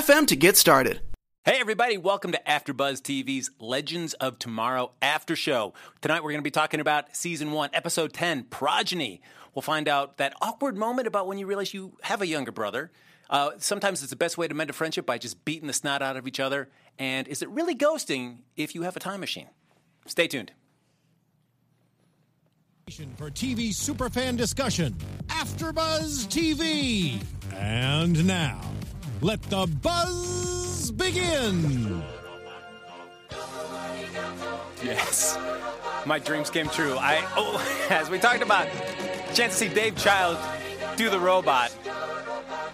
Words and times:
to 0.00 0.36
get 0.36 0.56
started. 0.56 1.02
Hey 1.44 1.58
everybody, 1.60 1.98
welcome 1.98 2.32
to 2.32 2.40
AfterBuzz 2.46 3.02
TV's 3.02 3.50
Legends 3.60 4.14
of 4.14 4.38
Tomorrow 4.38 4.92
After 5.02 5.36
Show. 5.36 5.74
Tonight 6.00 6.24
we're 6.24 6.30
going 6.30 6.40
to 6.40 6.42
be 6.42 6.50
talking 6.50 6.80
about 6.80 7.14
season 7.14 7.52
1, 7.52 7.70
episode 7.74 8.14
10, 8.14 8.44
Progeny. 8.44 9.20
We'll 9.54 9.60
find 9.60 9.88
out 9.88 10.16
that 10.16 10.32
awkward 10.40 10.78
moment 10.78 11.08
about 11.08 11.26
when 11.26 11.36
you 11.36 11.46
realize 11.46 11.74
you 11.74 11.98
have 12.04 12.22
a 12.22 12.26
younger 12.26 12.52
brother. 12.52 12.90
Uh, 13.28 13.50
sometimes 13.58 14.00
it's 14.00 14.08
the 14.08 14.16
best 14.16 14.38
way 14.38 14.48
to 14.48 14.54
mend 14.54 14.70
a 14.70 14.72
friendship 14.72 15.04
by 15.04 15.18
just 15.18 15.44
beating 15.44 15.66
the 15.66 15.74
snot 15.74 16.00
out 16.00 16.16
of 16.16 16.26
each 16.26 16.40
other. 16.40 16.70
And 16.98 17.28
is 17.28 17.42
it 17.42 17.50
really 17.50 17.74
ghosting 17.74 18.38
if 18.56 18.74
you 18.74 18.82
have 18.82 18.96
a 18.96 19.00
time 19.00 19.20
machine? 19.20 19.48
Stay 20.06 20.26
tuned. 20.26 20.52
For 23.16 23.30
TV 23.30 23.70
superfan 23.70 24.38
discussion, 24.38 24.94
AfterBuzz 25.26 26.28
TV. 26.28 27.22
And 27.54 28.26
now, 28.26 28.58
let 29.22 29.40
the 29.42 29.66
buzz 29.82 30.90
begin. 30.90 32.02
Yes, 34.82 35.38
my 36.04 36.18
dreams 36.18 36.50
came 36.50 36.68
true. 36.68 36.96
I, 36.98 37.24
oh, 37.36 37.86
as 37.90 38.10
we 38.10 38.18
talked 38.18 38.42
about, 38.42 38.66
chance 39.34 39.52
to 39.52 39.52
see 39.52 39.68
Dave 39.68 39.96
Child 39.96 40.38
do 40.96 41.08
the 41.08 41.20
robot 41.20 41.72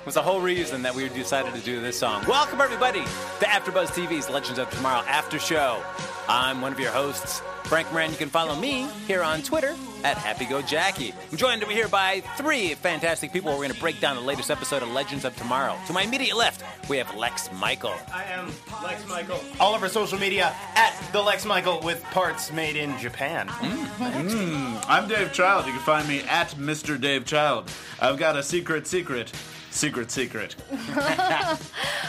was 0.06 0.14
the 0.14 0.22
whole 0.22 0.40
reason 0.40 0.80
that 0.82 0.94
we 0.94 1.06
decided 1.10 1.52
to 1.54 1.60
do 1.60 1.80
this 1.80 1.98
song. 1.98 2.24
Welcome 2.26 2.62
everybody 2.62 3.02
to 3.02 3.44
AfterBuzz 3.44 3.88
TV's 3.88 4.30
Legends 4.30 4.58
of 4.58 4.70
Tomorrow 4.70 5.04
After 5.06 5.38
Show. 5.38 5.82
I'm 6.28 6.62
one 6.62 6.72
of 6.72 6.80
your 6.80 6.92
hosts, 6.92 7.42
Frank 7.68 7.92
Moran. 7.92 8.10
You 8.10 8.16
can 8.16 8.30
follow 8.30 8.56
me 8.56 8.88
here 9.06 9.22
on 9.22 9.42
Twitter 9.42 9.76
at 10.02 10.16
HappyGoJackie. 10.16 11.12
I'm 11.30 11.36
joined 11.36 11.62
over 11.62 11.70
here 11.70 11.86
by 11.86 12.20
three 12.38 12.72
fantastic 12.72 13.30
people. 13.30 13.50
We're 13.50 13.58
going 13.58 13.72
to 13.72 13.80
break 13.80 14.00
down 14.00 14.16
the 14.16 14.22
latest 14.22 14.50
episode 14.50 14.82
of 14.82 14.88
Legends 14.90 15.26
of 15.26 15.36
Tomorrow. 15.36 15.76
To 15.86 15.92
my 15.92 16.00
immediate 16.02 16.34
left, 16.34 16.64
we 16.88 16.96
have 16.96 17.14
Lex 17.14 17.50
Michael. 17.52 17.92
I 18.10 18.24
am 18.24 18.50
Lex 18.82 19.06
Michael. 19.06 19.38
All 19.60 19.74
over 19.74 19.86
social 19.90 20.18
media 20.18 20.54
at 20.76 20.98
the 21.12 21.20
Lex 21.20 21.44
Michael 21.44 21.80
with 21.82 22.02
parts 22.04 22.50
made 22.50 22.74
in 22.76 22.96
Japan. 22.98 23.48
Mm-hmm. 23.48 24.78
I'm 24.90 25.06
Dave 25.06 25.34
Child. 25.34 25.66
You 25.66 25.72
can 25.72 25.82
find 25.82 26.08
me 26.08 26.22
at 26.22 26.48
Mr. 26.52 26.98
Dave 26.98 27.26
Child. 27.26 27.70
I've 28.00 28.16
got 28.16 28.34
a 28.34 28.42
secret, 28.42 28.86
secret, 28.86 29.30
secret, 29.78 30.10
secret. 30.10 30.56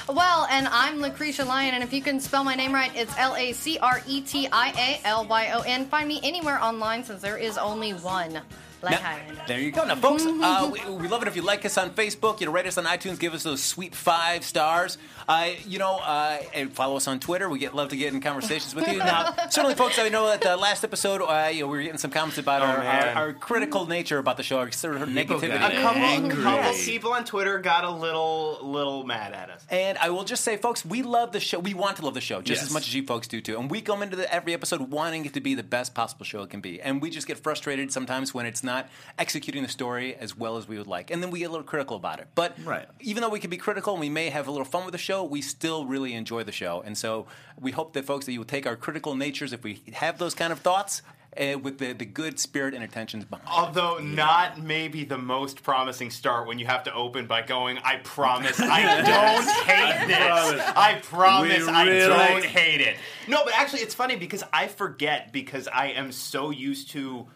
Well, 0.09 0.47
and 0.49 0.67
I'm 0.69 0.97
Lacretia 0.97 1.45
Lyon, 1.45 1.75
and 1.75 1.83
if 1.83 1.93
you 1.93 2.01
can 2.01 2.19
spell 2.19 2.43
my 2.43 2.55
name 2.55 2.73
right, 2.73 2.91
it's 2.95 3.15
L 3.19 3.35
A 3.35 3.53
C 3.53 3.77
R 3.77 4.01
E 4.07 4.21
T 4.21 4.47
I 4.51 4.69
A 5.03 5.07
L 5.07 5.27
Y 5.27 5.51
O 5.51 5.61
N. 5.61 5.85
Find 5.85 6.07
me 6.07 6.19
anywhere 6.23 6.59
online 6.63 7.03
since 7.03 7.21
there 7.21 7.37
is 7.37 7.59
only 7.59 7.93
one. 7.93 8.41
Like 8.81 9.01
Now- 9.01 9.17
there 9.47 9.59
you 9.59 9.71
go. 9.71 9.85
Now, 9.85 9.95
folks, 9.95 10.25
uh, 10.27 10.69
we, 10.71 10.79
we 10.93 11.07
love 11.07 11.21
it 11.21 11.27
if 11.27 11.35
you 11.35 11.41
like 11.41 11.65
us 11.65 11.77
on 11.77 11.89
Facebook. 11.91 12.39
You 12.39 12.45
know, 12.47 12.51
rate 12.51 12.65
us 12.67 12.77
on 12.77 12.85
iTunes. 12.85 13.19
Give 13.19 13.33
us 13.33 13.43
those 13.43 13.63
sweet 13.63 13.95
five 13.95 14.43
stars. 14.43 14.97
Uh, 15.27 15.49
you 15.67 15.79
know, 15.79 15.97
uh, 15.97 16.37
and 16.53 16.71
follow 16.71 16.95
us 16.97 17.07
on 17.07 17.19
Twitter. 17.19 17.49
We 17.49 17.59
get 17.59 17.75
love 17.75 17.89
to 17.89 17.97
get 17.97 18.13
in 18.13 18.21
conversations 18.21 18.73
with 18.75 18.87
you. 18.87 18.99
Now, 19.09 19.33
certainly, 19.49 19.75
folks, 19.75 19.97
I 19.97 20.09
know 20.09 20.27
that 20.27 20.41
the 20.41 20.55
last 20.57 20.83
episode, 20.83 21.21
uh, 21.21 21.47
you 21.49 21.61
know, 21.61 21.67
we 21.67 21.77
were 21.77 21.83
getting 21.83 21.97
some 21.97 22.11
comments 22.11 22.37
about 22.37 22.61
our, 22.61 22.77
our, 22.77 23.07
our 23.09 23.33
critical 23.33 23.85
nature 23.87 24.17
about 24.19 24.37
the 24.37 24.43
show, 24.43 24.59
our 24.59 24.71
sort 24.71 24.97
of 24.97 25.09
negativity. 25.09 25.55
A 25.55 25.81
couple, 25.81 26.29
couple 26.41 26.73
people 26.85 27.13
on 27.13 27.25
Twitter 27.25 27.57
got 27.59 27.83
a 27.85 27.89
little 27.89 28.59
little 28.61 29.03
mad 29.03 29.33
at 29.33 29.49
us. 29.49 29.65
And 29.69 29.97
I 29.97 30.09
will 30.09 30.23
just 30.25 30.43
say, 30.43 30.57
folks, 30.57 30.85
we 30.85 31.01
love 31.01 31.31
the 31.31 31.39
show. 31.39 31.59
We 31.59 31.73
want 31.73 31.97
to 31.97 32.05
love 32.05 32.13
the 32.13 32.21
show 32.21 32.41
just 32.41 32.61
Yes. 32.61 32.67
as 32.67 32.73
much 32.73 32.87
as 32.87 32.93
you 32.93 33.03
folks 33.03 33.27
do 33.27 33.41
too. 33.41 33.59
And 33.59 33.69
we 33.71 33.81
come 33.81 34.03
into 34.03 34.15
the, 34.15 34.31
every 34.33 34.53
episode 34.53 34.81
wanting 34.91 35.25
it 35.25 35.33
to 35.33 35.41
be 35.41 35.55
the 35.55 35.63
best 35.63 35.93
possible 35.95 36.25
show 36.25 36.43
it 36.43 36.49
can 36.49 36.61
be. 36.61 36.81
And 36.81 37.01
we 37.01 37.09
just 37.09 37.25
get 37.27 37.37
frustrated 37.39 37.91
sometimes 37.91 38.33
when 38.33 38.45
it's 38.45 38.63
not 38.63 38.68
executing 39.17 39.63
the 39.63 39.69
story 39.69 40.15
as 40.15 40.37
well 40.37 40.57
as 40.57 40.67
we 40.67 40.77
would 40.77 40.87
like. 40.87 41.11
And 41.11 41.21
then 41.23 41.31
we 41.31 41.39
get 41.39 41.45
a 41.45 41.51
little 41.51 41.65
critical 41.65 41.95
about 41.97 42.19
it. 42.19 42.27
But 42.35 42.55
Right. 42.63 42.87
even 42.99 43.21
though 43.21 43.29
we 43.29 43.39
can 43.39 43.49
be 43.49 43.57
critical 43.57 43.93
and 43.93 43.99
we 43.99 44.09
may 44.09 44.29
have 44.29 44.47
a 44.47 44.51
little 44.51 44.65
fun 44.65 44.85
with 44.85 44.91
the 44.93 44.97
show, 44.97 45.23
we 45.23 45.41
still 45.41 45.85
really 45.85 46.13
enjoy 46.13 46.43
the 46.43 46.51
show. 46.51 46.81
And 46.85 46.97
so 46.97 47.27
we 47.59 47.71
hope 47.71 47.93
that 47.93 48.05
folks 48.05 48.25
that 48.25 48.33
you 48.33 48.39
will 48.39 48.45
take 48.45 48.65
our 48.67 48.75
critical 48.75 49.15
natures 49.15 49.53
if 49.53 49.63
we 49.63 49.81
have 49.93 50.17
those 50.17 50.33
kind 50.35 50.51
of 50.53 50.59
thoughts. 50.59 51.01
Uh, 51.39 51.59
with 51.59 51.77
the, 51.77 51.93
the 51.93 52.05
good 52.05 52.39
spirit 52.39 52.73
and 52.73 52.83
intentions 52.83 53.23
behind 53.23 53.47
it. 53.47 53.53
Although 53.53 53.99
not 53.99 54.59
maybe 54.59 55.03
the 55.05 55.17
most 55.19 55.61
promising 55.61 56.09
start 56.09 56.47
when 56.47 56.57
you 56.57 56.65
have 56.65 56.83
to 56.85 56.93
open 56.93 57.27
by 57.27 57.43
going, 57.43 57.77
I 57.77 57.97
promise 57.97 58.59
I 58.59 58.81
don't 59.03 59.47
hate 59.67 60.07
this. 60.07 60.63
I 60.75 60.99
promise 61.03 61.67
We 61.67 61.71
I 61.71 61.83
really- 61.85 62.07
don't 62.07 62.43
hate 62.45 62.81
it. 62.81 62.97
No, 63.27 63.43
but 63.45 63.53
actually 63.55 63.81
it's 63.81 63.93
funny 63.93 64.15
because 64.15 64.43
I 64.51 64.67
forget 64.69 65.31
because 65.31 65.67
I 65.67 65.89
am 65.89 66.11
so 66.11 66.49
used 66.49 66.89
to 66.91 67.27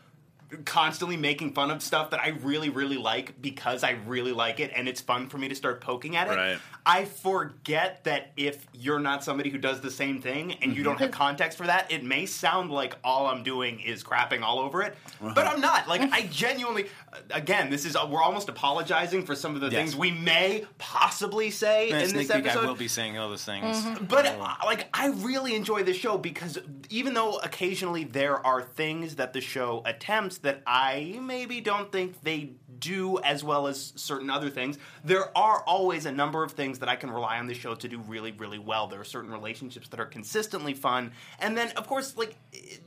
constantly 0.65 1.17
making 1.17 1.53
fun 1.53 1.71
of 1.71 1.81
stuff 1.81 2.11
that 2.11 2.19
I 2.19 2.29
really, 2.29 2.69
really 2.69 2.97
like 2.97 3.41
because 3.41 3.83
I 3.83 3.91
really 4.07 4.31
like 4.31 4.59
it 4.59 4.71
and 4.75 4.87
it's 4.87 5.01
fun 5.01 5.29
for 5.29 5.37
me 5.37 5.49
to 5.49 5.55
start 5.55 5.81
poking 5.81 6.15
at 6.15 6.27
it. 6.27 6.35
Right. 6.35 6.57
I 6.85 7.05
forget 7.05 8.03
that 8.03 8.31
if 8.35 8.65
you're 8.73 8.99
not 8.99 9.23
somebody 9.23 9.49
who 9.49 9.57
does 9.57 9.81
the 9.81 9.91
same 9.91 10.21
thing 10.21 10.53
and 10.61 10.75
you 10.75 10.83
don't 10.83 10.99
have 10.99 11.11
mm-hmm. 11.11 11.17
context 11.17 11.57
for 11.57 11.67
that, 11.67 11.91
it 11.91 12.03
may 12.03 12.25
sound 12.25 12.71
like 12.71 12.95
all 13.03 13.27
I'm 13.27 13.43
doing 13.43 13.79
is 13.79 14.03
crapping 14.03 14.41
all 14.41 14.59
over 14.59 14.81
it, 14.81 14.95
uh-huh. 15.21 15.33
but 15.33 15.47
I'm 15.47 15.61
not. 15.61 15.87
Like 15.87 16.01
I 16.11 16.23
genuinely, 16.23 16.87
again, 17.31 17.69
this 17.69 17.85
is 17.85 17.95
we're 17.95 18.21
almost 18.21 18.49
apologizing 18.49 19.25
for 19.25 19.35
some 19.35 19.55
of 19.55 19.61
the 19.61 19.69
Yes. 19.73 19.79
things 19.79 19.95
we 19.95 20.11
may 20.11 20.65
possibly 20.77 21.49
say 21.49 21.89
And 21.89 22.03
in 22.03 22.09
sneak 22.09 22.27
this 22.27 22.35
peek, 22.35 22.45
I 22.45 22.49
episode. 22.49 22.67
will 22.67 22.75
be 22.75 22.87
saying 22.87 23.17
all 23.17 23.29
those 23.29 23.45
things. 23.45 23.77
Mm-hmm. 23.77 23.93
Mm-hmm. 23.93 24.05
But 24.05 24.25
uh, 24.25 24.55
like, 24.65 24.87
I 24.93 25.07
really 25.07 25.55
enjoy 25.55 25.83
the 25.83 25.93
show 25.93 26.17
because 26.17 26.59
even 26.89 27.13
though 27.13 27.37
occasionally 27.37 28.03
there 28.03 28.45
are 28.45 28.61
things 28.61 29.15
that 29.15 29.33
the 29.33 29.41
show 29.41 29.81
attempts 29.85 30.39
that 30.39 30.61
I 30.67 31.19
maybe 31.21 31.61
don't 31.61 31.91
think 31.91 32.21
they 32.21 32.51
do 32.83 33.19
as 33.19 33.43
well 33.43 33.67
as 33.67 33.93
certain 33.95 34.29
other 34.29 34.49
things, 34.49 34.77
there 35.03 35.35
are 35.37 35.61
always 35.65 36.05
a 36.05 36.11
number 36.11 36.43
of 36.43 36.51
things 36.51 36.79
that 36.79 36.89
I 36.89 36.95
can 36.95 37.09
rely 37.09 37.39
on 37.39 37.47
the 37.47 37.53
show 37.53 37.75
to 37.75 37.87
do 37.87 37.99
really, 37.99 38.31
really 38.33 38.59
well. 38.59 38.87
There 38.87 38.99
are 38.99 39.05
certain 39.05 39.31
relationships 39.31 39.87
that 39.89 39.99
are 39.99 40.05
consistently 40.05 40.73
fun, 40.73 41.11
and 41.39 41.57
then 41.57 41.69
of 41.77 41.87
course, 41.87 42.17
like 42.17 42.35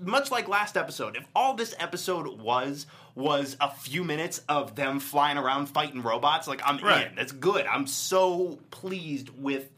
much 0.01 0.31
like 0.31 0.49
last 0.49 0.77
episode, 0.77 1.17
if 1.17 1.25
all 1.35 1.55
this 1.55 1.75
episode 1.79 2.27
was 2.41 2.87
was 3.15 3.57
a 3.63 3.71
few 3.71 4.05
minutes 4.05 4.43
of 4.47 4.75
them 4.75 5.01
flying 5.01 5.39
around 5.39 5.67
fighting 5.67 6.03
robots, 6.03 6.47
like 6.47 6.61
I'm 6.65 6.77
Right. 6.85 7.07
in. 7.07 7.15
That's 7.15 7.33
good. 7.33 7.65
I'm 7.67 7.87
so 7.87 8.59
pleased 8.71 9.31
with 9.31 9.71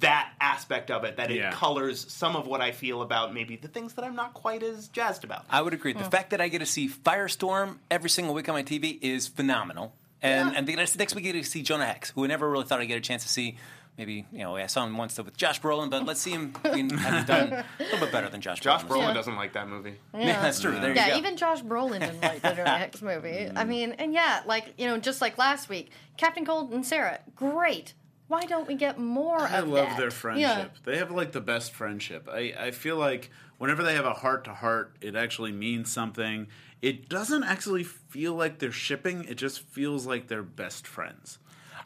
that 0.00 0.32
aspect 0.40 0.90
of 0.90 1.04
it 1.04 1.16
that 1.16 1.30
it 1.30 1.36
Yeah. 1.36 1.50
colors 1.52 2.04
some 2.12 2.36
of 2.36 2.46
what 2.46 2.60
I 2.60 2.72
feel 2.72 3.02
about 3.02 3.32
maybe 3.32 3.56
the 3.56 3.68
things 3.68 3.94
that 3.94 4.04
I'm 4.04 4.14
not 4.14 4.34
quite 4.34 4.62
as 4.62 4.88
jazzed 4.88 5.24
about. 5.24 5.44
I 5.48 5.62
would 5.62 5.74
agree. 5.74 5.92
The 5.92 6.04
hmm. 6.04 6.10
fact 6.10 6.30
that 6.30 6.40
I 6.40 6.48
get 6.48 6.58
to 6.58 6.66
see 6.66 6.88
Firestorm 6.88 7.78
every 7.90 8.10
single 8.10 8.34
week 8.34 8.48
on 8.48 8.54
my 8.54 8.62
TV 8.62 8.98
is 9.00 9.28
phenomenal. 9.28 9.94
And 10.22 10.56
and 10.56 10.66
the 10.66 10.76
next 10.76 10.98
next 10.98 11.14
week 11.14 11.24
I 11.26 11.32
get 11.32 11.44
to 11.44 11.48
see 11.48 11.62
Jonah 11.62 11.86
Hex, 11.86 12.10
who 12.10 12.24
I 12.24 12.26
never 12.26 12.50
really 12.50 12.64
thought 12.64 12.80
I'd 12.80 12.86
get 12.86 12.98
a 12.98 13.00
chance 13.00 13.22
to 13.22 13.28
see. 13.28 13.56
Maybe 13.98 14.26
you 14.30 14.40
know 14.40 14.56
I 14.56 14.66
saw 14.66 14.84
him 14.84 14.96
once 14.98 15.16
with 15.16 15.36
Josh 15.36 15.60
Brolin, 15.60 15.88
but 15.90 16.04
let's 16.04 16.20
see 16.20 16.32
him 16.32 16.52
being, 16.74 16.90
having 16.90 17.24
done 17.24 17.52
a 17.52 17.64
little 17.82 18.00
bit 18.00 18.12
better 18.12 18.28
than 18.28 18.40
Josh. 18.42 18.60
Josh 18.60 18.82
Brolin. 18.84 18.88
Brolin 18.88 19.00
Yeah. 19.08 19.14
doesn't 19.14 19.36
like 19.36 19.52
that 19.54 19.68
movie. 19.68 19.94
Yeah, 20.14 20.42
that's 20.42 20.60
true. 20.60 20.72
There 20.72 20.90
you 20.90 20.96
Yeah, 20.96 21.10
go. 21.10 21.16
even 21.16 21.36
Josh 21.36 21.62
Brolin 21.62 22.00
didn't 22.00 22.20
like 22.20 22.42
the 22.42 22.52
Jonah 22.52 22.78
Hex 22.78 23.00
movie. 23.00 23.46
I 23.46 23.50
mm. 23.64 23.68
mean, 23.68 23.92
and 23.92 24.12
yeah, 24.12 24.42
like 24.46 24.74
you 24.76 24.86
know, 24.86 24.98
just 24.98 25.20
like 25.20 25.38
last 25.38 25.68
week, 25.68 25.90
Captain 26.16 26.44
Cold 26.44 26.72
and 26.72 26.84
Sarah, 26.84 27.20
great. 27.34 27.94
Why 28.28 28.42
don't 28.42 28.66
we 28.66 28.74
get 28.74 28.98
more 28.98 29.38
I 29.40 29.58
of 29.58 29.68
love 29.68 29.88
that? 29.90 29.98
their 29.98 30.10
friendship. 30.10 30.72
They 30.84 30.98
have 30.98 31.10
like 31.10 31.32
the 31.32 31.40
best 31.40 31.72
friendship. 31.72 32.28
I, 32.30 32.54
I 32.58 32.70
feel 32.72 32.96
like 32.96 33.30
whenever 33.58 33.82
they 33.82 33.94
have 33.94 34.04
a 34.04 34.14
heart 34.14 34.44
to 34.44 34.54
heart, 34.54 34.96
it 35.00 35.14
actually 35.14 35.52
means 35.52 35.92
something. 35.92 36.48
It 36.82 37.08
doesn't 37.08 37.44
actually 37.44 37.84
feel 37.84 38.34
like 38.34 38.58
they're 38.58 38.72
shipping, 38.72 39.24
it 39.24 39.36
just 39.36 39.60
feels 39.60 40.06
like 40.06 40.26
they're 40.28 40.42
best 40.42 40.86
friends. 40.86 41.38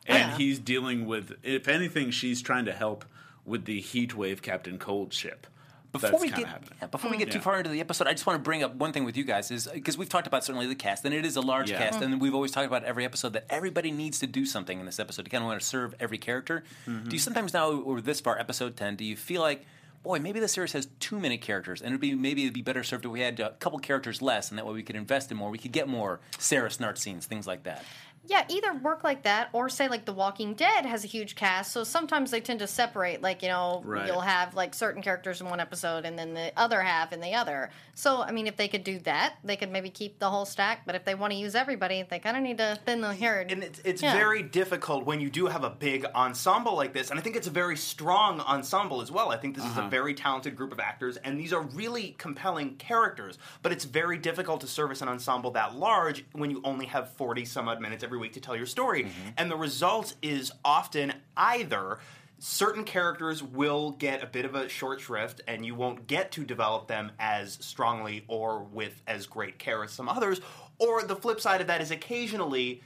And 0.06 0.30
Yeah. 0.30 0.36
he's 0.38 0.58
dealing 0.58 1.06
with, 1.06 1.34
if 1.42 1.68
anything, 1.68 2.10
she's 2.10 2.40
trying 2.42 2.64
to 2.64 2.72
help 2.72 3.04
with 3.44 3.66
the 3.66 3.80
heat 3.80 4.14
wave 4.16 4.40
Captain 4.42 4.78
Cold 4.78 5.12
ship. 5.12 5.46
Before 5.92 6.10
That's 6.10 6.22
we 6.22 6.28
get 6.28 6.46
happening. 6.46 6.70
yeah, 6.80 6.86
before 6.86 7.10
we 7.10 7.16
get 7.16 7.32
too 7.32 7.40
far 7.40 7.58
into 7.58 7.70
the 7.70 7.80
episode, 7.80 8.06
I 8.06 8.12
just 8.12 8.24
want 8.24 8.38
to 8.38 8.42
bring 8.42 8.62
up 8.62 8.76
one 8.76 8.92
thing 8.92 9.04
with 9.04 9.16
you 9.16 9.24
guys 9.24 9.50
is 9.50 9.66
because 9.72 9.98
we've 9.98 10.08
talked 10.08 10.28
about 10.28 10.44
certainly 10.44 10.68
the 10.68 10.76
cast, 10.76 11.04
and 11.04 11.12
it 11.12 11.26
is 11.26 11.34
a 11.36 11.40
large 11.40 11.70
Yeah. 11.70 11.78
cast, 11.78 12.00
and 12.00 12.20
we've 12.20 12.34
always 12.34 12.52
talked 12.52 12.66
about 12.66 12.84
every 12.84 13.04
episode 13.04 13.32
that 13.32 13.46
everybody 13.50 13.90
needs 13.90 14.20
to 14.20 14.28
do 14.28 14.46
something 14.46 14.78
in 14.78 14.86
this 14.86 15.00
episode 15.00 15.24
to 15.24 15.30
kind 15.30 15.42
of 15.42 15.48
want 15.48 15.60
to 15.60 15.66
serve 15.66 15.94
every 15.98 16.18
character. 16.18 16.62
Mm-hmm. 16.86 17.08
Do 17.08 17.16
you 17.16 17.20
sometimes 17.20 17.52
now, 17.52 17.72
or 17.72 18.00
this 18.00 18.20
far, 18.20 18.38
episode 18.38 18.76
ten, 18.76 18.94
do 18.96 19.04
you 19.04 19.16
feel 19.16 19.40
like? 19.40 19.66
Boy, 20.02 20.18
maybe 20.18 20.40
the 20.40 20.48
series 20.48 20.72
has 20.72 20.88
too 20.98 21.20
many 21.20 21.36
characters, 21.36 21.82
and 21.82 21.88
it'd 21.90 22.00
be 22.00 22.14
maybe 22.14 22.44
it'd 22.44 22.54
be 22.54 22.62
better 22.62 22.82
served 22.82 23.04
if 23.04 23.10
we 23.10 23.20
had 23.20 23.38
a 23.38 23.50
couple 23.50 23.78
characters 23.78 24.22
less, 24.22 24.48
and 24.48 24.56
that 24.56 24.64
way 24.64 24.72
we 24.72 24.82
could 24.82 24.96
invest 24.96 25.30
in 25.30 25.36
more. 25.36 25.50
We 25.50 25.58
could 25.58 25.72
get 25.72 25.88
more 25.88 26.20
Sarah 26.38 26.70
Snart 26.70 26.96
scenes, 26.96 27.26
things 27.26 27.46
like 27.46 27.64
that. 27.64 27.84
Yeah, 28.26 28.44
either 28.48 28.74
work 28.74 29.02
like 29.02 29.22
that 29.22 29.48
or 29.52 29.68
say 29.68 29.88
like 29.88 30.04
The 30.04 30.12
Walking 30.12 30.54
Dead 30.54 30.84
has 30.84 31.04
a 31.04 31.06
huge 31.06 31.34
cast, 31.34 31.72
so 31.72 31.84
sometimes 31.84 32.30
they 32.30 32.40
tend 32.40 32.60
to 32.60 32.66
separate. 32.66 33.22
Like 33.22 33.42
you 33.42 33.48
know, 33.48 33.82
Right. 33.84 34.06
you'll 34.06 34.20
have 34.20 34.54
like 34.54 34.74
certain 34.74 35.02
characters 35.02 35.40
in 35.40 35.48
one 35.48 35.58
episode 35.58 36.04
and 36.04 36.18
then 36.18 36.34
the 36.34 36.52
other 36.56 36.82
half 36.82 37.12
in 37.12 37.20
the 37.20 37.34
other. 37.34 37.70
So 37.94 38.22
I 38.22 38.30
mean, 38.30 38.46
if 38.46 38.56
they 38.56 38.68
could 38.68 38.84
do 38.84 38.98
that, 39.00 39.34
they 39.42 39.56
could 39.56 39.70
maybe 39.72 39.88
keep 39.90 40.18
the 40.18 40.28
whole 40.28 40.44
stack. 40.44 40.82
But 40.84 40.94
if 40.94 41.04
they 41.04 41.14
want 41.14 41.32
to 41.32 41.38
use 41.38 41.54
everybody, 41.54 42.02
they 42.02 42.18
kind 42.18 42.36
of 42.36 42.42
need 42.42 42.58
to 42.58 42.78
thin 42.84 43.00
the 43.00 43.14
herd. 43.14 43.50
And 43.50 43.64
it's, 43.64 43.80
it's 43.84 44.02
Yeah. 44.02 44.12
very 44.12 44.42
difficult 44.42 45.06
when 45.06 45.20
you 45.20 45.30
do 45.30 45.46
have 45.46 45.64
a 45.64 45.70
big 45.70 46.04
ensemble 46.14 46.76
like 46.76 46.92
this. 46.92 47.10
And 47.10 47.18
I 47.18 47.22
think 47.22 47.36
it's 47.36 47.46
a 47.46 47.50
very 47.50 47.76
strong 47.76 48.40
ensemble 48.40 49.00
as 49.00 49.10
well. 49.10 49.30
I 49.30 49.38
think 49.38 49.56
this 49.56 49.64
is 49.64 49.76
a 49.76 49.80
uh-huh. 49.80 49.88
very 49.88 50.14
talented 50.14 50.56
group 50.56 50.72
of 50.72 50.80
actors, 50.80 51.16
and 51.18 51.40
these 51.40 51.52
are 51.52 51.62
really 51.62 52.14
compelling 52.18 52.76
characters. 52.76 53.38
But 53.62 53.72
it's 53.72 53.84
very 53.84 54.18
difficult 54.18 54.60
to 54.60 54.66
service 54.66 55.00
an 55.00 55.08
ensemble 55.08 55.50
that 55.52 55.74
large 55.74 56.24
when 56.32 56.50
you 56.50 56.60
only 56.64 56.86
have 56.86 57.10
40 57.14 57.44
some 57.44 57.68
odd 57.68 57.80
minutes 57.80 58.04
every 58.10 58.18
week 58.18 58.32
to 58.32 58.40
tell 58.40 58.56
your 58.56 58.66
story. 58.66 59.04
Mm-hmm. 59.04 59.28
And 59.38 59.48
the 59.48 59.56
result 59.56 60.16
is 60.20 60.50
often 60.64 61.12
either 61.36 62.00
certain 62.40 62.82
characters 62.82 63.40
will 63.40 63.92
get 63.92 64.20
a 64.20 64.26
bit 64.26 64.44
of 64.44 64.56
a 64.56 64.68
short 64.68 65.00
shrift 65.00 65.40
and 65.46 65.64
you 65.64 65.76
won't 65.76 66.08
get 66.08 66.32
to 66.32 66.44
develop 66.44 66.88
them 66.88 67.12
as 67.20 67.52
strongly 67.60 68.24
or 68.26 68.64
with 68.64 69.00
as 69.06 69.26
great 69.26 69.58
care 69.60 69.84
as 69.84 69.92
some 69.92 70.08
others 70.08 70.40
or 70.78 71.02
the 71.04 71.14
flip 71.14 71.40
side 71.40 71.60
of 71.60 71.68
that 71.68 71.80
is 71.82 71.90
occasionally 71.92 72.82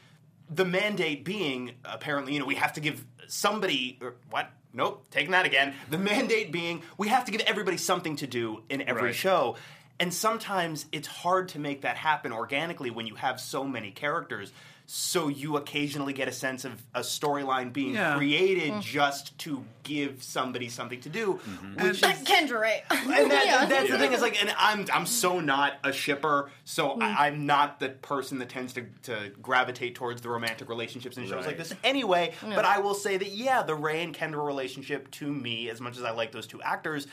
the 0.50 0.64
mandate 0.64 1.24
being 1.24 1.70
apparently 1.86 2.34
you 2.34 2.40
know 2.40 2.44
we 2.46 2.56
have 2.56 2.72
to 2.74 2.80
give 2.80 3.02
somebody 3.28 3.96
or 4.02 4.16
what? 4.28 4.50
Nope 4.74 5.06
taking 5.10 5.30
that 5.30 5.46
again. 5.46 5.72
The 5.88 5.98
mandate 5.98 6.52
being 6.52 6.82
we 6.98 7.08
have 7.08 7.24
to 7.26 7.32
give 7.32 7.40
everybody 7.42 7.78
something 7.78 8.16
to 8.16 8.26
do 8.26 8.62
in 8.68 8.82
every 8.82 9.02
Right. 9.04 9.14
show. 9.14 9.56
And 10.00 10.12
sometimes 10.12 10.86
it's 10.90 11.06
hard 11.06 11.50
to 11.50 11.60
make 11.60 11.82
that 11.82 11.96
happen 11.96 12.32
organically 12.32 12.90
when 12.90 13.06
you 13.06 13.14
have 13.14 13.38
so 13.38 13.62
many 13.62 13.92
characters 13.92 14.52
so 14.86 15.28
you 15.28 15.56
occasionally 15.56 16.12
get 16.12 16.28
a 16.28 16.32
sense 16.32 16.64
of 16.64 16.82
a 16.94 17.00
storyline 17.00 17.72
being 17.72 17.94
Yeah. 17.94 18.16
created 18.16 18.72
mm. 18.72 18.80
just 18.82 19.36
to 19.38 19.64
give 19.82 20.22
somebody 20.22 20.68
something 20.68 21.00
to 21.02 21.08
do 21.08 21.34
mm-hmm. 21.34 21.82
which 21.82 22.02
like 22.02 22.22
Kendra 22.24 22.60
Ray. 22.60 22.82
and 22.90 23.30
that, 23.30 23.46
Yeah. 23.46 23.64
that's 23.64 23.90
the 23.90 23.98
thing 23.98 24.12
is 24.12 24.20
like, 24.20 24.40
and 24.42 24.54
I'm 24.58 24.86
I'm 24.92 25.06
so 25.06 25.40
not 25.40 25.74
a 25.84 25.92
shipper, 25.92 26.50
so 26.64 26.92
I, 26.92 26.94
mm. 26.94 27.16
I'm 27.18 27.46
not 27.46 27.80
the 27.80 27.90
person 27.90 28.38
that 28.38 28.50
tends 28.50 28.74
to, 28.74 28.84
to 29.04 29.32
gravitate 29.40 29.94
towards 29.94 30.20
the 30.20 30.28
romantic 30.28 30.68
relationships 30.68 31.16
in 31.16 31.24
shows 31.24 31.34
Right. 31.36 31.46
like 31.46 31.58
this 31.58 31.74
anyway. 31.82 32.32
But 32.42 32.64
I 32.64 32.78
will 32.78 32.94
say 32.94 33.16
that 33.16 33.30
yeah, 33.30 33.62
the 33.62 33.74
Ray 33.74 34.02
and 34.02 34.14
Kendra 34.14 34.44
relationship 34.44 35.10
to 35.12 35.32
me, 35.32 35.70
as 35.70 35.80
much 35.80 35.96
as 35.96 36.04
I 36.04 36.10
like 36.10 36.32
those 36.32 36.46
two 36.46 36.60
actors. 36.62 37.06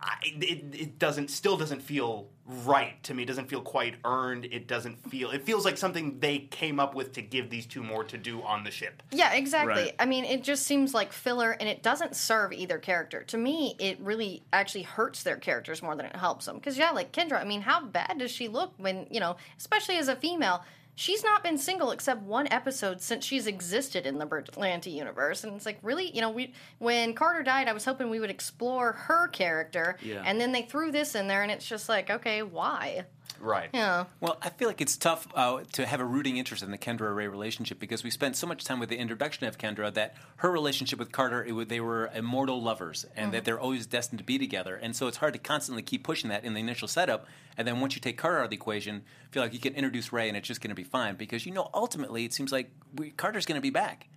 I, 0.00 0.14
it, 0.22 0.64
it 0.74 0.98
doesn't 0.98 1.28
still 1.28 1.56
doesn't 1.56 1.82
feel 1.82 2.28
right 2.46 3.02
to 3.02 3.14
me. 3.14 3.24
It 3.24 3.26
doesn't 3.26 3.48
feel 3.48 3.60
quite 3.60 3.96
earned. 4.04 4.44
It 4.46 4.68
doesn't 4.68 5.10
feel. 5.10 5.30
It 5.30 5.44
feels 5.44 5.64
like 5.64 5.76
something 5.76 6.20
they 6.20 6.38
came 6.38 6.78
up 6.78 6.94
with 6.94 7.12
to 7.14 7.22
give 7.22 7.50
these 7.50 7.66
two 7.66 7.82
more 7.82 8.04
to 8.04 8.16
do 8.16 8.40
on 8.42 8.62
the 8.62 8.70
ship. 8.70 9.02
Yeah, 9.10 9.34
exactly. 9.34 9.82
Right. 9.82 9.94
I 9.98 10.06
mean, 10.06 10.24
it 10.24 10.44
just 10.44 10.64
seems 10.64 10.94
like 10.94 11.12
filler 11.12 11.50
and 11.58 11.68
it 11.68 11.82
doesn't 11.82 12.14
serve 12.14 12.52
either 12.52 12.78
character. 12.78 13.24
To 13.24 13.36
me, 13.36 13.74
it 13.78 13.98
really 14.00 14.42
actually 14.52 14.82
hurts 14.82 15.24
their 15.24 15.36
characters 15.36 15.82
more 15.82 15.96
than 15.96 16.06
it 16.06 16.16
helps 16.16 16.46
them. 16.46 16.56
Because, 16.56 16.78
yeah, 16.78 16.90
like 16.90 17.12
Kendra, 17.12 17.40
I 17.40 17.44
mean, 17.44 17.62
how 17.62 17.84
bad 17.84 18.18
does 18.18 18.30
she 18.30 18.48
look 18.48 18.72
when, 18.76 19.06
you 19.10 19.20
know, 19.20 19.36
especially 19.58 19.96
as 19.96 20.08
a 20.08 20.16
female? 20.16 20.62
She's 20.98 21.22
not 21.22 21.44
been 21.44 21.58
single 21.58 21.92
except 21.92 22.22
one 22.22 22.48
episode 22.50 23.00
since 23.00 23.24
she's 23.24 23.46
existed 23.46 24.04
in 24.04 24.18
the 24.18 24.26
Berlanti 24.26 24.92
universe, 24.92 25.44
and 25.44 25.54
it's 25.54 25.64
like 25.64 25.78
really, 25.80 26.10
you 26.10 26.20
know, 26.20 26.28
we 26.30 26.52
when 26.78 27.14
Carter 27.14 27.44
died, 27.44 27.68
I 27.68 27.72
was 27.72 27.84
hoping 27.84 28.10
we 28.10 28.18
would 28.18 28.30
explore 28.30 28.90
her 28.92 29.28
character, 29.28 29.96
Yeah. 30.02 30.24
and 30.26 30.40
then 30.40 30.50
they 30.50 30.62
threw 30.62 30.90
this 30.90 31.14
in 31.14 31.28
there, 31.28 31.42
and 31.44 31.52
it's 31.52 31.68
just 31.68 31.88
like, 31.88 32.10
okay, 32.10 32.42
why? 32.42 33.06
Right. 33.40 33.70
Yeah, 33.72 34.04
Well, 34.20 34.38
I 34.42 34.50
feel 34.50 34.68
like 34.68 34.80
it's 34.80 34.96
tough 34.96 35.28
uh, 35.34 35.62
to 35.72 35.86
have 35.86 36.00
a 36.00 36.04
rooting 36.04 36.36
interest 36.36 36.62
in 36.62 36.70
the 36.70 36.78
Kendra 36.78 37.14
Ray 37.14 37.28
relationship 37.28 37.78
because 37.78 38.02
we 38.02 38.10
spent 38.10 38.36
so 38.36 38.46
much 38.46 38.64
time 38.64 38.80
with 38.80 38.88
the 38.88 38.96
introduction 38.96 39.46
of 39.46 39.58
Kendra 39.58 39.92
that 39.94 40.16
her 40.36 40.50
relationship 40.50 40.98
with 40.98 41.12
Carter, 41.12 41.44
it, 41.44 41.68
they 41.68 41.80
were 41.80 42.10
immortal 42.14 42.60
lovers 42.62 43.06
and 43.16 43.32
that 43.32 43.44
they're 43.44 43.60
always 43.60 43.86
destined 43.86 44.18
to 44.18 44.24
be 44.24 44.38
together. 44.38 44.74
And 44.76 44.94
so 44.94 45.06
it's 45.06 45.18
hard 45.18 45.34
to 45.34 45.38
constantly 45.38 45.82
keep 45.82 46.04
pushing 46.04 46.30
that 46.30 46.44
in 46.44 46.54
the 46.54 46.60
initial 46.60 46.88
setup. 46.88 47.26
And 47.56 47.66
then 47.66 47.80
once 47.80 47.94
you 47.94 48.00
take 48.00 48.18
Carter 48.18 48.38
out 48.38 48.44
of 48.44 48.50
the 48.50 48.56
equation, 48.56 49.02
I 49.28 49.32
feel 49.32 49.42
like 49.42 49.52
you 49.52 49.60
can 49.60 49.74
introduce 49.74 50.12
Ray 50.12 50.28
and 50.28 50.36
it's 50.36 50.48
just 50.48 50.60
going 50.60 50.70
to 50.70 50.76
be 50.76 50.84
fine 50.84 51.16
because 51.16 51.46
you 51.46 51.52
know 51.52 51.70
ultimately 51.74 52.24
it 52.24 52.32
seems 52.32 52.52
like 52.52 52.70
we, 52.94 53.10
Carter's 53.10 53.46
going 53.46 53.56
to 53.56 53.62
be 53.62 53.70
back. 53.70 54.08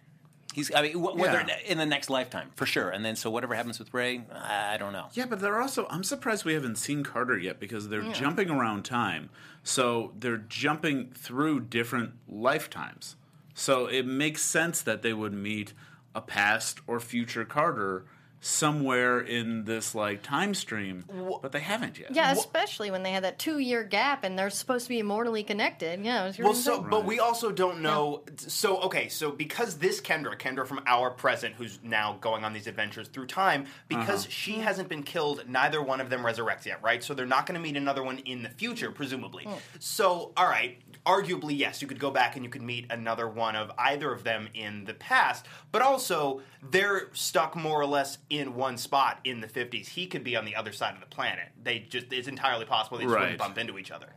He's, 0.53 0.69
I 0.75 0.81
mean, 0.81 0.93
wh- 0.93 1.15
whether 1.15 1.43
Yeah. 1.47 1.57
in 1.65 1.77
the 1.77 1.85
next 1.85 2.09
lifetime 2.09 2.49
for 2.55 2.65
sure. 2.65 2.89
And 2.89 3.05
then 3.05 3.15
so 3.15 3.29
whatever 3.29 3.55
happens 3.55 3.79
with 3.79 3.93
Ray, 3.93 4.23
I 4.33 4.75
don't 4.77 4.91
know. 4.91 5.07
Yeah, 5.13 5.25
but 5.25 5.39
they're 5.39 5.61
also. 5.61 5.87
I'm 5.89 6.03
surprised 6.03 6.43
we 6.43 6.53
haven't 6.53 6.75
seen 6.77 7.03
Carter 7.03 7.37
yet 7.37 7.59
because 7.59 7.87
they're 7.89 8.11
jumping 8.11 8.49
around 8.49 8.83
time. 8.83 9.29
So 9.63 10.13
they're 10.19 10.37
jumping 10.49 11.11
through 11.13 11.61
different 11.61 12.13
lifetimes. 12.27 13.15
So 13.53 13.85
it 13.85 14.05
makes 14.05 14.41
sense 14.41 14.81
that 14.81 15.01
they 15.03 15.13
would 15.13 15.33
meet 15.33 15.73
a 16.13 16.21
past 16.21 16.79
or 16.87 16.99
future 16.99 17.45
Carter 17.45 18.05
somewhere 18.43 19.19
in 19.21 19.65
this 19.65 19.93
like 19.93 20.23
time 20.23 20.55
stream, 20.55 21.05
but 21.41 21.51
they 21.51 21.59
haven't 21.59 21.99
yet. 21.99 22.13
yeah, 22.13 22.31
especially 22.31 22.89
when 22.89 23.03
they 23.03 23.11
had 23.11 23.23
that 23.23 23.37
two-year 23.37 23.83
gap 23.83 24.23
and 24.23 24.37
they're 24.37 24.49
supposed 24.49 24.85
to 24.85 24.89
be 24.89 24.97
immortally 24.97 25.43
connected. 25.43 26.03
Yeah, 26.03 26.23
it 26.23 26.27
was 26.27 26.39
Well, 26.39 26.53
so 26.55 26.75
insane. 26.77 26.89
but 26.89 27.05
we 27.05 27.19
also 27.19 27.51
don't 27.51 27.81
know. 27.81 28.23
So 28.35 28.81
okay, 28.81 29.09
so 29.09 29.31
because 29.31 29.77
this 29.77 30.01
Kendra, 30.01 30.37
Kendra 30.37 30.65
from 30.65 30.81
our 30.87 31.11
present, 31.11 31.53
who's 31.55 31.79
now 31.83 32.17
going 32.19 32.43
on 32.43 32.51
these 32.51 32.65
adventures 32.65 33.07
through 33.07 33.27
time, 33.27 33.65
because 33.87 34.23
uh-huh. 34.25 34.31
she 34.31 34.53
hasn't 34.53 34.89
been 34.89 35.03
killed, 35.03 35.43
neither 35.47 35.81
one 35.81 36.01
of 36.01 36.09
them 36.09 36.21
resurrects 36.21 36.65
yet, 36.65 36.81
right? 36.81 37.03
So 37.03 37.13
they're 37.13 37.27
not 37.27 37.45
going 37.45 37.59
to 37.59 37.61
meet 37.61 37.77
another 37.77 38.03
one 38.03 38.17
in 38.19 38.41
the 38.41 38.49
future, 38.49 38.91
presumably. 38.91 39.45
Mm. 39.45 39.59
So 39.79 40.31
all 40.35 40.47
right, 40.47 40.81
arguably 41.05 41.57
yes, 41.57 41.81
you 41.81 41.87
could 41.87 41.99
go 41.99 42.11
back 42.11 42.35
and 42.35 42.45
you 42.45 42.49
could 42.51 42.61
meet 42.61 42.85
another 42.91 43.27
one 43.27 43.55
of 43.55 43.71
either 43.77 44.11
of 44.11 44.23
them 44.23 44.47
in 44.53 44.85
the 44.85 44.93
past, 44.93 45.45
but 45.71 45.81
also 45.81 46.41
they're 46.69 47.09
stuck 47.13 47.55
more 47.55 47.79
or 47.81 47.85
less 47.85 48.17
in 48.29 48.55
one 48.55 48.77
spot 48.77 49.19
in 49.23 49.41
the 49.41 49.47
fifties. 49.47 49.89
He 49.89 50.07
could 50.07 50.23
be 50.23 50.35
on 50.35 50.45
the 50.45 50.55
other 50.55 50.71
side 50.71 50.93
of 50.93 50.99
the 50.99 51.07
planet. 51.07 51.49
They 51.63 51.79
just—it's 51.79 52.27
entirely 52.27 52.65
possible 52.65 52.97
they 52.97 53.05
just 53.05 53.15
Right. 53.15 53.21
wouldn't 53.21 53.39
bump 53.39 53.57
into 53.57 53.77
each 53.77 53.91
other. 53.91 54.07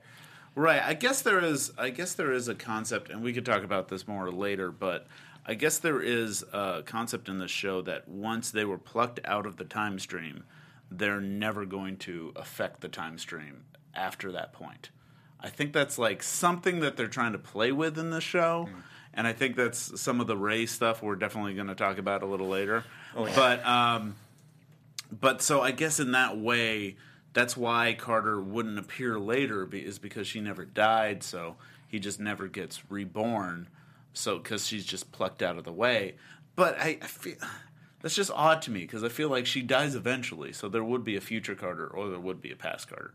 Right. 0.55 0.83
I 0.83 0.95
guess 0.95 1.23
there 1.23 1.41
is. 1.43 1.73
I 1.79 1.91
guess 1.91 2.13
there 2.15 2.33
is 2.33 2.49
a 2.49 2.55
concept, 2.55 3.11
and 3.11 3.23
we 3.23 3.33
could 3.33 3.47
talk 3.47 3.65
about 3.65 3.89
this 3.89 4.07
more 4.07 4.31
later. 4.31 4.71
But 4.71 5.07
I 5.47 5.55
guess 5.55 5.79
there 5.79 6.01
is 6.01 6.45
a 6.53 6.83
concept 6.87 7.29
in 7.29 7.39
this 7.39 7.51
show 7.51 7.83
that 7.83 8.09
once 8.09 8.51
they 8.51 8.65
were 8.65 8.79
plucked 8.79 9.21
out 9.25 9.47
of 9.47 9.57
the 9.57 9.65
time 9.65 9.99
stream, 9.99 10.45
they're 10.91 11.21
never 11.21 11.65
going 11.65 11.97
to 11.99 12.33
affect 12.37 12.83
the 12.83 12.89
time 12.89 13.19
stream 13.19 13.65
after 13.95 14.31
that 14.33 14.53
point. 14.53 14.91
I 15.45 15.51
think 15.51 15.73
that's 15.75 15.99
like 15.99 16.23
something 16.23 16.81
that 16.81 16.97
they're 16.97 17.07
trying 17.07 17.33
to 17.33 17.39
play 17.39 17.71
with 17.71 17.99
in 17.99 18.11
this 18.11 18.25
show. 18.25 18.69
And 19.13 19.27
I 19.29 19.33
think 19.33 19.55
that's 19.55 20.01
some 20.01 20.21
of 20.21 20.27
the 20.27 20.37
Ray 20.37 20.67
stuff 20.67 21.03
we're 21.03 21.15
definitely 21.17 21.55
going 21.55 21.69
to 21.69 21.75
talk 21.77 21.99
about 21.99 22.23
a 22.23 22.27
little 22.27 22.49
later. 22.49 22.83
But 23.37 23.65
um, 23.65 24.17
but 25.21 25.43
so 25.43 25.61
I 25.61 25.71
guess 25.71 26.01
in 26.01 26.13
that 26.13 26.37
way, 26.37 26.97
that's 27.33 27.57
why 27.57 27.95
Carter 27.97 28.41
wouldn't 28.41 28.79
appear 28.79 29.19
later, 29.19 29.67
be- 29.67 29.85
is 29.85 29.99
because 30.01 30.27
she 30.27 30.41
never 30.41 30.65
died, 30.65 31.23
so 31.23 31.57
he 31.87 32.01
just 32.01 32.19
never 32.19 32.49
gets 32.49 32.91
reborn. 32.91 33.69
So 34.15 34.39
because 34.39 34.67
she's 34.67 34.85
just 34.85 35.13
plucked 35.13 35.43
out 35.43 35.59
of 35.59 35.65
the 35.65 35.73
way. 35.73 36.15
But 36.57 36.79
I, 36.79 36.99
I 37.03 37.07
feel 37.07 37.37
that's 38.01 38.15
just 38.15 38.31
odd 38.35 38.63
to 38.63 38.71
me 38.71 38.81
because 38.81 39.05
I 39.05 39.09
feel 39.09 39.29
like 39.29 39.47
she 39.47 39.63
dies 39.63 39.95
eventually, 39.95 40.53
so 40.53 40.69
there 40.69 40.85
would 40.85 41.05
be 41.05 41.17
a 41.17 41.21
future 41.21 41.55
Carter 41.55 41.87
or 41.87 42.09
there 42.09 42.19
would 42.19 42.41
be 42.41 42.51
a 42.51 42.57
past 42.57 42.89
Carter. 42.89 43.13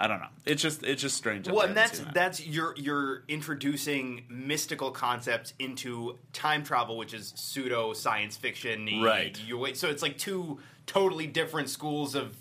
I 0.00 0.06
don't 0.06 0.20
know. 0.20 0.28
It's 0.46 0.62
just 0.62 0.84
it's 0.84 1.02
just 1.02 1.16
strange. 1.16 1.48
Well, 1.48 1.66
and 1.66 1.76
that's 1.76 1.98
that. 1.98 2.14
that's 2.14 2.46
you're 2.46 2.74
you're 2.76 3.24
introducing 3.26 4.24
mystical 4.28 4.92
concepts 4.92 5.54
into 5.58 6.18
time 6.32 6.62
travel, 6.62 6.96
which 6.96 7.12
is 7.12 7.32
pseudo 7.36 7.92
science 7.92 8.36
fiction. 8.36 9.02
Right. 9.02 9.38
You, 9.44 9.74
so 9.74 9.88
it's 9.88 10.02
like 10.02 10.16
two 10.16 10.60
totally 10.86 11.26
different 11.26 11.68
schools 11.68 12.14
of 12.14 12.36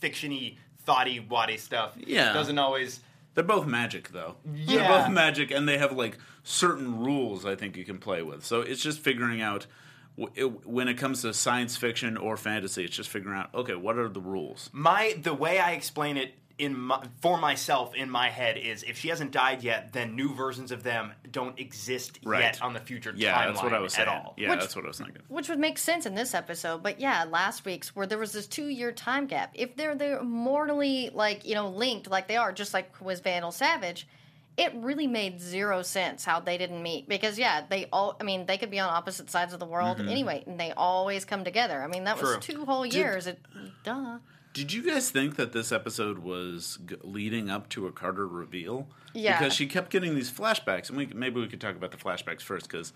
fictiony, 0.00 0.56
thoughty, 0.84 1.20
waddy 1.20 1.58
stuff. 1.58 1.92
Yeah. 1.98 2.30
It 2.30 2.34
doesn't 2.34 2.58
always. 2.58 3.00
They're 3.34 3.44
both 3.44 3.66
magic, 3.66 4.10
though. 4.10 4.36
Yeah. 4.54 4.76
They're 4.76 4.88
both 4.88 5.10
magic, 5.10 5.50
and 5.50 5.68
they 5.68 5.78
have 5.78 5.92
like 5.92 6.18
certain 6.42 7.00
rules 7.00 7.46
I 7.46 7.54
think 7.54 7.76
you 7.76 7.84
can 7.84 7.98
play 7.98 8.22
with. 8.22 8.44
So 8.44 8.62
it's 8.62 8.82
just 8.82 8.98
figuring 8.98 9.40
out 9.40 9.66
when 10.16 10.88
it 10.88 10.94
comes 10.98 11.22
to 11.22 11.32
science 11.32 11.76
fiction 11.76 12.16
or 12.16 12.36
fantasy. 12.36 12.84
It's 12.84 12.96
just 12.96 13.08
figuring 13.08 13.38
out 13.38 13.54
okay, 13.54 13.74
what 13.74 13.96
are 13.96 14.08
the 14.08 14.20
rules? 14.20 14.68
My 14.72 15.16
the 15.20 15.34
way 15.34 15.58
I 15.58 15.72
explain 15.72 16.16
it 16.16 16.34
in 16.58 16.78
my, 16.78 17.02
for 17.20 17.38
myself 17.38 17.94
in 17.94 18.10
my 18.10 18.28
head 18.30 18.56
is 18.56 18.82
if 18.82 18.98
she 18.98 19.08
hasn't 19.08 19.30
died 19.30 19.62
yet, 19.62 19.92
then 19.92 20.16
new 20.16 20.34
versions 20.34 20.70
of 20.72 20.82
them 20.82 21.12
don't 21.30 21.58
exist 21.58 22.18
Right. 22.24 22.40
yet 22.40 22.62
on 22.62 22.72
the 22.72 22.80
future 22.80 23.12
Yeah, 23.14 23.34
timeline 23.34 23.46
that's 23.46 23.62
what 23.62 23.74
I 23.74 23.78
was 23.80 23.92
saying. 23.94 24.08
at 24.08 24.14
all. 24.14 24.34
Yeah, 24.36 24.50
Which- 24.50 24.60
that's 24.60 24.76
what 24.76 24.84
I 24.84 24.88
was 24.88 24.98
thinking. 24.98 25.22
Which 25.28 25.48
would 25.48 25.58
make 25.58 25.78
sense 25.78 26.06
in 26.06 26.14
this 26.14 26.34
episode, 26.34 26.82
but 26.82 27.00
yeah, 27.00 27.24
last 27.24 27.64
week's 27.64 27.94
where 27.96 28.06
there 28.06 28.18
was 28.18 28.32
this 28.32 28.46
two 28.46 28.66
year 28.68 28.92
time 28.92 29.26
gap. 29.26 29.50
If 29.54 29.76
they're 29.76 29.94
they're 29.94 30.22
mortally 30.22 31.10
like 31.12 31.44
you 31.44 31.54
know 31.54 31.68
linked 31.68 32.08
like 32.08 32.28
they 32.28 32.36
are, 32.36 32.52
just 32.52 32.74
like 32.74 33.00
was 33.00 33.20
Vandal 33.20 33.52
Savage, 33.52 34.06
it 34.56 34.72
really 34.74 35.06
made 35.06 35.40
zero 35.40 35.82
sense 35.82 36.24
how 36.24 36.40
they 36.40 36.58
didn't 36.58 36.82
meet 36.82 37.08
because 37.08 37.38
yeah, 37.38 37.62
they 37.68 37.86
all. 37.92 38.16
I 38.20 38.24
mean, 38.24 38.46
they 38.46 38.58
could 38.58 38.70
be 38.70 38.78
on 38.78 38.88
opposite 38.90 39.30
sides 39.30 39.52
of 39.52 39.60
the 39.60 39.66
world 39.66 39.98
mm-hmm. 39.98 40.08
anyway, 40.08 40.44
and 40.46 40.60
they 40.60 40.72
always 40.72 41.24
come 41.24 41.44
together. 41.44 41.82
I 41.82 41.86
mean, 41.86 42.04
that 42.04 42.20
was 42.20 42.30
True. 42.32 42.56
two 42.56 42.64
whole 42.64 42.84
years. 42.84 43.26
It, 43.26 43.38
duh. 43.84 44.18
Did 44.52 44.72
you 44.72 44.82
guys 44.82 45.10
think 45.10 45.36
that 45.36 45.52
this 45.52 45.72
episode 45.72 46.18
was 46.18 46.78
g- 46.84 46.96
leading 47.02 47.48
up 47.48 47.68
to 47.70 47.86
a 47.86 47.92
Carter 47.92 48.26
reveal? 48.26 48.86
Yeah. 49.14 49.38
Because 49.38 49.54
she 49.54 49.66
kept 49.66 49.90
getting 49.90 50.14
these 50.14 50.30
flashbacks, 50.30 50.88
and 50.88 50.98
we 50.98 51.06
maybe 51.06 51.40
we 51.40 51.46
could 51.48 51.60
talk 51.60 51.74
about 51.76 51.90
the 51.90 51.96
flashbacks 51.96 52.42
first 52.42 52.68
because 52.68 52.92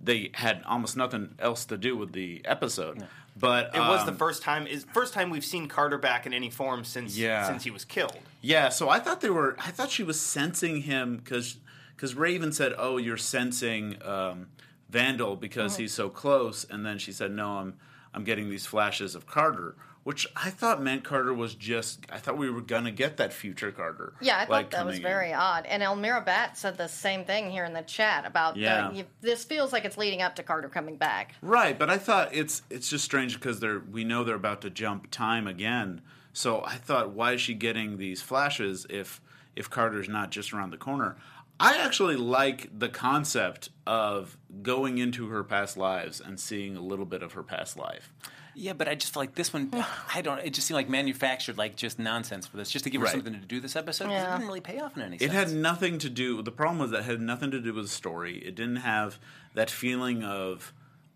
they 0.00 0.30
had 0.34 0.62
almost 0.66 0.96
nothing 0.96 1.34
else 1.38 1.64
to 1.66 1.76
do 1.76 1.96
with 1.96 2.12
the 2.12 2.40
episode. 2.44 3.06
But 3.36 3.74
It 3.74 3.78
was 3.78 4.00
um, 4.00 4.06
the 4.06 4.12
first 4.12 4.42
time 4.42 4.66
is 4.66 4.84
first 4.92 5.12
time 5.14 5.30
we've 5.30 5.44
seen 5.44 5.66
Carter 5.68 5.98
back 5.98 6.26
in 6.26 6.32
any 6.34 6.50
form 6.50 6.84
since 6.84 7.16
Yeah. 7.16 7.46
since 7.46 7.64
he 7.64 7.70
was 7.70 7.84
killed. 7.84 8.18
Yeah, 8.40 8.68
so 8.68 8.88
I 8.88 8.98
thought 9.00 9.20
they 9.20 9.30
were. 9.30 9.56
I 9.58 9.70
thought 9.70 9.90
she 9.90 10.02
was 10.02 10.20
sensing 10.20 10.82
him 10.82 11.16
because 11.16 11.56
because 11.96 12.14
Raven 12.14 12.52
said, 12.52 12.72
"Oh, 12.78 12.96
you're 12.98 13.16
sensing 13.16 13.96
um, 14.04 14.46
Vandal 14.88 15.36
because 15.36 15.72
Mm-hmm. 15.74 15.82
he's 15.82 15.92
so 15.94 16.08
close," 16.08 16.64
and 16.64 16.84
then 16.86 16.98
she 16.98 17.12
said, 17.12 17.30
"No, 17.32 17.58
I'm 17.58 17.74
I'm 18.14 18.24
getting 18.24 18.48
these 18.50 18.66
flashes 18.66 19.14
of 19.14 19.26
Carter." 19.26 19.74
Which 20.02 20.26
I 20.34 20.48
thought 20.48 20.82
meant 20.82 21.04
Carter 21.04 21.34
was 21.34 21.54
just. 21.54 22.06
I 22.10 22.16
thought 22.18 22.38
we 22.38 22.48
were 22.50 22.62
gonna 22.62 22.90
get 22.90 23.18
that 23.18 23.34
future 23.34 23.70
Carter. 23.70 24.14
Yeah, 24.22 24.36
I 24.38 24.40
thought 24.40 24.50
like, 24.50 24.70
that 24.70 24.86
was 24.86 24.94
coming 24.94 25.02
in. 25.02 25.02
very 25.02 25.34
odd. 25.34 25.66
And 25.66 25.82
Elmira 25.82 26.22
Bat 26.22 26.56
said 26.56 26.78
the 26.78 26.86
same 26.88 27.24
thing 27.26 27.50
here 27.50 27.66
in 27.66 27.74
the 27.74 27.82
chat 27.82 28.24
about 28.24 28.56
Yeah. 28.56 28.88
the, 28.88 28.96
you, 28.96 29.04
this 29.20 29.44
feels 29.44 29.74
like 29.74 29.84
it's 29.84 29.98
leading 29.98 30.22
up 30.22 30.36
to 30.36 30.42
Carter 30.42 30.70
coming 30.70 30.96
back. 30.96 31.34
Right, 31.42 31.78
but 31.78 31.90
I 31.90 31.98
thought 31.98 32.34
it's 32.34 32.62
it's 32.70 32.88
just 32.88 33.04
strange 33.04 33.34
because 33.34 33.60
they're 33.60 33.80
we 33.80 34.04
know 34.04 34.24
they're 34.24 34.36
about 34.36 34.62
to 34.62 34.70
jump 34.70 35.10
time 35.10 35.46
again. 35.46 36.00
So 36.32 36.62
I 36.64 36.76
thought, 36.76 37.10
why 37.10 37.32
is 37.32 37.40
she 37.42 37.52
getting 37.54 37.98
these 37.98 38.22
flashes 38.22 38.86
if 38.88 39.20
if 39.54 39.68
Carter's 39.68 40.08
not 40.08 40.30
just 40.30 40.54
around 40.54 40.70
the 40.70 40.78
corner? 40.78 41.16
I 41.60 41.76
actually 41.78 42.16
like 42.16 42.70
the 42.76 42.88
concept 42.88 43.68
of 43.86 44.36
going 44.62 44.98
into 44.98 45.28
her 45.28 45.44
past 45.44 45.76
lives 45.76 46.20
and 46.20 46.40
seeing 46.40 46.76
a 46.76 46.80
little 46.80 47.04
bit 47.04 47.22
of 47.22 47.32
her 47.34 47.42
past 47.42 47.76
life. 47.76 48.12
Yeah, 48.54 48.72
but 48.72 48.88
I 48.88 48.94
just 48.96 49.12
feel 49.14 49.22
like 49.22 49.34
this 49.36 49.52
one, 49.52 49.70
I 50.14 50.22
don't. 50.22 50.38
It 50.40 50.54
just 50.54 50.66
seemed 50.66 50.76
like 50.76 50.88
manufactured, 50.88 51.58
like 51.58 51.76
just 51.76 51.98
nonsense 51.98 52.46
for 52.46 52.56
this, 52.56 52.70
just 52.70 52.84
to 52.84 52.90
give 52.90 53.00
her 53.00 53.04
Right. 53.04 53.12
something 53.12 53.34
to 53.34 53.38
do 53.40 53.60
this 53.60 53.76
episode. 53.76 54.06
'cause 54.06 54.22
It 54.22 54.30
didn't 54.30 54.46
really 54.46 54.60
pay 54.60 54.80
off 54.80 54.96
in 54.96 55.02
any 55.02 55.16
It 55.16 55.20
sense. 55.30 55.32
had 55.32 55.52
nothing 55.52 55.98
to 55.98 56.10
do. 56.10 56.42
The 56.42 56.50
problem 56.50 56.78
was 56.78 56.90
that 56.92 57.00
it 57.00 57.04
had 57.04 57.20
nothing 57.20 57.50
to 57.52 57.60
do 57.60 57.72
with 57.74 57.84
the 57.84 57.90
story. 57.90 58.38
It 58.38 58.54
didn't 58.54 58.76
have 58.76 59.18
that 59.54 59.70
feeling 59.70 60.24
of 60.24 60.72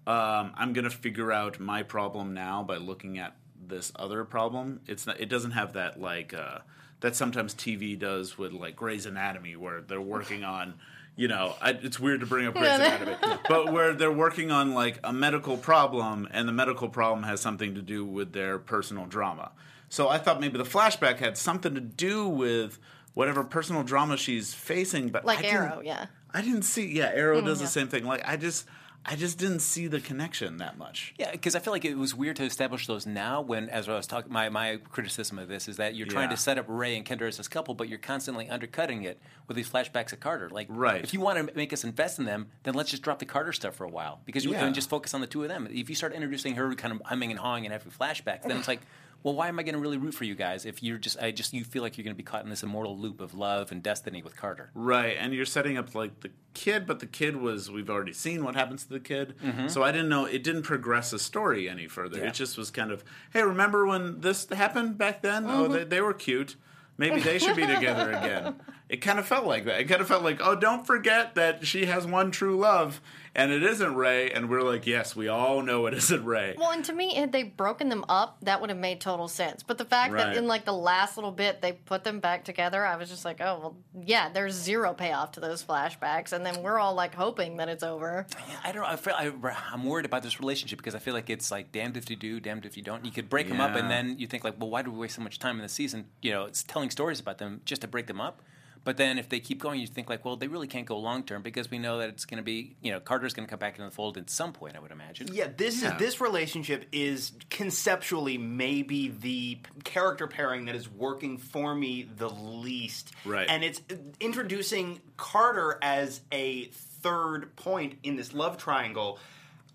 um, 0.06 0.52
I'm 0.56 0.74
going 0.74 0.84
to 0.84 0.90
figure 0.90 1.32
out 1.32 1.58
my 1.58 1.82
problem 1.82 2.34
now 2.34 2.62
by 2.62 2.76
looking 2.76 3.18
at 3.18 3.34
this 3.66 3.90
other 3.96 4.22
problem. 4.26 4.80
It's 4.86 5.06
not. 5.06 5.18
It 5.18 5.30
doesn't 5.30 5.52
have 5.52 5.72
that 5.72 5.98
like 5.98 6.34
uh, 6.34 6.58
that 7.04 7.14
sometimes 7.14 7.54
TV 7.54 7.99
does 7.99 8.38
with 8.38 8.54
like 8.54 8.75
Grey's 8.75 9.04
Anatomy, 9.04 9.56
where 9.56 9.82
they're 9.82 10.00
working 10.00 10.42
on. 10.42 10.73
You 11.16 11.28
know, 11.28 11.54
I, 11.61 11.73
it's 11.73 12.00
weird 12.00 12.20
to 12.20 12.26
bring 12.26 12.46
up 12.46 12.54
Grey's 12.54 12.80
Anatomy, 12.80 13.16
but 13.46 13.70
where 13.70 13.92
they're 13.92 14.11
working 14.11 14.50
on 14.50 14.73
like 14.73 15.00
a 15.04 15.12
medical 15.12 15.58
problem, 15.58 16.26
and 16.30 16.49
the 16.49 16.52
medical 16.52 16.88
problem 16.88 17.25
has 17.25 17.42
something 17.42 17.75
to 17.75 17.82
do 17.82 18.06
with 18.06 18.32
their 18.32 18.58
personal 18.58 19.04
drama. 19.04 19.52
So 19.90 20.08
I 20.08 20.16
thought 20.16 20.40
maybe 20.40 20.56
the 20.56 20.64
flashback 20.64 21.18
had 21.18 21.37
something 21.37 21.75
to 21.75 21.80
do 21.82 22.26
with 22.26 22.78
whatever 23.12 23.44
personal 23.44 23.82
drama 23.82 24.16
she's 24.16 24.54
facing, 24.54 25.11
but 25.11 25.26
Like 25.26 25.40
I 25.40 25.42
didn't- 25.42 25.56
Arrow, 25.56 25.82
yeah. 25.84 26.06
I 26.32 26.40
didn't 26.40 26.62
see. 26.62 26.90
Yeah, 26.90 27.12
Arrow 27.14 27.42
does 27.42 27.61
yeah. 27.61 27.66
the 27.66 27.68
mm-hmm. 27.68 27.80
same 27.80 27.88
thing. 27.88 28.04
Like 28.04 28.26
I 28.26 28.38
just, 28.38 28.66
I 29.06 29.16
just 29.16 29.38
didn't 29.38 29.61
see 29.61 29.87
the 29.87 30.00
connection 30.00 30.56
that 30.58 30.78
much. 30.78 31.14
Yeah, 31.18 31.30
because 31.30 31.54
I 31.54 31.58
feel 31.58 31.73
like 31.75 31.84
it 31.84 31.94
was 31.96 32.14
weird 32.14 32.37
to 32.37 32.44
establish 32.44 32.87
those 32.87 33.04
now. 33.04 33.42
When, 33.42 33.68
as 33.68 33.87
I 33.88 33.94
was 33.94 34.06
talking, 34.06 34.32
my, 34.32 34.49
my 34.49 34.78
criticism 34.90 35.38
of 35.38 35.46
this 35.49 35.68
is 35.68 35.76
that 35.76 35.94
you're 35.94 36.06
trying 36.06 36.30
Yeah. 36.30 36.37
to 36.37 36.40
set 36.42 36.56
up 36.58 36.64
Ray 36.68 36.96
and 36.96 37.04
Kendra 37.04 37.28
as 37.28 37.37
this 37.37 37.46
couple, 37.46 37.75
but 37.75 37.88
you're 37.90 37.99
constantly 37.99 38.49
undercutting 38.49 39.02
it 39.02 39.20
with 39.46 39.56
these 39.58 39.68
flashbacks 39.68 40.12
of 40.14 40.20
Carter. 40.20 40.49
Like, 40.49 40.68
Right. 40.70 41.04
if 41.04 41.12
you 41.12 41.20
want 41.20 41.46
to 41.49 41.54
make 41.54 41.73
us 41.75 41.84
invest 41.84 42.18
in 42.18 42.25
them, 42.25 42.46
then 42.62 42.73
let's 42.73 42.90
just 42.90 43.02
drop 43.02 43.18
the 43.18 43.26
Carter 43.26 43.52
stuff 43.52 43.75
for 43.75 43.84
a 43.84 43.90
while 43.90 44.20
because 44.25 44.44
you 44.44 44.52
Yeah. 44.52 44.61
can 44.61 44.73
just 44.73 44.88
focus 44.88 45.12
on 45.12 45.20
the 45.20 45.26
two 45.26 45.42
of 45.42 45.49
them. 45.50 45.68
If 45.70 45.90
you 45.90 45.94
start 45.94 46.14
introducing 46.14 46.54
her 46.54 46.75
kind 46.75 46.94
of 46.94 47.02
humming 47.04 47.30
and 47.30 47.38
hawing 47.38 47.66
and 47.66 47.73
having 47.73 47.92
flashbacks, 47.92 48.42
then 48.44 48.56
it's 48.56 48.68
like. 48.68 48.80
Well, 49.25 49.35
why 49.35 49.49
am 49.49 49.59
I 49.59 49.62
going 49.62 49.75
to 49.75 49.81
really 49.81 49.97
root 49.97 50.12
for 50.12 50.25
you 50.25 50.35
guys 50.35 50.66
if 50.66 50.83
you're 50.83 50.99
just, 50.99 51.19
I 51.19 51.31
just, 51.31 51.54
you 51.54 51.64
feel 51.64 51.83
like 51.83 51.97
you're 51.97 52.04
going 52.04 52.14
to 52.14 52.16
be 52.16 52.23
caught 52.23 52.45
in 52.45 52.50
this 52.50 52.62
immortal 52.62 52.97
loop 52.97 53.23
of 53.23 53.35
love 53.35 53.73
and 53.73 53.83
destiny 53.83 54.23
with 54.23 54.37
Carter? 54.37 54.71
Right, 54.75 55.16
and 55.19 55.33
you're 55.33 55.47
setting 55.47 55.78
up 55.78 55.95
like 55.95 56.21
the 56.21 56.31
kid, 56.52 56.87
but 56.87 57.00
the 57.00 57.07
kid 57.07 57.37
was 57.37 57.71
we've 57.71 57.88
already 57.88 58.12
seen 58.12 58.45
what 58.45 58.54
happens 58.54 58.85
to 58.85 58.90
the 58.90 59.00
kid, 59.00 59.35
mm-hmm. 59.43 59.69
so 59.69 59.83
I 59.83 59.93
didn't 59.93 60.11
know 60.11 60.26
it 60.26 60.45
didn't 60.45 60.64
progress 60.64 61.11
the 61.11 61.19
story 61.19 61.71
any 61.71 61.88
further. 61.88 62.19
Yeah. 62.19 62.26
It 62.26 62.35
just 62.35 62.59
was 62.59 62.71
kind 62.71 62.90
of, 62.90 63.02
hey, 63.33 63.43
remember 63.43 63.87
when 63.87 64.21
this 64.21 64.47
happened 64.50 64.99
back 64.99 65.23
then? 65.23 65.47
Oh, 65.47 65.64
mm-hmm. 65.64 65.73
they, 65.73 65.85
they 65.85 66.00
were 66.02 66.12
cute. 66.12 66.57
Maybe 66.99 67.21
they 67.21 67.38
should 67.38 67.57
be 67.57 67.66
together 67.66 68.12
again. 68.12 68.57
It 68.87 68.99
kind 68.99 69.19
of 69.19 69.26
felt 69.26 69.47
like 69.47 69.64
that. 69.64 69.81
It 69.81 69.85
kind 69.85 70.02
of 70.02 70.07
felt 70.07 70.23
like, 70.23 70.40
oh, 70.45 70.54
don't 70.54 70.87
forget 70.87 71.35
that 71.37 71.66
she 71.66 71.87
has 71.87 72.07
one 72.07 72.31
true 72.31 72.59
love, 72.59 73.00
and 73.35 73.50
it 73.53 73.62
isn't 73.62 73.95
Ray. 73.95 74.31
And 74.31 74.49
we're 74.49 74.62
like, 74.62 74.87
yes, 74.87 75.14
we 75.17 75.29
all 75.29 75.62
know 75.62 75.87
it 75.87 75.95
isn't 76.03 76.25
Ray. 76.25 76.55
Well, 76.59 76.71
and 76.71 76.85
to 76.85 76.93
me, 76.93 77.14
had 77.14 77.33
they 77.33 77.43
broken 77.43 77.88
them 77.88 78.05
up, 78.09 78.38
that 78.43 78.61
would 78.61 78.71
have 78.71 78.79
made 78.79 79.00
total 79.00 79.29
sense. 79.29 79.62
But 79.62 79.79
the 79.79 79.85
fact 79.85 80.12
Right. 80.12 80.25
that 80.26 80.37
in 80.37 80.47
like 80.47 80.64
the 80.64 80.73
last 80.73 81.17
little 81.17 81.33
bit 81.33 81.61
they 81.62 81.73
put 81.73 82.05
them 82.05 82.21
back 82.21 82.45
together, 82.45 82.85
I 82.85 82.97
was 82.97 83.09
just 83.09 83.25
like, 83.25 83.41
oh 83.41 83.59
well, 83.61 83.76
yeah. 84.05 84.29
There's 84.29 84.55
zero 84.55 84.93
payoff 84.95 85.33
to 85.33 85.41
those 85.41 85.64
flashbacks, 85.64 86.33
and 86.33 86.45
then 86.45 86.62
we're 86.62 86.79
all 86.79 86.95
like 86.95 87.14
hoping 87.14 87.57
that 87.59 87.69
it's 87.69 87.83
over. 87.83 88.26
Yeah, 88.49 88.57
I 88.64 88.73
don't 88.73 88.83
know. 88.83 88.88
I 88.88 88.97
feel 88.97 89.14
I, 89.17 89.33
I'm 89.73 89.85
worried 89.85 90.07
about 90.07 90.23
this 90.23 90.38
relationship 90.41 90.79
because 90.79 90.95
I 90.95 90.99
feel 90.99 91.14
like 91.14 91.31
it's 91.31 91.50
like 91.50 91.73
damned 91.73 91.97
if 91.97 92.09
you 92.11 92.17
do, 92.17 92.41
damned 92.41 92.67
if 92.67 92.76
you 92.76 92.83
don't. 92.83 93.05
You 93.05 93.12
could 93.12 93.29
break 93.29 93.49
them 93.49 93.61
up, 93.61 93.75
and 93.76 93.91
then 93.91 94.19
you 94.19 94.26
think 94.26 94.45
like, 94.45 94.55
well, 94.61 94.71
why 94.71 94.83
do 94.83 94.91
we 94.91 94.99
waste 94.99 95.17
so 95.17 95.23
much 95.23 95.38
time 95.38 95.57
in 95.57 95.62
the 95.62 95.69
season? 95.69 96.07
You 96.23 96.33
know, 96.33 96.45
it's 96.45 96.62
telling 96.62 96.91
stories 96.91 97.21
about 97.21 97.38
them 97.38 97.61
just 97.64 97.83
to 97.83 97.88
break 97.88 98.07
them 98.07 98.21
up. 98.21 98.41
But 98.85 98.99
then 98.99 99.19
if 99.19 99.31
they 99.31 99.41
keep 99.41 99.61
going, 99.61 99.81
you 99.81 99.87
think 99.87 100.11
like, 100.11 100.25
well, 100.25 100.37
they 100.37 100.47
really 100.47 100.67
can't 100.67 100.87
go 100.87 100.99
long 100.99 101.23
term 101.25 101.41
because 101.43 101.71
we 101.71 101.79
know 101.79 101.99
that 101.99 102.11
it's 102.11 102.26
going 102.26 102.37
to 102.37 102.45
be, 102.45 102.76
you 102.83 102.93
know, 102.93 103.00
Carter's 103.00 103.33
going 103.33 103.47
to 103.47 103.50
come 103.50 103.59
back 103.59 103.75
into 103.76 103.88
the 103.88 103.95
fold 103.95 104.19
at 104.19 104.29
some 104.29 104.53
point. 104.53 104.76
I 104.76 104.81
would 104.81 104.91
imagine. 104.93 105.29
Yeah, 105.33 105.49
this 105.57 105.83
Yeah. 105.83 105.95
is 105.95 105.99
this 105.99 106.21
relationship 106.21 106.87
is 106.93 107.33
conceptually 107.49 108.37
maybe 108.37 109.09
the 109.09 109.59
character 109.85 110.26
pairing 110.26 110.67
that 110.67 110.75
is 110.75 110.88
working 110.88 111.38
for 111.38 111.75
me 111.75 112.07
the 112.17 112.29
least. 112.29 113.12
Right. 113.25 113.49
And 113.49 113.64
it's 113.64 113.81
uh, 113.91 113.95
introducing 114.21 115.00
Carter 115.17 115.79
as 115.81 116.21
a 116.31 116.67
third 116.67 117.57
point 117.57 117.99
in 118.03 118.17
this 118.17 118.35
love 118.35 118.59
triangle. 118.59 119.19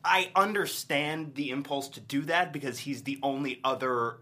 I 0.05 0.31
understand 0.35 1.35
the 1.35 1.49
impulse 1.49 1.89
to 1.89 1.99
do 1.99 2.21
that 2.21 2.53
because 2.53 2.77
he's 2.79 3.03
the 3.03 3.19
only 3.21 3.59
other 3.63 4.17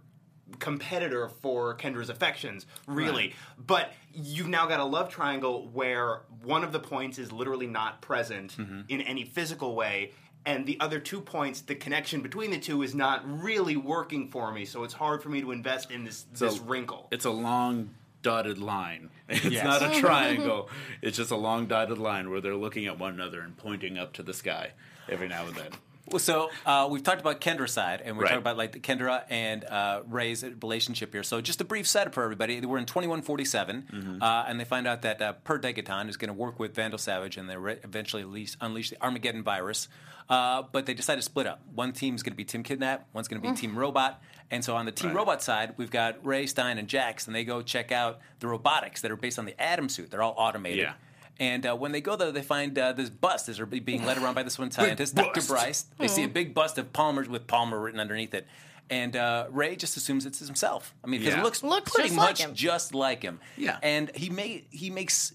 competitor 0.60 1.30
for 1.30 1.76
Kendra's 1.76 2.10
affections, 2.10 2.66
really. 2.88 3.28
Right. 3.28 3.36
But 3.66 3.94
you've 4.14 4.48
now 4.48 4.66
got 4.68 4.80
a 4.80 4.86
love 4.86 5.10
triangle 5.10 5.70
where 5.74 6.22
one 6.44 6.64
of 6.64 6.72
the 6.72 6.80
points 6.80 7.18
is 7.20 7.32
literally 7.32 7.68
not 7.68 8.02
present 8.02 8.58
mm-hmm. 8.58 8.82
in 8.90 9.02
any 9.02 9.26
physical 9.26 9.76
way, 9.76 10.12
and 10.46 10.66
the 10.66 10.80
other 10.80 11.00
two 11.00 11.20
points, 11.20 11.62
the 11.62 11.76
connection 11.76 12.22
between 12.22 12.52
the 12.52 12.60
two 12.60 12.82
is 12.82 12.96
not 12.96 13.22
really 13.42 13.76
working 13.76 14.30
for 14.30 14.52
me. 14.52 14.64
So 14.64 14.84
it's 14.86 14.94
hard 14.94 15.22
for 15.22 15.30
me 15.30 15.42
to 15.42 15.52
invest 15.52 15.92
in 15.92 16.06
this 16.06 16.26
So 16.34 16.46
this 16.46 16.60
wrinkle. 16.60 17.08
It's 17.12 17.26
a 17.26 17.32
long 17.32 17.90
dotted 18.22 18.58
line. 18.58 19.10
It's 19.30 19.44
Yes. 19.44 19.66
not 19.66 19.84
a 19.84 20.00
triangle. 20.00 20.70
it's 21.02 21.18
just 21.18 21.32
a 21.32 21.36
long 21.36 21.66
dotted 21.66 21.98
line 21.98 22.30
where 22.30 22.40
they're 22.40 22.56
looking 22.56 22.86
at 22.86 22.98
one 22.98 23.14
another 23.14 23.42
and 23.42 23.58
pointing 23.58 23.98
up 23.98 24.14
to 24.14 24.24
the 24.24 24.34
sky 24.34 24.72
every 25.10 25.28
now 25.28 25.46
and 25.46 25.56
then. 25.56 25.72
Well, 26.10 26.20
so 26.20 26.50
uh, 26.66 26.88
we've 26.90 27.04
talked 27.04 27.20
about 27.22 27.42
Kendra's 27.42 27.72
side, 27.74 28.02
and 28.04 28.16
we're 28.18 28.24
Right. 28.24 28.30
talking 28.30 28.42
about 28.42 28.58
like 28.58 28.72
the 28.72 28.80
Kendra 28.80 29.24
and 29.30 29.64
uh, 29.66 30.02
Ray's 30.08 30.44
relationship 30.44 31.12
here. 31.14 31.24
So 31.24 31.42
just 31.42 31.60
a 31.62 31.66
brief 31.66 31.86
setup 31.88 32.14
for 32.14 32.24
everybody. 32.24 32.60
We're 32.66 32.78
in 32.78 32.86
2147, 32.86 33.88
Mm-hmm. 33.92 34.24
uh, 34.24 34.46
and 34.48 34.60
they 34.60 34.64
find 34.66 34.88
out 34.88 35.02
that 35.02 35.22
uh, 35.22 35.34
Per 35.44 35.60
Degaton 35.60 36.08
is 36.10 36.18
going 36.18 36.30
to 36.30 36.34
work 36.34 36.60
with 36.60 36.74
Vandal 36.74 36.98
Savage, 36.98 37.38
and 37.38 37.50
they 37.50 37.58
re- 37.58 37.80
eventually 37.84 38.24
unleash, 38.24 38.56
unleash 38.62 38.90
the 38.92 39.02
Armageddon 39.04 39.44
virus. 39.44 39.88
Uh, 40.30 40.64
but 40.74 40.86
they 40.86 40.94
decide 40.94 41.16
to 41.16 41.22
split 41.22 41.48
up. 41.48 41.62
One 41.74 41.94
team's 41.94 42.22
going 42.22 42.34
to 42.34 42.38
be 42.38 42.44
Team 42.44 42.62
Kidnap, 42.64 43.08
one's 43.14 43.28
going 43.30 43.42
to 43.42 43.50
be 43.50 43.56
Team 43.56 43.78
Robot. 43.78 44.22
And 44.52 44.64
so 44.64 44.76
on 44.76 44.86
the 44.86 44.92
Team 44.94 45.10
Right. 45.10 45.18
Robot 45.18 45.42
side, 45.42 45.74
we've 45.78 45.92
got 45.92 46.26
Ray, 46.26 46.48
Stein, 46.48 46.78
and 46.78 46.88
Jax, 46.88 47.28
and 47.28 47.36
they 47.36 47.44
go 47.46 47.62
check 47.62 47.92
out 47.92 48.20
the 48.40 48.48
robotics 48.48 49.02
that 49.02 49.12
are 49.12 49.16
based 49.18 49.40
on 49.40 49.46
the 49.46 49.62
Atom 49.62 49.88
suit. 49.90 50.10
They're 50.12 50.22
all 50.22 50.36
automated. 50.38 50.80
Yeah. 50.80 50.94
And 51.40 51.66
uh, 51.66 51.76
when 51.76 51.92
they 51.92 52.02
go 52.02 52.16
there, 52.16 52.32
they 52.32 52.42
find 52.42 52.78
uh, 52.78 52.94
this 52.94 53.10
bust 53.10 53.48
as 53.50 53.60
being 53.60 54.06
led 54.06 54.18
around 54.18 54.34
by 54.34 54.44
this 54.44 54.58
one 54.58 54.72
scientist, 54.72 55.16
Dr. 55.16 55.42
Bryce. 55.42 55.86
They 56.00 56.08
see 56.08 56.24
a 56.24 56.28
big 56.28 56.54
bust 56.54 56.78
of 56.78 56.92
Palmer 56.94 57.24
with 57.30 57.46
Palmer 57.48 57.80
written 57.80 58.00
underneath 58.00 58.34
it. 58.34 58.48
And 58.90 59.16
uh, 59.16 59.48
Ray 59.52 59.76
just 59.76 59.98
assumes 59.98 60.26
it's 60.26 60.40
himself. 60.40 60.96
I 61.04 61.08
mean, 61.08 61.20
because 61.20 61.36
Yeah. 61.36 61.42
it 61.42 61.44
looks, 61.44 61.62
Looks 61.62 61.92
pretty 61.94 62.10
just 62.10 62.18
like 62.18 62.30
much 62.30 62.40
him. 62.42 62.54
just 62.56 62.94
like 62.94 63.22
him. 63.22 63.40
Yeah. 63.58 63.78
And 63.84 64.10
he 64.16 64.30
may 64.30 64.64
he 64.70 64.90
makes 64.90 65.34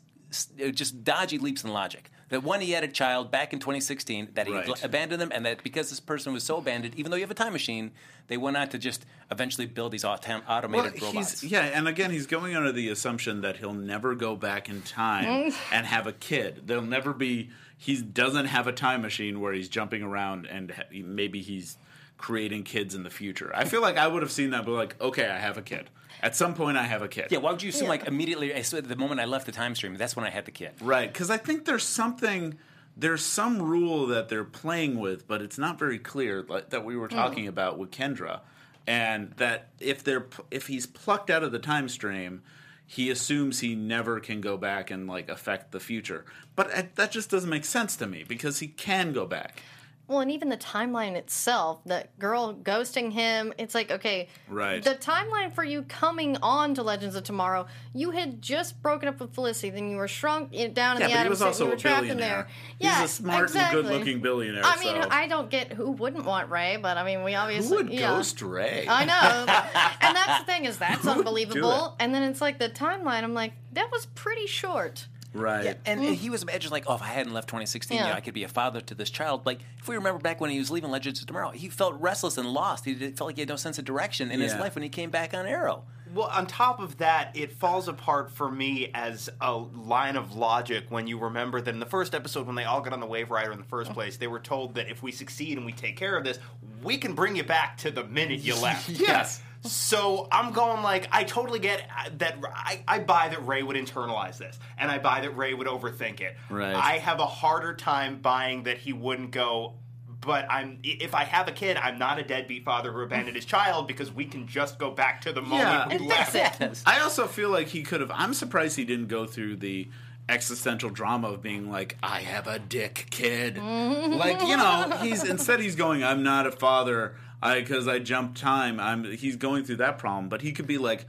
just 0.57 1.05
dodgy 1.05 1.39
leaps 1.39 1.63
in 1.63 1.71
logic. 1.73 2.11
That 2.33 2.43
one, 2.43 2.63
he 2.63 2.71
had 2.71 2.83
a 2.83 2.89
child 2.89 3.31
back 3.31 3.53
in 3.53 3.59
2016 3.59 4.31
that 4.33 4.47
he 4.47 4.55
Right. 4.55 4.83
abandoned 4.83 5.21
them, 5.21 5.31
and 5.35 5.45
that 5.45 5.63
because 5.63 5.91
this 5.91 6.01
person 6.01 6.33
was 6.33 6.43
so 6.43 6.57
abandoned, 6.57 6.95
even 6.95 7.11
though 7.11 7.17
you 7.19 7.23
have 7.25 7.31
a 7.31 7.35
time 7.35 7.53
machine, 7.53 7.91
they 8.29 8.39
went 8.39 8.57
on 8.57 8.71
to 8.71 8.79
just 8.79 9.05
eventually 9.31 9.67
build 9.67 9.93
these 9.93 10.03
autom- 10.03 10.41
automated 10.49 10.99
Well, 11.03 11.13
robots. 11.13 11.43
he's, 11.43 11.53
yeah, 11.53 11.61
and 11.65 11.87
again, 11.87 12.11
he's 12.11 12.25
going 12.27 12.57
under 12.57 12.73
the 12.73 12.89
assumption 12.89 13.43
that 13.43 13.59
he'll 13.59 13.75
never 13.75 14.15
go 14.15 14.35
back 14.35 14.71
in 14.71 14.81
time 14.81 15.53
and 15.73 15.85
have 15.87 16.07
a 16.07 16.13
kid. 16.15 16.63
There'll 16.67 16.83
never 16.83 17.13
be. 17.13 17.51
He 17.77 18.01
doesn't 18.01 18.47
have 18.47 18.67
a 18.67 18.73
time 18.73 19.03
machine 19.03 19.39
where 19.39 19.53
he's 19.53 19.69
jumping 19.69 20.03
around 20.03 20.47
and 20.47 20.71
ha- 20.71 20.85
maybe 20.91 21.43
he's 21.43 21.77
creating 22.23 22.63
kids 22.63 22.95
in 22.95 23.03
the 23.03 23.11
future. 23.11 23.51
I 23.55 23.65
feel 23.65 23.83
like 23.83 23.99
I 23.99 24.07
would 24.07 24.23
have 24.23 24.33
seen 24.33 24.51
that, 24.51 24.65
but 24.65 24.73
like, 24.73 24.95
okay, 25.01 25.29
I 25.29 25.39
have 25.39 25.59
a 25.59 25.63
kid. 25.63 25.91
At 26.23 26.37
some 26.37 26.55
point, 26.55 26.77
I 26.79 26.85
have 26.85 27.03
a 27.03 27.09
kid. 27.09 27.27
Yeah, 27.31 27.39
why 27.39 27.51
would 27.51 27.63
you 27.63 27.71
assume 27.71 27.89
like 27.89 28.07
immediately? 28.07 28.55
I 28.55 28.63
said 28.63 28.85
the 28.87 28.97
moment 28.97 29.21
I 29.21 29.25
left 29.27 29.45
the 29.45 29.53
time 29.53 29.75
stream, 29.75 29.97
that's 29.97 30.15
when 30.17 30.25
I 30.25 30.31
had 30.31 30.45
the 30.45 30.53
kid. 30.53 30.73
Right, 30.81 31.13
because 31.13 31.31
I 31.31 31.37
think 31.37 31.65
there's 31.65 31.83
something, 31.83 32.57
there's 32.97 33.25
some 33.25 33.61
rule 33.61 34.07
that 34.07 34.29
they're 34.29 34.45
playing 34.45 35.01
with, 35.01 35.27
but 35.27 35.43
it's 35.43 35.59
not 35.59 35.79
very 35.79 35.99
clear 35.99 36.45
like, 36.49 36.71
that 36.71 36.85
we 36.85 36.97
were 36.97 37.09
talking 37.09 37.49
about 37.49 37.77
with 37.77 37.91
Kendra. 37.91 38.41
and 38.87 39.33
that 39.33 39.69
if 39.81 40.03
they're 40.03 40.27
if 40.51 40.67
he's 40.67 40.87
plucked 40.87 41.31
out 41.31 41.43
of 41.43 41.53
the 41.53 41.59
time 41.59 41.89
stream, 41.89 42.43
he 42.87 43.11
assumes 43.11 43.61
he 43.61 43.75
never 43.75 44.21
can 44.21 44.41
go 44.41 44.57
back 44.57 44.91
and 44.91 45.07
like 45.07 45.29
affect 45.29 45.73
the 45.73 45.81
future. 45.81 46.25
But 46.57 46.73
uh, 46.77 46.83
that 46.97 47.11
just 47.13 47.31
doesn't 47.31 47.51
make 47.51 47.65
sense 47.65 47.97
to 47.97 48.07
me 48.07 48.25
because 48.27 48.59
he 48.61 48.69
can 48.69 49.13
go 49.13 49.27
back. 49.27 49.63
Well, 50.09 50.21
and 50.21 50.31
even 50.31 50.49
the 50.49 50.57
timeline 50.57 51.15
itself, 51.15 51.79
that 51.87 52.19
girl 52.19 52.55
ghosting 52.55 53.13
him, 53.13 53.55
it's 53.57 53.75
like, 53.75 53.91
okay, 53.91 54.29
Right. 54.49 54.83
The 54.83 54.95
timeline 54.95 55.55
for 55.55 55.65
you 55.65 55.83
coming 55.83 56.37
on 56.43 56.75
to 56.75 56.83
Legends 56.83 57.17
of 57.17 57.25
Tomorrow, 57.25 57.67
you 57.95 58.11
had 58.11 58.43
just 58.43 58.83
broken 58.83 59.09
up 59.09 59.21
with 59.21 59.33
Felicity, 59.33 59.71
then 59.71 59.91
you 59.91 59.97
were 59.97 60.09
shrunk 60.09 60.53
in- 60.53 60.75
down 60.75 61.01
Yeah, 61.01 61.19
in 61.19 61.25
the 61.25 61.31
was 61.31 61.41
also 61.41 61.65
you 61.65 61.71
were 61.71 61.77
a 61.77 61.79
trapped 61.79 62.07
in 62.07 62.19
there. 62.19 62.49
He's 62.79 62.87
yeah, 62.87 63.05
a 63.05 63.09
smart 63.09 63.45
exactly. 63.45 63.81
and 63.81 63.89
good-looking 63.89 64.21
billionaire. 64.21 64.63
I 64.65 64.79
mean, 64.81 65.03
so. 65.03 65.09
I 65.11 65.29
don't 65.29 65.49
get 65.49 65.73
who 65.73 65.93
wouldn't 65.93 66.25
want 66.25 66.51
Ray, 66.51 66.77
but 66.77 66.97
I 66.99 67.05
mean, 67.05 67.23
we 67.23 67.35
obviously 67.35 67.79
who 67.79 67.85
would 67.85 67.93
yeah. 67.93 68.09
ghost 68.09 68.43
Ray? 68.43 68.87
I 68.89 69.05
know, 69.05 69.53
and 70.01 70.17
that's 70.17 70.41
the 70.41 70.47
thing 70.47 70.65
is 70.65 70.77
that's 70.79 71.03
Who 71.03 71.09
would 71.09 71.15
do 71.15 71.21
unbelievable. 71.21 71.97
And 71.99 72.15
then 72.15 72.25
it's 72.25 72.41
like 72.41 72.59
the 72.59 72.69
timeline. 72.69 73.23
I'm 73.23 73.35
like, 73.35 73.53
that 73.73 73.91
was 73.91 74.07
pretty 74.07 74.47
short. 74.47 75.07
Right. 75.35 75.65
Yeah, 75.65 75.75
and, 75.87 76.01
and 76.01 76.17
mm. 76.17 76.19
he 76.19 76.31
was 76.31 76.43
imagining 76.43 76.73
like, 76.73 76.85
oh, 76.87 76.95
if 76.95 77.03
I 77.03 77.07
hadn't 77.07 77.33
left 77.33 77.49
2016, 77.49 77.97
you 77.97 78.05
know, 78.05 78.13
I 78.13 78.21
could 78.21 78.35
be 78.35 78.45
a 78.45 78.49
father 78.49 78.81
to 78.83 78.95
this 78.95 79.11
child. 79.11 79.47
Like, 79.47 79.61
if 79.79 79.89
we 79.89 79.95
remember 79.95 80.21
back 80.21 80.41
when 80.41 80.51
he 80.51 80.59
was 80.59 80.71
leaving 80.71 80.91
Legends 80.91 81.21
of 81.21 81.27
Tomorrow, 81.27 81.51
he 81.51 81.69
felt 81.69 81.99
restless 82.01 82.37
and 82.37 82.49
lost. 82.53 82.85
He 82.85 82.95
did, 82.95 83.17
felt 83.17 83.29
like 83.29 83.37
he 83.37 83.43
had 83.43 83.49
no 83.49 83.57
sense 83.57 83.79
of 83.79 83.85
direction 83.85 84.31
in 84.31 84.41
his 84.41 84.55
life 84.57 84.75
when 84.75 84.83
he 84.83 84.89
came 84.89 85.11
back 85.11 85.35
on 85.35 85.47
Arrow. 85.47 85.85
Well, 86.15 86.29
on 86.29 86.47
top 86.47 86.79
of 86.79 86.99
that, 86.99 87.35
it 87.35 87.53
falls 87.53 87.89
apart 87.89 88.31
for 88.31 88.51
me 88.51 88.91
as 88.93 89.31
a 89.41 89.57
line 89.57 90.17
of 90.17 90.37
logic 90.37 90.85
when 90.91 91.07
you 91.07 91.19
remember 91.19 91.63
that 91.63 91.73
in 91.73 91.81
the 91.81 91.87
first 91.87 92.15
episode, 92.15 92.47
when 92.47 92.55
they 92.55 92.65
all 92.65 92.83
got 92.83 92.93
on 92.93 93.01
the 93.01 93.07
Waverider 93.07 93.51
in 93.51 93.59
the 93.59 93.65
first 93.65 93.95
place, 93.95 94.19
they 94.19 94.27
were 94.27 94.39
told 94.39 94.75
that 94.75 94.91
if 94.91 95.03
we 95.03 95.11
succeed 95.11 95.57
and 95.57 95.65
we 95.65 95.73
take 95.73 95.97
care 95.97 96.15
of 96.17 96.25
this, 96.25 96.39
we 96.83 96.99
can 96.99 97.15
bring 97.15 97.35
you 97.35 97.45
back 97.45 97.79
to 97.79 97.91
the 97.91 98.05
minute 98.05 98.41
you 98.41 98.55
left. 98.57 98.89
Yes. 99.03 99.41
So 99.65 100.27
I'm 100.33 100.53
going 100.53 100.83
like 100.83 101.09
I 101.13 101.25
totally 101.25 101.59
get 101.61 101.83
uh, 101.97 102.11
that. 102.19 102.37
I, 102.53 102.83
I 102.89 102.99
buy 102.99 103.29
that 103.29 103.47
Ray 103.47 103.63
would 103.63 103.77
internalize 103.77 104.39
this, 104.39 104.59
and 104.77 104.91
I 104.91 104.99
buy 104.99 105.21
that 105.21 105.37
Ray 105.37 105.55
would 105.55 105.69
overthink 105.69 106.21
it. 106.21 106.37
Right. 106.51 106.75
I 106.75 106.99
have 106.99 107.21
a 107.21 107.27
harder 107.27 107.75
time 107.75 108.19
buying 108.21 108.65
that 108.65 108.79
he 108.79 108.93
wouldn't 108.93 109.31
go. 109.31 109.75
But 110.21 110.47
I'm 110.51 110.79
if 110.83 111.15
I 111.15 111.25
have 111.25 111.49
a 111.49 111.53
kid, 111.53 111.77
I'm 111.77 111.99
not 111.99 112.19
a 112.19 112.23
deadbeat 112.23 112.65
father 112.65 112.93
who 112.93 113.01
abandoned 113.01 113.37
his 113.37 113.45
child 113.45 113.87
because 113.89 114.13
we 114.13 114.25
can 114.25 114.47
just 114.47 114.79
go 114.79 114.91
back 114.91 115.21
to 115.23 115.33
the 115.33 115.43
moment 115.43 115.61
Yeah. 115.69 115.89
we 115.89 115.95
And 115.97 116.07
left. 116.07 116.33
fix 116.33 116.61
it. 116.61 116.83
I 116.87 117.01
also 117.01 117.27
feel 117.27 117.51
like 117.51 117.69
he 117.69 117.83
could 117.83 118.01
have. 118.01 118.11
I'm 118.15 118.33
surprised 118.35 118.77
he 118.77 118.85
didn't 118.85 119.09
go 119.09 119.27
through 119.27 119.57
the 119.57 119.89
existential 120.29 120.91
drama 120.91 121.29
of 121.29 121.43
being 121.43 121.71
like, 121.71 121.97
I 122.05 122.21
have 122.21 122.47
a 122.47 122.59
dick 122.61 123.09
kid. 123.11 123.57
Mm-hmm. 123.57 124.13
like 124.15 124.41
you 124.43 124.57
know, 124.57 124.97
he's 125.03 125.25
instead 125.25 125.59
he's 125.61 125.75
going, 125.77 126.03
I'm 126.05 126.23
not 126.23 126.47
a 126.47 126.53
father. 126.53 127.17
I 127.43 127.61
because 127.61 127.89
I 127.89 127.99
jumped 127.99 128.39
time. 128.39 128.79
I'm. 128.79 129.05
He's 129.05 129.37
going 129.37 129.65
through 129.65 129.77
that 129.77 129.99
problem, 129.99 130.29
but 130.29 130.43
he 130.43 130.53
could 130.53 130.67
be 130.67 130.79
like, 130.79 131.07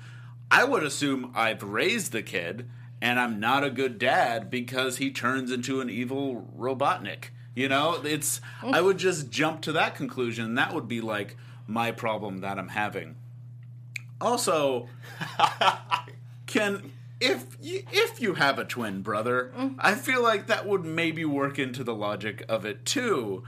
I 0.50 0.64
would 0.64 0.84
assume 0.84 1.32
I've 1.36 1.64
raised 1.64 2.12
the 2.12 2.24
kid, 2.24 2.68
and 3.02 3.20
I'm 3.20 3.40
not 3.40 3.64
a 3.64 3.70
good 3.70 4.00
dad 4.00 4.50
because 4.50 4.98
he 4.98 5.12
turns 5.12 5.52
into 5.52 5.80
an 5.80 5.90
evil 5.90 6.48
robotnik. 6.58 7.26
You 7.56 7.70
know, 7.70 8.02
it's. 8.04 8.42
I 8.64 8.82
would 8.82 8.98
just 8.98 9.30
jump 9.30 9.62
to 9.62 9.72
that 9.74 9.96
conclusion. 9.96 10.56
That 10.56 10.74
would 10.74 10.88
be 10.88 11.02
like 11.02 11.38
my 11.68 11.92
problem 11.92 12.40
that 12.40 12.58
I'm 12.58 12.70
having. 12.70 13.16
Also, 14.20 14.88
can 16.48 16.92
if 17.24 17.58
you, 17.62 17.84
if 17.92 18.20
you 18.22 18.34
have 18.34 18.60
a 18.60 18.66
twin 18.66 19.02
brother, 19.02 19.52
mm. 19.58 19.76
I 19.80 19.96
feel 19.96 20.22
like 20.22 20.48
that 20.48 20.68
would 20.68 20.84
maybe 20.84 21.24
work 21.26 21.58
into 21.58 21.84
the 21.84 21.96
logic 21.96 22.44
of 22.50 22.66
it 22.66 22.86
too. 22.86 23.44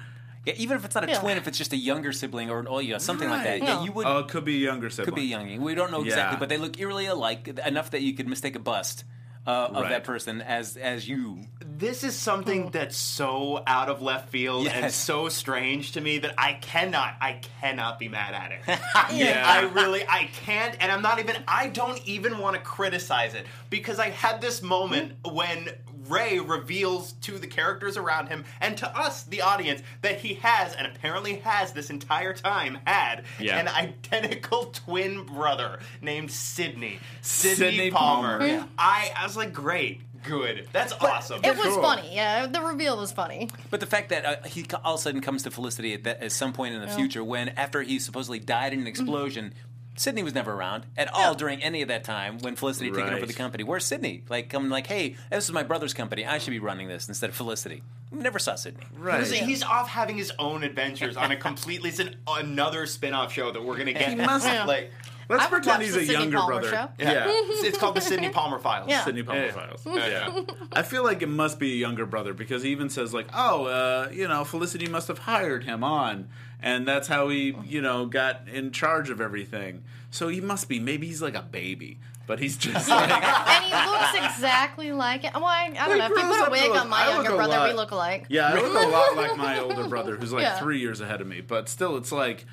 Yeah, 0.45 0.53
even 0.57 0.77
if 0.77 0.85
it's 0.85 0.93
not 0.95 1.03
a 1.05 1.07
Yeah. 1.07 1.19
twin, 1.19 1.37
if 1.37 1.47
it's 1.47 1.57
just 1.57 1.73
a 1.73 1.77
younger 1.77 2.11
sibling 2.11 2.49
or 2.51 2.59
an 2.59 2.67
oh, 2.69 2.79
yeah, 2.79 2.97
something 2.99 3.29
like 3.29 3.43
that. 3.43 3.49
Right. 3.61 3.63
Yeah, 3.63 3.75
No. 3.75 3.83
you 3.85 3.91
would 3.93 4.05
Oh, 4.05 4.19
it 4.19 4.27
could 4.27 4.45
be 4.45 4.55
a 4.57 4.59
younger 4.59 4.89
sibling. 4.89 5.05
could 5.05 5.15
be 5.15 5.23
young. 5.27 5.61
We 5.61 5.73
don't 5.75 5.91
know 5.91 6.03
exactly, 6.03 6.35
Yeah. 6.35 6.39
but 6.39 6.49
they 6.49 6.57
look 6.57 6.79
eerily 6.79 7.07
alike 7.07 7.47
enough 7.65 7.91
that 7.91 8.01
you 8.01 8.13
could 8.13 8.27
mistake 8.27 8.55
a 8.55 8.59
bust 8.59 9.03
uh, 9.47 9.49
of 9.69 9.75
Right. 9.83 9.89
that 9.89 10.03
person 10.03 10.41
as 10.41 10.75
as 10.75 11.07
you. 11.07 11.41
This 11.59 12.03
is 12.03 12.15
something 12.15 12.71
that's 12.71 12.97
so 12.97 13.61
out 13.67 13.89
of 13.89 14.01
left 14.01 14.29
field 14.29 14.65
and 14.67 14.85
Yes. 14.85 14.95
so 14.95 15.29
strange 15.29 15.91
to 15.91 16.01
me 16.01 16.17
that 16.19 16.33
I 16.37 16.53
cannot, 16.53 17.13
I 17.21 17.41
cannot 17.61 17.99
be 17.99 18.07
mad 18.07 18.33
at 18.33 18.51
it. 18.51 18.79
Yeah. 19.15 19.43
I 19.45 19.61
really, 19.71 20.03
I 20.07 20.29
can't, 20.33 20.75
and 20.79 20.91
I'm 20.91 21.03
not 21.03 21.19
even, 21.19 21.35
I 21.47 21.67
don't 21.67 22.01
even 22.07 22.39
want 22.39 22.55
to 22.55 22.61
criticize 22.61 23.35
it 23.35 23.45
because 23.69 23.99
I 23.99 24.09
had 24.09 24.41
this 24.41 24.61
moment 24.63 25.13
when 25.23 25.69
Ray 26.07 26.39
reveals 26.39 27.13
to 27.21 27.37
the 27.37 27.47
characters 27.47 27.97
around 27.97 28.27
him 28.27 28.45
and 28.61 28.77
to 28.77 28.97
us, 28.97 29.23
the 29.23 29.41
audience, 29.41 29.81
that 30.01 30.19
he 30.19 30.35
has 30.35 30.73
and 30.75 30.87
apparently 30.87 31.35
has 31.37 31.73
this 31.73 31.89
entire 31.89 32.33
time 32.33 32.79
had 32.85 33.23
Yeah. 33.39 33.57
an 33.59 33.67
identical 33.67 34.65
twin 34.73 35.23
brother 35.25 35.79
named 36.01 36.31
Sydney. 36.31 36.99
Sydney, 37.21 37.55
Sydney 37.55 37.91
Palmer. 37.91 38.39
Palmer. 38.39 38.45
Yeah. 38.47 38.65
I, 38.77 39.11
I 39.15 39.23
was 39.25 39.35
like, 39.37 39.53
great, 39.53 40.01
good, 40.23 40.67
that's 40.71 40.93
awesome. 40.93 41.41
It 41.43 41.55
was 41.55 41.65
Cool. 41.67 41.81
funny. 41.81 42.15
Yeah, 42.15 42.47
the 42.47 42.61
reveal 42.61 42.97
was 42.97 43.11
funny. 43.11 43.49
But 43.69 43.79
the 43.79 43.85
fact 43.85 44.09
that 44.09 44.25
uh, 44.25 44.43
he 44.47 44.65
all 44.83 44.95
of 44.95 44.99
a 44.99 45.03
sudden 45.03 45.21
comes 45.21 45.43
to 45.43 45.51
Felicity 45.51 45.93
at, 45.93 46.03
that, 46.03 46.21
at 46.23 46.31
some 46.31 46.53
point 46.53 46.73
in 46.75 46.81
the 46.81 46.87
future, 46.87 47.23
when 47.23 47.49
after 47.49 47.81
he 47.81 47.99
supposedly 47.99 48.39
died 48.39 48.73
in 48.73 48.79
an 48.81 48.87
explosion, 48.87 49.53
Sydney 49.97 50.23
was 50.23 50.33
never 50.33 50.51
around 50.53 50.85
at 50.97 51.13
all 51.13 51.35
during 51.35 51.61
any 51.63 51.81
of 51.81 51.87
that 51.87 52.03
time 52.03 52.39
when 52.39 52.55
Felicity 52.55 52.87
had 52.87 52.95
taken 52.95 53.13
over 53.13 53.25
the 53.25 53.33
company. 53.33 53.63
Where's 53.63 53.85
Sydney? 53.85 54.23
Like 54.29 54.49
coming 54.49 54.69
like, 54.69 54.87
hey, 54.87 55.15
this 55.31 55.45
is 55.45 55.51
my 55.51 55.63
brother's 55.63 55.93
company. 55.93 56.25
I 56.25 56.37
should 56.37 56.51
be 56.51 56.59
running 56.59 56.87
this 56.87 57.07
instead 57.07 57.29
of 57.29 57.35
Felicity. 57.35 57.81
Never 58.11 58.39
saw 58.39 58.55
Sydney. 58.55 58.85
right. 58.97 59.25
See, 59.25 59.37
he's 59.37 59.63
off 59.63 59.89
having 59.89 60.17
his 60.17 60.31
own 60.39 60.63
adventures 60.63 61.17
on 61.17 61.31
a 61.31 61.35
completely 61.35 61.89
it's 61.89 61.99
an, 61.99 62.15
another 62.27 62.85
spin-off 62.85 63.31
show 63.33 63.51
that 63.51 63.63
we're 63.63 63.77
gonna 63.77 63.93
get. 63.93 64.09
He 64.09 64.15
must- 64.15 64.45
Yeah. 64.45 64.63
like, 64.67 64.91
Let's 65.27 65.41
I 65.41 65.45
would 65.47 65.63
pretend 65.63 65.81
he's 65.81 65.95
a 65.95 65.99
Sydney 66.05 66.13
younger 66.13 66.37
Palmer 66.37 66.61
brother. 66.61 66.69
show. 66.69 66.89
Yeah. 66.99 67.25
it's, 67.27 67.63
it's 67.63 67.77
called 67.79 67.95
the 67.95 68.01
Sydney 68.01 68.29
Palmer 68.29 68.59
Files. 68.59 68.87
Yeah. 68.89 69.03
Sydney 69.03 69.23
Palmer 69.23 69.45
Yeah. 69.47 69.51
Files. 69.51 69.81
Yeah. 69.95 70.41
I 70.71 70.83
feel 70.83 71.03
like 71.03 71.23
it 71.23 71.29
must 71.29 71.57
be 71.57 71.73
a 71.73 71.75
younger 71.77 72.05
brother 72.05 72.33
because 72.35 72.61
he 72.61 72.69
even 72.69 72.89
says 72.91 73.11
like, 73.11 73.27
"Oh, 73.33 73.65
uh, 73.65 74.09
you 74.13 74.27
know, 74.27 74.43
Felicity 74.43 74.85
must 74.87 75.07
have 75.07 75.17
hired 75.19 75.63
him 75.63 75.83
on, 75.83 76.29
and 76.61 76.87
that's 76.87 77.07
how 77.07 77.29
he, 77.29 77.55
you 77.65 77.81
know, 77.81 78.05
got 78.05 78.47
in 78.47 78.71
charge 78.71 79.09
of 79.09 79.19
everything." 79.21 79.83
So 80.11 80.27
he 80.29 80.41
must 80.41 80.69
be. 80.69 80.79
Maybe 80.79 81.07
he's 81.07 81.21
like 81.21 81.35
a 81.35 81.41
baby, 81.41 81.99
but 82.27 82.39
he's 82.39 82.55
just 82.57 82.87
like. 82.89 83.09
And 83.11 83.63
he 83.65 83.71
looks 83.91 84.13
exactly 84.35 84.91
like 84.91 85.23
it. 85.25 85.33
Well, 85.33 85.43
I, 85.45 85.73
I 85.77 85.87
don't 85.87 85.93
He 85.93 85.99
know. 85.99 86.05
If 86.05 86.09
you 86.11 86.15
put 86.39 86.47
a 86.47 86.51
wig 86.51 86.71
on 86.71 86.89
my 86.89 87.03
I 87.05 87.09
younger 87.13 87.35
brother, 87.35 87.57
lot- 87.57 87.69
we 87.69 87.75
look 87.75 87.91
alike. 87.91 88.25
Yeah, 88.29 88.47
I 88.47 88.53
look 88.55 88.73
a 88.73 88.87
lot 88.87 89.15
like 89.17 89.37
my 89.37 89.59
older 89.63 89.87
brother, 89.87 90.15
who's 90.15 90.31
like 90.33 90.43
Yeah. 90.43 90.59
three 90.59 90.79
years 90.79 91.01
ahead 91.01 91.21
of 91.21 91.27
me. 91.27 91.41
But 91.41 91.67
still, 91.69 91.97
it's 91.97 92.11
like 92.11 92.45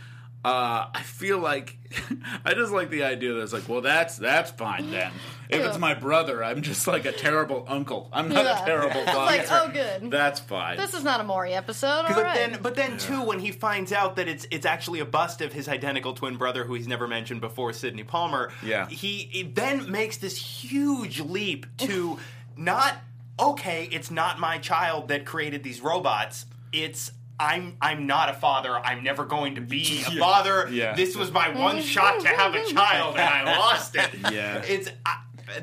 uh, 0.44 0.86
I 0.92 1.02
feel 1.02 1.38
like 1.38 1.78
I 2.44 2.54
just 2.54 2.72
like 2.72 2.90
the 2.90 3.04
idea 3.04 3.34
that 3.34 3.42
it's 3.42 3.52
like, 3.52 3.68
well, 3.68 3.80
that's 3.80 4.16
that's 4.16 4.50
fine 4.50 4.90
then. 4.90 5.12
If 5.48 5.60
Yeah. 5.60 5.68
it's 5.68 5.78
my 5.78 5.94
brother, 5.94 6.42
I'm 6.42 6.62
just 6.62 6.86
like 6.86 7.04
a 7.04 7.12
terrible 7.12 7.64
uncle. 7.68 8.08
I'm 8.12 8.28
not 8.28 8.44
Yeah. 8.44 8.62
a 8.62 8.66
terrible 8.66 9.00
It's 9.02 9.10
father. 9.12 9.36
like, 9.36 9.46
oh, 9.50 9.70
good. 9.72 10.10
That's 10.10 10.40
fine. 10.40 10.78
This 10.78 10.94
is 10.94 11.04
not 11.04 11.20
a 11.20 11.24
Maury 11.24 11.52
episode. 11.52 11.86
All 12.06 12.14
But 12.14 12.24
right. 12.24 12.34
then, 12.50 12.58
but 12.62 12.74
then 12.74 12.96
too, 12.98 13.22
when 13.22 13.38
he 13.38 13.52
finds 13.52 13.92
out 13.92 14.16
that 14.16 14.26
it's 14.28 14.46
it's 14.50 14.66
actually 14.66 15.00
a 15.00 15.04
bust 15.04 15.40
of 15.42 15.52
his 15.52 15.68
identical 15.68 16.14
twin 16.14 16.36
brother, 16.36 16.64
who 16.64 16.74
he's 16.74 16.88
never 16.88 17.06
mentioned 17.06 17.40
before, 17.40 17.72
Sydney 17.72 18.02
Palmer. 18.04 18.50
Yeah. 18.64 18.88
he 18.88 19.30
it 19.32 19.54
then 19.54 19.90
makes 19.90 20.16
this 20.16 20.36
huge 20.36 21.20
leap 21.20 21.66
to 21.78 22.18
not 22.56 22.96
okay, 23.38 23.88
it's 23.92 24.10
not 24.10 24.38
my 24.40 24.58
child 24.58 25.08
that 25.08 25.24
created 25.24 25.62
these 25.62 25.80
robots. 25.80 26.46
It's 26.72 27.12
I'm 27.42 27.76
I'm 27.80 28.06
not 28.06 28.30
a 28.30 28.34
father. 28.34 28.76
I'm 28.78 29.02
never 29.02 29.24
going 29.24 29.56
to 29.56 29.60
be 29.60 30.02
a 30.06 30.10
father. 30.18 30.68
Yeah. 30.70 30.94
This 30.94 31.16
was 31.16 31.32
my 31.32 31.48
one 31.48 31.82
shot 31.82 32.20
to 32.20 32.28
have 32.28 32.54
a 32.54 32.64
child, 32.72 33.16
and 33.16 33.28
I 33.28 33.56
lost 33.58 33.96
it. 33.96 34.10
Yeah. 34.30 34.62
it's 34.64 34.88
I, 35.04 35.18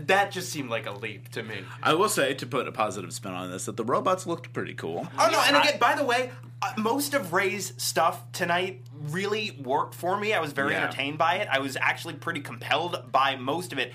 that 0.05 0.31
just 0.31 0.49
seemed 0.49 0.69
like 0.69 0.85
a 0.85 0.91
leap 0.91 1.29
to 1.29 1.41
me. 1.41 1.61
I 1.81 1.93
will 1.93 2.09
say, 2.09 2.33
to 2.35 2.45
put 2.45 2.67
a 2.67 2.71
positive 2.71 3.13
spin 3.13 3.31
on 3.31 3.49
this, 3.49 3.65
that 3.65 3.77
the 3.77 3.85
robots 3.85 4.27
looked 4.27 4.53
pretty 4.53 4.73
cool. 4.73 5.07
Oh 5.17 5.29
no! 5.31 5.41
And 5.47 5.55
again, 5.55 5.79
by 5.79 5.95
the 5.95 6.03
way, 6.03 6.31
uh, 6.61 6.73
most 6.77 7.13
of 7.13 7.31
Ray's 7.33 7.73
stuff 7.77 8.31
tonight 8.31 8.81
really 9.09 9.57
worked 9.63 9.95
for 9.95 10.19
me. 10.19 10.33
I 10.33 10.39
was 10.39 10.51
very 10.53 10.71
Yeah. 10.73 10.83
entertained 10.83 11.17
by 11.17 11.35
it. 11.35 11.47
I 11.51 11.59
was 11.59 11.77
actually 11.79 12.15
pretty 12.15 12.41
compelled 12.41 13.11
by 13.11 13.35
most 13.37 13.71
of 13.71 13.79
it. 13.79 13.93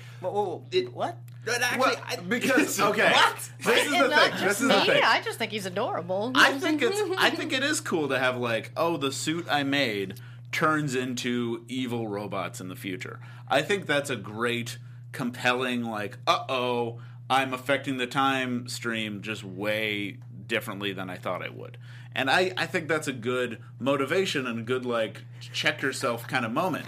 It- 0.71 0.93
what? 0.93 1.17
But 1.45 1.61
actually, 1.61 1.79
Well, 1.79 1.95
I- 2.07 2.15
because 2.17 2.79
okay, 2.91 3.11
What? 3.11 3.49
this 3.63 3.85
is 3.85 3.93
And 3.93 4.03
the 4.05 4.07
not 4.07 4.21
thing. 4.23 4.31
just 4.31 4.43
This 4.45 4.61
is 4.61 4.67
me. 4.67 4.75
the 4.75 4.81
thing. 4.93 5.03
I 5.05 5.21
just 5.21 5.37
think 5.37 5.51
he's 5.51 5.67
adorable. 5.67 6.31
I 6.33 6.57
think 6.57 6.81
it's 6.81 6.99
I 7.19 7.29
think 7.29 7.53
it 7.53 7.61
is 7.61 7.79
cool 7.81 8.07
to 8.09 8.17
have 8.17 8.37
like, 8.37 8.71
oh, 8.75 8.97
the 8.97 9.11
suit 9.11 9.45
I 9.49 9.61
made 9.63 10.19
turns 10.51 10.95
into 10.95 11.63
evil 11.67 12.07
robots 12.07 12.59
in 12.61 12.69
the 12.69 12.75
future. 12.75 13.19
I 13.47 13.61
think 13.61 13.85
that's 13.85 14.09
a 14.09 14.15
great 14.15 14.79
compelling 15.11 15.83
like, 15.83 16.17
uh-oh, 16.25 16.99
I'm 17.29 17.53
affecting 17.53 17.97
the 17.97 18.07
time 18.07 18.67
stream 18.67 19.21
just 19.21 19.43
way 19.43 20.17
differently 20.47 20.93
than 20.93 21.09
I 21.11 21.17
thought 21.17 21.43
I 21.43 21.49
would. 21.49 21.77
And 22.15 22.29
I, 22.29 22.53
I 22.55 22.65
think 22.65 22.87
that's 22.87 23.07
a 23.09 23.13
good 23.13 23.61
motivation 23.79 24.47
and 24.47 24.59
a 24.59 24.61
good 24.63 24.85
like 24.85 25.23
check 25.51 25.81
yourself 25.81 26.27
kind 26.27 26.45
of 26.45 26.51
moment. 26.53 26.85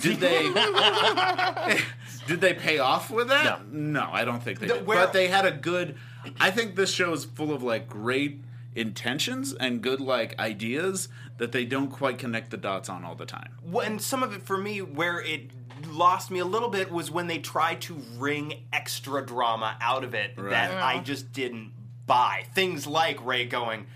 Did 0.00 0.18
they 0.20 0.42
did 2.26 2.40
they 2.40 2.54
pay 2.54 2.78
off 2.78 3.10
with 3.10 3.28
that? 3.28 3.68
No, 3.72 4.08
I 4.12 4.24
don't 4.24 4.42
think 4.42 4.60
they 4.60 4.66
The- 4.68 4.74
did. 4.74 4.86
where- 4.86 4.98
but 5.04 5.12
they 5.12 5.28
had 5.28 5.44
a 5.46 5.50
good. 5.52 5.96
I 6.40 6.50
think 6.50 6.76
this 6.76 6.92
show 6.92 7.12
is 7.12 7.24
full 7.24 7.52
of 7.52 7.62
like 7.62 7.88
great 7.88 8.40
intentions 8.74 9.52
and 9.54 9.82
good 9.82 10.00
like 10.00 10.38
ideas 10.38 11.08
that 11.38 11.52
they 11.52 11.64
don't 11.64 11.88
quite 11.90 12.18
connect 12.18 12.50
the 12.50 12.56
dots 12.56 12.88
on 12.88 13.04
all 13.04 13.14
the 13.14 13.26
time. 13.26 13.50
Well, 13.62 13.84
and 13.86 14.00
some 14.00 14.22
of 14.22 14.32
it 14.34 14.42
for 14.42 14.56
me, 14.58 14.82
where 14.82 15.20
it 15.20 15.50
lost 15.88 16.30
me 16.30 16.38
a 16.38 16.44
little 16.44 16.68
bit, 16.68 16.90
was 16.92 17.10
when 17.10 17.26
they 17.28 17.38
tried 17.38 17.80
to 17.82 17.94
wring 18.16 18.64
extra 18.72 19.24
drama 19.24 19.76
out 19.80 20.04
of 20.04 20.14
it 20.14 20.36
that 20.36 20.70
Right. 20.74 20.96
I 20.96 20.98
just 21.00 21.32
didn't 21.32 21.72
buy. 22.06 22.44
Things 22.54 22.86
like 22.86 23.24
Ray 23.24 23.44
going, 23.46 23.86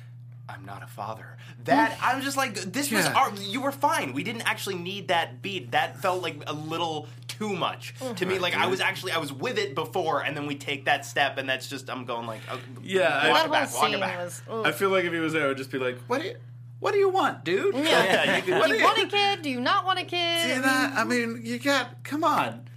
"I'm 0.54 0.64
not 0.64 0.82
a 0.82 0.86
father." 0.86 1.36
That 1.64 1.96
I'm 2.02 2.22
just 2.22 2.36
like, 2.36 2.54
this 2.54 2.90
was 2.90 3.04
Yeah. 3.04 3.12
our. 3.14 3.32
You 3.34 3.60
were 3.60 3.72
fine. 3.72 4.12
We 4.12 4.24
didn't 4.24 4.42
actually 4.42 4.74
need 4.76 5.08
that 5.08 5.42
beat. 5.42 5.70
That 5.72 6.00
felt 6.02 6.22
like 6.22 6.42
a 6.46 6.52
little 6.52 7.06
too 7.28 7.54
much 7.54 7.94
to 8.16 8.26
me. 8.26 8.38
Like 8.38 8.54
I 8.56 8.66
was 8.66 8.80
actually 8.80 9.12
I 9.12 9.18
was 9.18 9.32
with 9.32 9.58
it 9.58 9.74
before, 9.74 10.22
and 10.22 10.36
then 10.36 10.46
we 10.46 10.54
take 10.56 10.84
that 10.86 11.06
step, 11.06 11.38
and 11.38 11.48
that's 11.48 11.68
just 11.68 11.88
I'm 11.90 12.04
going 12.04 12.26
like, 12.26 12.40
oh, 12.50 12.58
Yeah, 12.82 13.02
I- 13.08 13.28
walk 13.30 13.36
that 13.36 13.46
it 13.46 13.50
back, 13.52 13.74
walk 13.74 13.92
it 13.92 14.00
back. 14.00 14.18
was. 14.18 14.42
I 14.64 14.72
feel 14.72 14.90
like 14.90 15.04
if 15.04 15.12
he 15.12 15.18
was 15.20 15.32
there, 15.32 15.44
I 15.44 15.48
would 15.48 15.56
just 15.56 15.70
be 15.70 15.78
like, 15.78 15.98
"What 16.08 16.20
do 16.22 16.28
you, 16.28 16.36
what 16.80 16.92
do 16.92 16.98
you 16.98 17.08
want, 17.10 17.44
dude? 17.44 17.74
Yeah, 17.76 18.36
you 18.36 18.42
could- 18.42 18.60
Do 18.62 18.68
do 18.68 18.74
you 18.76 18.84
want 18.84 18.98
a 18.98 19.06
kid? 19.06 19.42
Do 19.42 19.50
you 19.50 19.60
not 19.60 19.84
want 19.86 19.98
a 20.00 20.04
kid? 20.04 20.40
See 20.42 20.58
that? 20.58 20.94
I 20.96 21.04
mean, 21.04 21.40
you 21.44 21.58
got. 21.58 22.02
Come 22.04 22.24
on. 22.24 22.68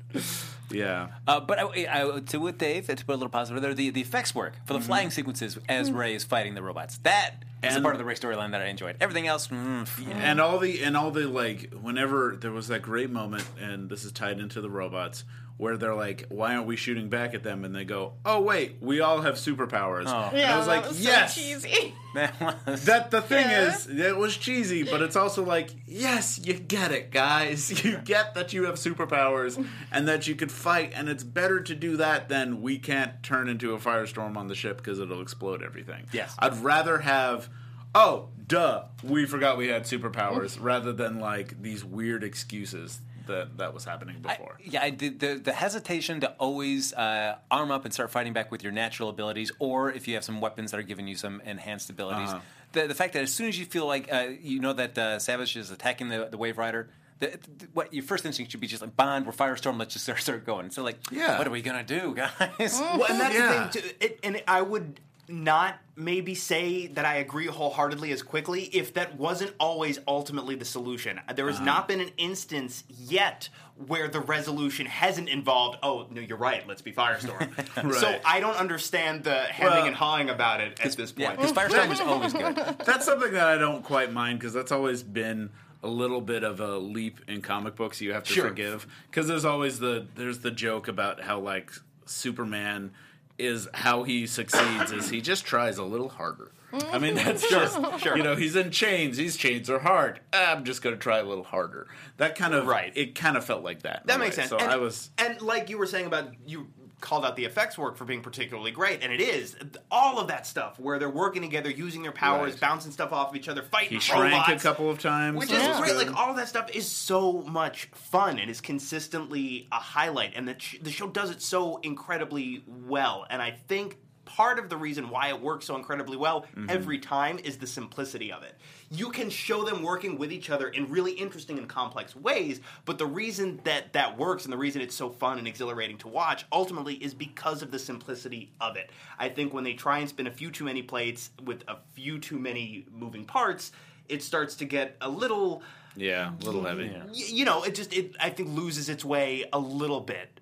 Yeah. 0.72 1.08
Uh, 1.28 1.40
but 1.40 1.58
I, 1.60 1.66
I, 1.90 2.20
to 2.20 2.38
with 2.40 2.58
Dave, 2.60 2.86
to 2.88 2.96
put 2.98 3.14
a 3.14 3.18
little 3.18 3.30
positive 3.30 3.62
there, 3.62 3.74
the, 3.74 3.90
the 3.90 4.02
effects 4.02 4.36
work 4.36 4.54
for 4.66 4.74
the 4.74 4.80
flying 4.82 5.10
sequences 5.10 5.58
as 5.68 5.92
Ray 5.92 6.14
is 6.14 6.24
fighting 6.24 6.54
the 6.54 6.62
robots. 6.62 7.00
That 7.00 7.32
the 7.74 7.76
And- 7.78 7.84
part 7.84 7.96
of 7.96 8.00
the 8.00 8.06
Ray 8.06 8.16
storyline 8.16 8.52
that 8.52 8.62
I 8.62 8.66
enjoyed. 8.66 8.96
Everything 9.00 9.28
else, 9.28 9.48
mm, 9.48 9.88
and 10.16 10.40
all 10.40 10.60
the 10.60 10.84
and 10.84 10.96
all 10.98 11.12
the 11.12 11.28
like 11.28 11.74
whenever 11.74 12.36
there 12.40 12.52
was 12.52 12.68
that 12.68 12.82
great 12.82 13.10
moment 13.10 13.46
and 13.62 13.90
this 13.90 14.04
is 14.06 14.12
tied 14.12 14.40
into 14.40 14.62
the 14.62 14.70
robots 14.70 15.24
where 15.58 15.78
they're 15.78 15.96
like 15.96 16.26
why 16.30 16.54
aren't 16.56 16.68
we 16.68 16.76
shooting 16.76 17.08
back 17.08 17.34
at 17.34 17.42
them 17.44 17.64
and 17.64 17.74
they 17.74 17.86
go 17.86 18.14
oh 18.26 18.42
wait 18.42 18.76
we 18.82 19.00
all 19.00 19.22
have 19.22 19.36
superpowers 19.36 20.04
Oh. 20.08 20.30
and 20.36 20.42
i 20.52 20.58
was 20.58 20.66
that 20.68 20.72
like 20.82 20.88
was 20.90 21.00
yes 21.04 21.34
so 21.36 21.42
cheesy. 21.42 21.94
that 22.16 22.66
was 22.68 22.86
that 22.86 23.10
the 23.12 23.22
thing 23.22 23.50
Yeah. 23.50 23.74
is 23.74 23.88
it 23.88 24.18
was 24.18 24.36
cheesy 24.36 24.84
but 24.84 25.02
it's 25.02 25.16
also 25.16 25.44
like 25.46 25.70
yes 25.88 26.40
you 26.44 26.54
get 26.56 26.92
it 26.92 27.10
guys 27.12 27.84
you 27.86 27.98
get 28.00 28.34
that 28.36 28.52
you 28.54 28.66
have 28.66 28.76
superpowers 28.76 29.66
and 29.92 30.08
that 30.08 30.28
you 30.28 30.36
could 30.36 30.52
fight 30.52 30.92
and 30.96 31.08
it's 31.08 31.24
better 31.24 31.60
to 31.62 31.74
do 31.76 31.98
that 31.98 32.28
than 32.30 32.62
we 32.62 32.78
can't 32.78 33.24
turn 33.24 33.48
into 33.48 33.74
a 33.74 33.78
firestorm 33.78 34.36
on 34.38 34.48
the 34.48 34.56
ship 34.56 34.78
because 34.78 35.00
it'll 35.00 35.22
explode 35.22 35.64
everything 35.64 36.06
Yes. 36.12 36.36
i'd 36.40 36.58
rather 36.58 36.98
have 37.00 37.48
oh 37.94 38.28
duh 38.46 38.84
we 39.04 39.26
forgot 39.26 39.58
we 39.58 39.68
had 39.70 39.84
superpowers 39.84 40.58
rather 40.62 40.92
than 40.92 41.20
like 41.20 41.62
these 41.62 41.84
weird 41.86 42.24
excuses 42.26 43.00
that 43.28 43.58
that 43.58 43.74
was 43.74 43.86
happening 43.86 44.18
I- 44.26 44.36
before 44.36 44.58
yeah, 44.64 44.84
I 44.84 44.90
did, 44.90 45.20
the 45.20 45.36
the 45.36 45.54
hesitation 45.54 46.20
to 46.22 46.32
always 46.40 46.94
uh, 46.94 47.38
arm 47.52 47.72
up 47.72 47.86
and 47.86 47.94
start 47.94 48.12
fighting 48.12 48.34
back 48.34 48.52
with 48.52 48.64
your 48.64 48.72
natural 48.72 49.10
abilities, 49.10 49.52
or 49.60 49.92
if 49.92 50.08
you 50.08 50.14
have 50.16 50.24
some 50.24 50.42
weapons 50.42 50.72
that 50.72 50.80
are 50.80 50.84
giving 50.84 51.08
you 51.08 51.16
some 51.16 51.42
enhanced 51.46 51.90
abilities. 51.90 52.30
Uh-huh. 52.30 52.40
The 52.74 52.88
the 52.88 52.96
fact 52.96 53.14
that 53.14 53.24
as 53.24 53.34
soon 53.34 53.48
as 53.48 53.58
you 53.60 53.66
feel 53.66 53.86
like 53.88 54.12
uh, 54.12 54.28
you 54.42 54.60
know 54.60 54.74
that 54.74 54.98
uh, 54.98 55.20
Savage 55.20 55.56
is 55.56 55.72
attacking 55.72 56.10
the 56.10 56.28
the 56.32 56.38
Waverider. 56.38 56.88
The, 57.20 57.28
the- 57.58 57.68
what 57.74 57.94
your 57.94 58.04
first 58.04 58.26
instinct 58.26 58.52
should 58.52 58.60
be 58.60 58.68
just 58.68 58.82
like 58.82 58.94
Bond, 58.98 59.26
we're 59.26 59.32
Firestorm. 59.32 59.80
Let's 59.80 59.94
just 59.94 60.04
start, 60.04 60.20
start 60.20 60.46
going. 60.46 60.70
So 60.70 60.84
like, 60.84 60.98
Yeah. 61.12 61.38
what 61.38 61.48
are 61.48 61.50
we 61.50 61.62
gonna 61.62 61.82
do, 61.82 62.14
guys? 62.22 62.78
Well, 62.78 63.06
and 63.06 63.22
that's 63.22 63.34
Yeah. 63.34 63.68
the 63.68 63.72
thing. 63.72 63.82
Too. 63.84 63.96
It, 64.02 64.20
and 64.22 64.44
I 64.50 64.62
would 64.62 65.00
not 65.28 65.80
maybe 65.96 66.36
say 66.36 66.88
that 66.88 67.06
I 67.06 67.16
agree 67.16 67.48
wholeheartedly 67.48 68.12
as 68.12 68.22
quickly 68.22 68.64
if 68.64 68.94
that 68.96 69.18
wasn't 69.18 69.54
always 69.60 70.00
ultimately 70.08 70.56
the 70.56 70.66
solution. 70.66 71.20
There 71.36 71.48
has 71.48 71.56
uh-huh. 71.58 71.66
not 71.66 71.88
been 71.88 72.02
an 72.02 72.12
instance 72.18 72.84
yet 72.90 73.50
where 73.88 74.08
the 74.08 74.20
resolution 74.20 74.86
hasn't 74.86 75.30
involved. 75.30 75.80
Oh 75.84 76.08
no, 76.12 76.22
you're 76.22 76.38
right. 76.38 76.68
Let's 76.68 76.82
be 76.82 76.92
Firestorm. 76.92 77.52
So 78.00 78.20
I 78.26 78.40
don't 78.40 78.58
understand 78.58 79.24
the 79.24 79.36
hemming 79.36 79.74
Well- 79.74 79.86
and 79.86 79.96
hawing 79.96 80.30
about 80.30 80.62
it 80.62 80.80
at 80.80 80.96
this 80.96 81.12
point. 81.12 81.38
because 81.38 81.54
Firestorm 81.54 81.92
is 81.92 82.02
always 82.02 82.34
good. 82.34 82.56
that's 82.86 83.06
something 83.06 83.32
that 83.34 83.48
I 83.48 83.58
don't 83.58 83.84
quite 83.84 84.12
mind 84.12 84.40
because 84.40 84.54
that's 84.54 84.72
always 84.72 85.04
been 85.04 85.50
a 85.84 85.88
little 85.88 86.22
bit 86.22 86.44
of 86.44 86.60
a 86.60 86.78
leap 86.78 87.22
in 87.28 87.42
comic 87.42 87.76
books 87.76 88.02
you 88.02 88.14
have 88.14 88.24
to 88.24 88.34
Sure. 88.34 88.48
forgive 88.48 88.88
because 89.10 89.28
there's 89.28 89.46
always 89.46 89.80
the 89.80 90.08
there's 90.16 90.40
the 90.40 90.52
joke 90.52 90.88
about 90.88 91.22
how 91.22 91.40
like 91.40 91.72
Superman 92.06 92.92
is 93.38 93.68
how 93.74 94.04
he 94.04 94.26
succeeds 94.28 94.92
is 94.92 95.10
he 95.10 95.22
just 95.22 95.46
tries 95.46 95.78
a 95.78 95.84
little 95.84 96.10
harder. 96.10 96.52
I 96.92 97.00
mean 97.00 97.16
that's 97.16 97.50
just 97.50 97.78
sure. 98.02 98.18
you 98.18 98.24
know 98.24 98.36
he's 98.36 98.56
in 98.58 98.70
chains 98.70 99.16
these 99.16 99.38
chains 99.38 99.70
are 99.70 99.80
hard 99.80 100.20
I'm 100.34 100.66
just 100.66 100.82
gonna 100.82 100.98
try 100.98 101.20
a 101.20 101.24
little 101.24 101.44
harder 101.46 101.88
that 102.18 102.36
kind 102.36 102.54
of 102.54 102.68
Right. 102.68 102.92
it 102.96 103.16
kind 103.16 103.38
of 103.38 103.46
felt 103.46 103.64
like 103.64 103.84
that 103.84 104.06
That 104.08 104.20
makes 104.20 104.36
way. 104.36 104.44
sense. 104.44 104.50
so 104.50 104.58
and, 104.58 104.70
I 104.70 104.76
was 104.76 105.10
and 105.18 105.42
like 105.42 105.70
you 105.70 105.78
were 105.78 105.86
saying 105.86 106.06
about 106.06 106.32
you 106.46 106.68
called 107.02 107.26
out 107.26 107.36
the 107.36 107.46
effects 107.46 107.78
work 107.78 107.98
for 107.98 108.06
being 108.06 108.22
particularly 108.22 108.72
great, 108.72 109.04
and 109.04 109.12
it 109.12 109.22
is 109.22 109.56
all 109.92 110.20
of 110.20 110.28
that 110.30 110.48
stuff 110.48 110.80
where 110.80 110.98
they're 110.98 111.10
working 111.10 111.42
together, 111.42 111.70
using 111.70 112.02
their 112.02 112.12
powers, 112.12 112.54
Right. 112.54 112.62
bouncing 112.62 112.92
stuff 112.92 113.12
off 113.12 113.30
of 113.30 113.36
each 113.36 113.48
other, 113.50 113.62
fighting 113.62 113.96
he 113.96 114.00
shrank 114.00 114.34
robots, 114.34 114.64
a 114.64 114.68
couple 114.68 114.90
of 114.90 115.00
times 115.00 115.38
Which 115.38 115.50
which 115.50 115.60
is 115.60 115.68
was 115.68 115.80
great. 115.80 115.96
Like 115.96 116.16
all 116.16 116.30
of 116.30 116.38
that 116.38 116.48
stuff 116.48 116.70
is 116.72 116.90
so 116.90 117.42
much 117.44 117.86
fun 117.94 118.40
and 118.40 118.50
is 118.50 118.62
consistently 118.62 119.68
a 119.72 119.76
highlight, 119.76 120.34
and 120.36 120.48
the 120.48 120.56
sh- 120.58 120.78
the 120.82 120.92
show 120.92 121.08
does 121.08 121.30
it 121.30 121.42
so 121.42 121.78
incredibly 121.84 122.64
well. 122.68 123.26
And 123.30 123.42
I 123.42 123.52
think 123.52 123.98
part 124.26 124.58
of 124.58 124.70
the 124.70 124.78
reason 124.78 125.10
why 125.10 125.30
it 125.30 125.40
works 125.40 125.66
so 125.66 125.76
incredibly 125.76 126.18
well 126.18 126.42
mm-hmm. 126.42 126.70
every 126.70 126.98
time 126.98 127.40
is 127.44 127.58
the 127.58 127.68
simplicity 127.68 128.32
of 128.32 128.44
it. 128.44 128.56
You 128.92 129.10
can 129.10 129.30
show 129.30 129.64
them 129.64 129.82
working 129.82 130.18
with 130.18 130.32
each 130.32 130.50
other 130.50 130.68
in 130.70 130.90
really 130.90 131.12
interesting 131.14 131.58
and 131.58 131.68
complex 131.68 132.16
ways, 132.16 132.62
but 132.86 132.98
the 132.98 133.06
reason 133.06 133.60
that 133.64 133.94
that 133.94 134.18
works 134.18 134.44
and 134.44 134.54
the 134.54 134.58
reason 134.58 134.82
it's 134.82 134.96
so 134.96 135.10
fun 135.10 135.38
and 135.40 135.48
exhilarating 135.48 135.98
to 136.00 136.08
watch 136.08 136.46
ultimately 136.52 136.96
is 136.96 137.14
because 137.14 137.62
of 137.62 137.72
the 137.72 137.80
simplicity 137.80 138.52
of 138.62 138.76
it. 138.78 138.92
I 139.18 139.30
think 139.30 139.54
when 139.54 139.64
they 139.64 139.74
try 139.74 140.00
and 140.00 140.10
spin 140.10 140.28
a 140.28 140.32
few 140.32 140.52
too 140.52 140.66
many 140.66 140.82
plates 140.84 141.32
with 141.44 141.64
a 141.68 141.78
few 141.94 142.20
too 142.20 142.38
many 142.40 142.86
moving 142.92 143.26
parts, 143.26 143.72
it 144.08 144.22
starts 144.22 144.56
to 144.58 144.66
get 144.66 144.96
a 145.02 145.10
little 145.10 145.64
yeah 145.96 146.32
a 146.42 146.46
little 146.46 146.64
heavy 146.64 146.90
y- 147.08 147.12
you 147.14 147.46
know, 147.46 147.64
it 147.64 147.74
just 147.74 147.92
it 147.94 148.16
I 148.20 148.30
think 148.30 148.50
loses 148.50 148.90
its 148.90 149.04
way 149.04 149.46
a 149.52 149.60
little 149.60 150.02
bit. 150.02 150.35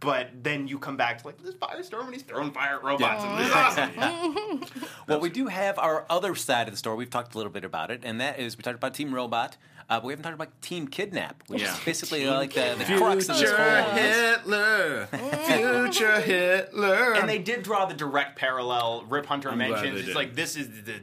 But 0.00 0.30
then 0.42 0.66
you 0.66 0.78
come 0.78 0.96
back 0.96 1.20
to 1.20 1.26
like 1.26 1.42
this 1.42 1.54
firestorm 1.54 2.04
and 2.06 2.12
he's 2.14 2.22
throwing 2.22 2.52
fire 2.52 2.76
at 2.76 2.82
robots. 2.84 3.22
And 3.22 3.38
this 3.38 3.48
is 3.48 3.54
awesome. 3.54 4.88
Well, 5.06 5.20
we 5.20 5.28
do 5.28 5.46
have 5.48 5.78
our 5.78 6.06
other 6.08 6.34
side 6.36 6.68
of 6.68 6.72
the 6.74 6.78
story. 6.78 6.96
We've 6.96 7.10
talked 7.10 7.34
a 7.34 7.36
little 7.36 7.52
bit 7.52 7.64
about 7.64 7.90
it, 7.90 8.02
and 8.04 8.20
that 8.20 8.38
is 8.38 8.56
we 8.56 8.62
talked 8.62 8.76
about 8.76 8.94
Team 8.94 9.12
Robot, 9.12 9.56
uh, 9.88 9.98
but 9.98 10.04
we 10.04 10.12
haven't 10.12 10.22
talked 10.22 10.36
about 10.36 10.62
Team 10.62 10.86
Kidnap, 10.86 11.42
which 11.48 11.62
Yeah. 11.62 11.74
is 11.76 11.84
basically 11.84 12.26
uh, 12.28 12.34
like 12.34 12.54
the, 12.54 12.76
the 12.78 12.84
crux 12.96 13.28
of 13.28 13.36
this 13.38 13.50
Future 13.50 13.56
whole. 13.56 13.92
Hitler, 13.94 15.06
future 15.46 16.20
Hitler, 16.20 17.14
and 17.14 17.28
they 17.28 17.38
did 17.38 17.64
draw 17.64 17.86
the 17.86 17.94
direct 17.94 18.38
parallel. 18.38 19.04
Rip 19.08 19.26
Hunter 19.26 19.50
I'm 19.50 19.58
mentions 19.58 19.98
it's 19.98 20.06
did. 20.08 20.14
like 20.14 20.34
this 20.36 20.54
is 20.56 20.68
the 20.84 21.00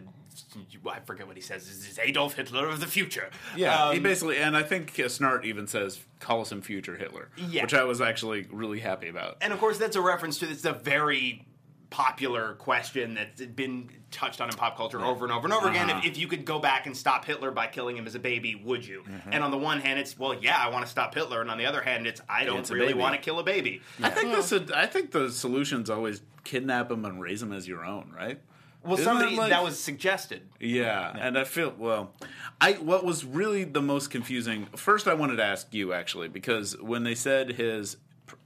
I 0.90 1.00
forget 1.00 1.28
what 1.28 1.36
he 1.36 1.42
says. 1.42 1.66
This 1.68 1.90
is 1.90 2.00
Adolf 2.00 2.36
Hitler 2.36 2.68
of 2.68 2.80
the 2.80 2.88
future. 2.88 3.30
Yeah, 3.56 3.92
he 3.92 3.98
Um, 3.98 4.04
basically, 4.04 4.38
and 4.38 4.56
I 4.58 4.64
think 4.64 4.92
uh, 5.00 5.04
Snart 5.04 5.46
even 5.46 5.68
says 5.68 6.00
"Call 6.20 6.42
us 6.42 6.52
him 6.52 6.62
future 6.62 6.96
Hitler, 6.98 7.30
Yeah. 7.36 7.64
which 7.64 7.74
I 7.74 7.84
was 7.84 8.02
actually 8.02 8.48
really 8.52 8.80
happy 8.80 9.08
about. 9.10 9.38
and 9.42 9.52
of 9.54 9.60
course 9.60 9.78
that's 9.78 9.96
a 9.96 10.02
reference 10.02 10.40
to 10.40 10.50
it's 10.50 10.66
a 10.66 10.74
very 10.74 11.46
popular 11.90 12.54
question 12.56 13.14
that's 13.14 13.42
been 13.46 13.90
touched 14.12 14.42
on 14.42 14.50
in 14.50 14.56
pop 14.56 14.76
culture 14.76 15.00
over 15.00 15.24
and 15.24 15.34
over 15.34 15.46
and 15.48 15.54
over 15.54 15.70
again. 15.70 15.90
Uh-huh. 15.90 16.00
If, 16.04 16.12
if 16.12 16.18
you 16.18 16.28
could 16.28 16.44
go 16.44 16.60
back 16.60 16.86
and 16.86 16.96
stop 16.96 17.24
Hitler 17.24 17.50
by 17.50 17.68
killing 17.68 17.96
him 17.96 18.06
as 18.06 18.14
a 18.14 18.20
baby, 18.20 18.56
would 18.62 18.86
you? 18.86 19.04
Mm-hmm. 19.10 19.32
And 19.32 19.42
on 19.44 19.52
the 19.52 19.58
one 19.58 19.80
hand, 19.80 19.98
it's 19.98 20.18
well, 20.20 20.34
yeah, 20.34 20.58
I 20.58 20.70
want 20.70 20.86
to 20.86 20.92
stop 20.92 21.14
Hitler, 21.16 21.40
and 21.42 21.50
on 21.50 21.58
the 21.58 21.66
other 21.66 21.82
hand, 21.82 22.06
it's 22.06 22.22
I 22.30 22.44
don't 22.44 22.60
It's 22.60 22.72
really 22.72 22.94
want 22.94 23.16
to 23.16 23.22
kill 23.22 23.40
a 23.40 23.44
baby. 23.44 23.82
I 24.04 24.10
think 24.10 24.34
this. 24.36 24.52
I 24.74 24.86
think 24.86 25.12
the 25.12 25.32
solution's 25.32 25.90
always 25.90 26.22
kidnap 26.44 26.92
him 26.92 27.06
and 27.06 27.22
raise 27.22 27.42
him 27.42 27.54
as 27.54 27.68
your 27.68 27.86
own, 27.86 28.14
right? 28.16 28.40
Well, 28.88 28.94
Isn't 28.96 29.06
somebody 29.06 29.36
that 29.36 29.42
like- 29.42 29.50
that 29.52 29.64
was 29.64 29.80
suggested. 29.80 30.48
Yeah, 30.60 31.14
and 31.20 31.38
I 31.38 31.44
feel 31.44 31.74
well. 31.78 32.14
I 32.62 32.74
what 32.74 33.04
was 33.04 33.26
really 33.26 33.64
the 33.66 33.82
most 33.82 34.10
confusing. 34.10 34.68
First, 34.76 35.08
I 35.08 35.14
wanted 35.14 35.36
to 35.38 35.44
ask 35.44 35.74
you 35.74 35.94
actually 35.94 36.30
because 36.30 36.76
when 36.82 37.04
they 37.04 37.16
said 37.16 37.52
his 37.52 37.98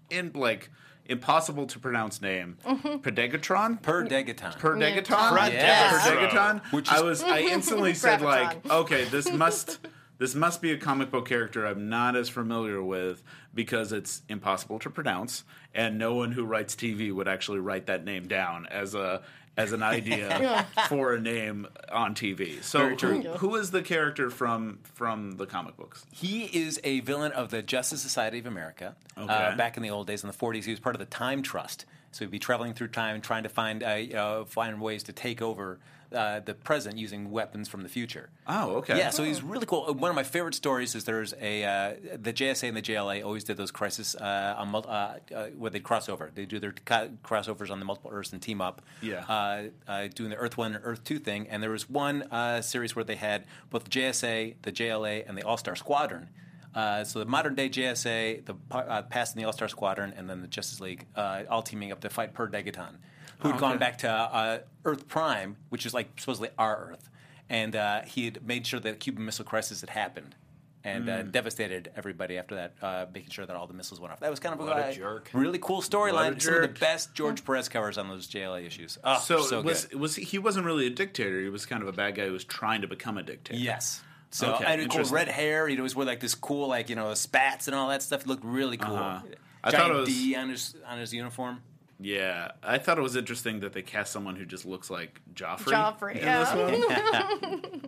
in 0.10 0.32
like 0.34 0.69
impossible 1.06 1.65
to 1.67 1.80
pronounce 1.80 2.21
name, 2.21 2.58
mm-hmm. 2.65 2.97
Pedegatron, 3.08 3.82
Per 3.82 4.06
Degaton. 4.06 4.58
per 4.60 4.77
Yeah. 4.77 4.91
degaton, 4.95 5.51
Yes. 5.51 6.08
per 6.08 6.15
degaton. 6.15 6.62
Which 6.73 6.89
I 6.89 7.01
was 7.01 7.21
I 7.23 7.39
instantly 7.41 7.93
said 7.93 8.21
like, 8.21 8.69
okay, 8.69 9.06
this 9.06 9.32
must 9.32 9.80
this 10.17 10.36
must 10.36 10.62
be 10.62 10.71
a 10.71 10.77
comic 10.77 11.10
book 11.12 11.27
character 11.27 11.65
I'm 11.65 11.89
not 11.89 12.15
as 12.15 12.30
familiar 12.30 12.82
with 12.84 13.23
because 13.54 13.91
it's 13.91 14.21
impossible 14.30 14.80
to 14.80 14.89
pronounce, 14.89 15.43
and 15.73 15.97
no 15.97 16.13
one 16.13 16.32
who 16.34 16.45
writes 16.45 16.75
TV 16.75 17.12
would 17.13 17.27
actually 17.27 17.60
write 17.60 17.88
that 17.88 18.06
name 18.06 18.27
down 18.27 18.65
as 18.67 18.93
a 18.95 19.21
as 19.57 19.71
an 19.73 19.83
idea 19.83 20.67
for 20.87 21.13
a 21.13 21.19
name 21.19 21.67
on 21.91 22.15
TV. 22.15 22.63
So 22.63 22.89
who, 22.89 23.21
who 23.21 23.55
is 23.55 23.71
the 23.71 23.81
character 23.81 24.29
from 24.29 24.79
from 24.83 25.33
the 25.33 25.45
comic 25.45 25.77
books? 25.77 26.05
He 26.11 26.45
is 26.45 26.79
a 26.83 27.01
villain 27.01 27.31
of 27.33 27.49
the 27.49 27.61
Justice 27.61 28.01
Society 28.01 28.39
of 28.39 28.45
America. 28.45 28.95
Uh, 29.17 29.21
Okay. 29.23 29.55
back 29.57 29.75
in 29.77 29.83
the 29.83 29.89
old 29.89 30.07
days, 30.07 30.23
in 30.23 30.27
the 30.29 30.35
40s, 30.35 30.63
he 30.63 30.71
was 30.71 30.79
part 30.79 30.95
of 30.95 30.99
the 30.99 31.05
Time 31.05 31.41
Trust. 31.43 31.85
So 32.11 32.25
he'd 32.25 32.31
be 32.31 32.39
traveling 32.39 32.73
through 32.73 32.89
time, 32.89 33.21
trying 33.21 33.43
to 33.43 33.49
find 33.49 33.83
uh, 33.83 33.87
uh, 33.87 34.45
find 34.45 34.81
ways 34.81 35.03
to 35.03 35.13
take 35.13 35.41
over 35.41 35.79
uh, 36.15 36.39
the 36.41 36.54
present 36.54 36.97
using 36.97 37.32
weapons 37.32 37.67
from 37.69 37.84
the 37.84 37.89
future. 37.89 38.30
Oh, 38.47 38.76
okay. 38.78 38.97
Yeah, 38.97 39.10
so 39.12 39.24
he's 39.24 39.41
really 39.41 39.65
cool. 39.65 39.93
One 39.93 40.10
of 40.10 40.15
my 40.15 40.24
favorite 40.24 40.56
stories 40.56 40.95
is 40.95 41.06
there's 41.06 41.34
a 41.41 41.63
uh, 41.63 41.93
the 42.21 42.34
JSA 42.34 42.67
and 42.67 42.78
the 42.78 42.82
JLA 42.82 43.24
always 43.26 43.43
did 43.43 43.58
those 43.58 43.71
crisis 43.71 44.15
uh, 44.15 44.56
on 44.58 44.69
mul- 44.69 44.86
uh, 44.88 45.15
uh, 45.36 45.45
where 45.58 45.71
they 45.71 45.80
cross 45.80 46.10
over. 46.10 46.32
They 46.34 46.45
do 46.45 46.60
their 46.60 46.74
co- 46.74 47.10
crossovers 47.24 47.71
on 47.71 47.80
the 47.80 47.86
multiple 47.86 48.12
Earths 48.13 48.34
and 48.34 48.41
team 48.41 48.62
up. 48.62 48.82
Yeah. 49.02 49.24
uh, 49.28 49.63
uh, 49.88 50.08
doing 50.13 50.30
the 50.30 50.36
Earth 50.38 50.58
One 50.58 50.76
and 50.76 50.84
Earth 50.86 51.04
Two 51.04 51.19
thing. 51.19 51.47
And 51.50 51.62
there 51.63 51.69
was 51.71 51.89
one 51.89 52.24
uh, 52.24 52.62
series 52.62 52.95
where 52.95 53.06
they 53.06 53.15
had 53.15 53.45
both 53.69 53.86
the 53.86 53.89
JSA, 53.89 54.56
the 54.62 54.71
JLA, 54.71 55.28
and 55.28 55.38
the 55.38 55.43
All 55.43 55.58
Star 55.58 55.76
Squadron. 55.76 56.30
Uh, 56.74 57.04
so 57.04 57.19
the 57.19 57.26
modern 57.26 57.54
day 57.54 57.67
JSA, 57.69 58.45
the 58.45 58.56
uh, 58.71 59.02
past 59.04 59.36
in 59.36 59.41
the 59.41 59.45
All 59.45 59.52
Star 59.54 59.67
Squadron, 59.67 60.13
and 60.15 60.30
then 60.30 60.41
the 60.41 60.47
Justice 60.47 60.80
League, 60.80 61.06
uh, 61.15 61.43
all 61.50 61.62
teaming 61.62 61.91
up 61.91 62.00
to 62.02 62.10
fight 62.10 62.34
Per 62.34 62.47
Degaton, 62.47 62.95
who'd 63.41 63.58
gone 63.58 63.77
back 63.77 63.99
to 63.99 64.10
uh, 64.10 64.60
Earth 64.86 65.08
Prime, 65.08 65.58
which 65.69 65.86
is 65.86 65.93
like 65.93 66.19
supposedly 66.19 66.49
our 66.58 66.89
Earth, 66.91 67.10
and 67.49 67.75
uh, 67.75 68.01
he 68.04 68.25
had 68.25 68.45
made 68.45 68.65
sure 68.67 68.80
that 68.80 68.89
the 68.91 68.97
Cuban 68.97 69.25
Missile 69.25 69.45
Crisis 69.45 69.82
had 69.82 69.89
happened. 69.91 70.36
And 70.84 71.08
uh, 71.08 71.21
devastated 71.21 71.91
everybody 71.95 72.39
after 72.39 72.56
that, 72.56 72.73
uh, 72.82 73.06
making 73.13 73.30
sure 73.30 73.45
that 73.45 73.56
all 73.56 73.67
the 73.67 73.73
missiles 73.75 73.99
went 73.99 74.13
off. 74.13 74.19
That 74.21 74.32
was 74.32 74.39
kind 74.39 74.60
of 74.60 74.67
a 74.67 74.71
uh, 74.71 74.91
jerk. 74.91 75.30
really 75.32 75.60
cool 75.60 75.80
storyline. 75.84 76.41
Some 76.41 76.56
of 76.56 76.62
the 76.63 76.67
best 76.69 77.13
George 77.13 77.45
Perez 77.45 77.69
covers 77.69 77.99
on 77.99 78.10
those 78.10 78.27
JLA 78.27 78.65
issues. 78.65 78.97
Oh, 79.04 79.19
So, 79.19 79.43
so 79.43 79.62
was 79.62 79.86
good. 79.86 79.99
was 79.99 80.15
he, 80.15 80.23
he 80.23 80.38
wasn't 80.39 80.65
really 80.65 80.88
a 80.88 80.89
dictator? 80.89 81.39
He 81.39 81.49
was 81.49 81.67
kind 81.67 81.84
of 81.84 81.88
a 81.88 81.91
bad 81.91 82.15
guy 82.15 82.25
who 82.25 82.32
was 82.32 82.43
trying 82.43 82.82
to 82.82 82.88
become 82.88 83.19
a 83.19 83.21
dictator. 83.21 83.60
Yes. 83.62 84.01
So 84.32 84.56
Okay, 84.56 84.65
and 84.65 84.89
cool 84.89 85.04
red 85.04 85.27
hair. 85.27 85.67
He'd 85.67 85.77
always 85.77 85.95
wear 85.95 86.08
like 86.08 86.19
this 86.19 86.34
cool, 86.34 86.69
like 86.69 86.89
you 86.89 86.95
know, 86.95 87.13
spats 87.13 87.67
and 87.67 87.75
all 87.75 87.89
that 87.89 88.01
stuff. 88.01 88.21
It 88.21 88.27
looked 88.27 88.43
really 88.43 88.77
cool. 88.77 88.95
Uh-huh. 88.95 89.19
I 89.63 89.69
Giant 89.69 89.88
thought 89.88 89.95
it 89.95 89.99
was- 89.99 90.10
D 90.10 90.36
on 90.36 90.49
his 90.49 90.73
on 90.88 90.97
his 90.97 91.13
uniform. 91.13 91.62
Yeah, 92.01 92.51
I 92.63 92.79
thought 92.79 92.97
it 92.97 93.01
was 93.01 93.15
interesting 93.15 93.59
that 93.59 93.73
they 93.73 93.83
cast 93.83 94.11
someone 94.11 94.35
who 94.35 94.45
just 94.45 94.65
looks 94.65 94.89
like 94.89 95.21
Joffrey. 95.35 95.71
Joffrey, 95.71 96.15
yeah. 96.15 97.27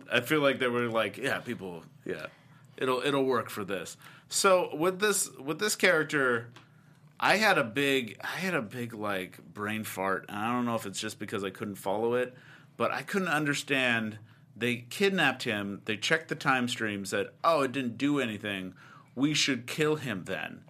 I 0.12 0.20
feel 0.20 0.40
like 0.40 0.60
they 0.60 0.68
were 0.68 0.88
like, 0.88 1.16
yeah, 1.16 1.40
people, 1.40 1.82
yeah, 2.04 2.26
it'll 2.76 3.00
it'll 3.00 3.24
work 3.24 3.50
for 3.50 3.64
this. 3.64 3.96
So 4.28 4.74
with 4.74 5.00
this 5.00 5.28
with 5.32 5.58
this 5.58 5.74
character, 5.74 6.50
I 7.18 7.36
had 7.36 7.58
a 7.58 7.64
big 7.64 8.18
I 8.22 8.38
had 8.38 8.54
a 8.54 8.62
big 8.62 8.94
like 8.94 9.38
brain 9.52 9.82
fart, 9.82 10.26
and 10.28 10.38
I 10.38 10.52
don't 10.52 10.64
know 10.64 10.76
if 10.76 10.86
it's 10.86 11.00
just 11.00 11.18
because 11.18 11.42
I 11.42 11.50
couldn't 11.50 11.76
follow 11.76 12.14
it, 12.14 12.34
but 12.76 12.92
I 12.92 13.02
couldn't 13.02 13.28
understand. 13.28 14.18
They 14.56 14.76
kidnapped 14.76 15.42
him. 15.42 15.82
They 15.84 15.96
checked 15.96 16.28
the 16.28 16.36
time 16.36 16.68
stream, 16.68 17.04
said, 17.04 17.30
"Oh, 17.42 17.62
it 17.62 17.72
didn't 17.72 17.98
do 17.98 18.20
anything." 18.20 18.74
We 19.16 19.34
should 19.34 19.66
kill 19.66 19.96
him 19.96 20.24
then. 20.24 20.60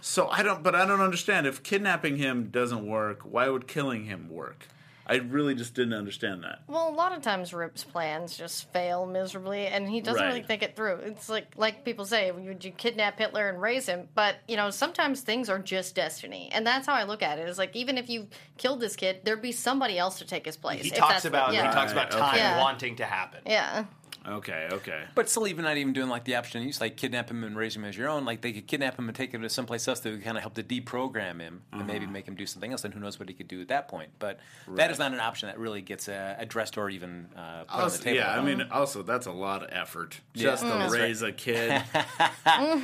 so 0.00 0.28
I 0.28 0.42
don't, 0.42 0.62
but 0.62 0.74
I 0.74 0.84
don't 0.84 1.00
understand. 1.00 1.46
If 1.46 1.62
kidnapping 1.62 2.16
him 2.16 2.48
doesn't 2.50 2.86
work, 2.86 3.20
why 3.22 3.48
would 3.48 3.68
killing 3.68 4.04
him 4.04 4.28
work? 4.28 4.66
I 5.04 5.16
really 5.16 5.54
just 5.54 5.74
didn't 5.74 5.94
understand 5.94 6.44
that. 6.44 6.62
Well, 6.68 6.88
a 6.88 6.94
lot 6.94 7.14
of 7.14 7.22
times 7.22 7.52
Rip's 7.52 7.82
plans 7.82 8.36
just 8.36 8.72
fail 8.72 9.04
miserably, 9.04 9.66
and 9.66 9.88
he 9.88 10.00
doesn't 10.00 10.24
really 10.24 10.42
think 10.42 10.62
it 10.62 10.76
through. 10.76 10.96
It's 11.02 11.28
like 11.28 11.52
like 11.56 11.84
people 11.84 12.04
say, 12.04 12.30
would 12.30 12.64
you 12.64 12.70
kidnap 12.70 13.18
Hitler 13.18 13.48
and 13.48 13.60
raise 13.60 13.86
him? 13.86 14.08
But 14.14 14.36
you 14.46 14.56
know, 14.56 14.70
sometimes 14.70 15.20
things 15.20 15.48
are 15.48 15.58
just 15.58 15.96
destiny, 15.96 16.50
and 16.52 16.66
that's 16.66 16.86
how 16.86 16.94
I 16.94 17.02
look 17.02 17.22
at 17.22 17.38
it. 17.38 17.48
Is 17.48 17.58
like 17.58 17.74
even 17.74 17.98
if 17.98 18.08
you 18.08 18.28
killed 18.58 18.80
this 18.80 18.94
kid, 18.94 19.20
there'd 19.24 19.42
be 19.42 19.52
somebody 19.52 19.98
else 19.98 20.18
to 20.18 20.24
take 20.24 20.46
his 20.46 20.56
place. 20.56 20.82
He 20.82 20.90
if 20.90 20.96
talks 20.96 21.14
that's 21.14 21.24
what- 21.24 21.30
about 21.30 21.52
yeah. 21.52 21.68
he 21.68 21.74
talks 21.74 21.92
about 21.92 22.10
time 22.12 22.34
okay. 22.34 22.38
Yeah. 22.38 22.60
wanting 22.60 22.96
to 22.96 23.04
happen. 23.04 23.40
yeah. 23.44 23.84
Okay, 24.26 24.68
okay. 24.72 25.02
But 25.14 25.28
still, 25.28 25.46
even 25.48 25.64
not 25.64 25.76
even 25.76 25.92
doing 25.92 26.08
like 26.08 26.24
the 26.24 26.36
option, 26.36 26.62
you 26.62 26.68
just 26.68 26.80
like 26.80 26.96
kidnap 26.96 27.30
him 27.30 27.42
and 27.44 27.56
raise 27.56 27.74
him 27.74 27.84
as 27.84 27.96
your 27.96 28.08
own. 28.08 28.24
Like 28.24 28.40
they 28.40 28.52
could 28.52 28.66
kidnap 28.66 28.98
him 28.98 29.08
and 29.08 29.16
take 29.16 29.32
him 29.32 29.42
to 29.42 29.48
someplace 29.48 29.86
else 29.88 30.00
that 30.00 30.10
would 30.10 30.22
kind 30.22 30.36
of 30.36 30.42
help 30.42 30.54
to 30.54 30.62
deprogram 30.62 31.40
him 31.40 31.62
and 31.72 31.86
maybe 31.86 32.04
Uh-huh. 32.04 32.12
make 32.12 32.28
him 32.28 32.34
do 32.36 32.46
something 32.46 32.70
else. 32.70 32.84
And 32.84 32.94
who 32.94 33.00
knows 33.00 33.18
what 33.18 33.28
he 33.28 33.34
could 33.34 33.48
do 33.48 33.60
at 33.60 33.68
that 33.68 33.88
point? 33.88 34.10
But 34.18 34.38
that 34.68 34.90
is 34.90 34.98
not 34.98 35.12
an 35.12 35.20
option 35.20 35.48
that 35.48 35.58
really 35.58 35.82
gets 35.82 36.08
uh, 36.08 36.36
addressed 36.38 36.78
or 36.78 36.88
even 36.90 37.26
uh, 37.36 37.64
put 37.64 37.80
on 37.84 37.90
the 37.90 37.98
table. 37.98 38.16
yeah, 38.18 38.38
I 38.38 38.42
mean, 38.42 38.62
also 38.70 39.02
that's 39.02 39.26
a 39.26 39.32
lot 39.32 39.62
of 39.64 39.70
effort 39.72 40.20
just 40.34 40.62
to 40.62 40.68
That's 40.68 40.92
raise 40.92 41.22
a 41.22 41.32
kid. 41.32 41.82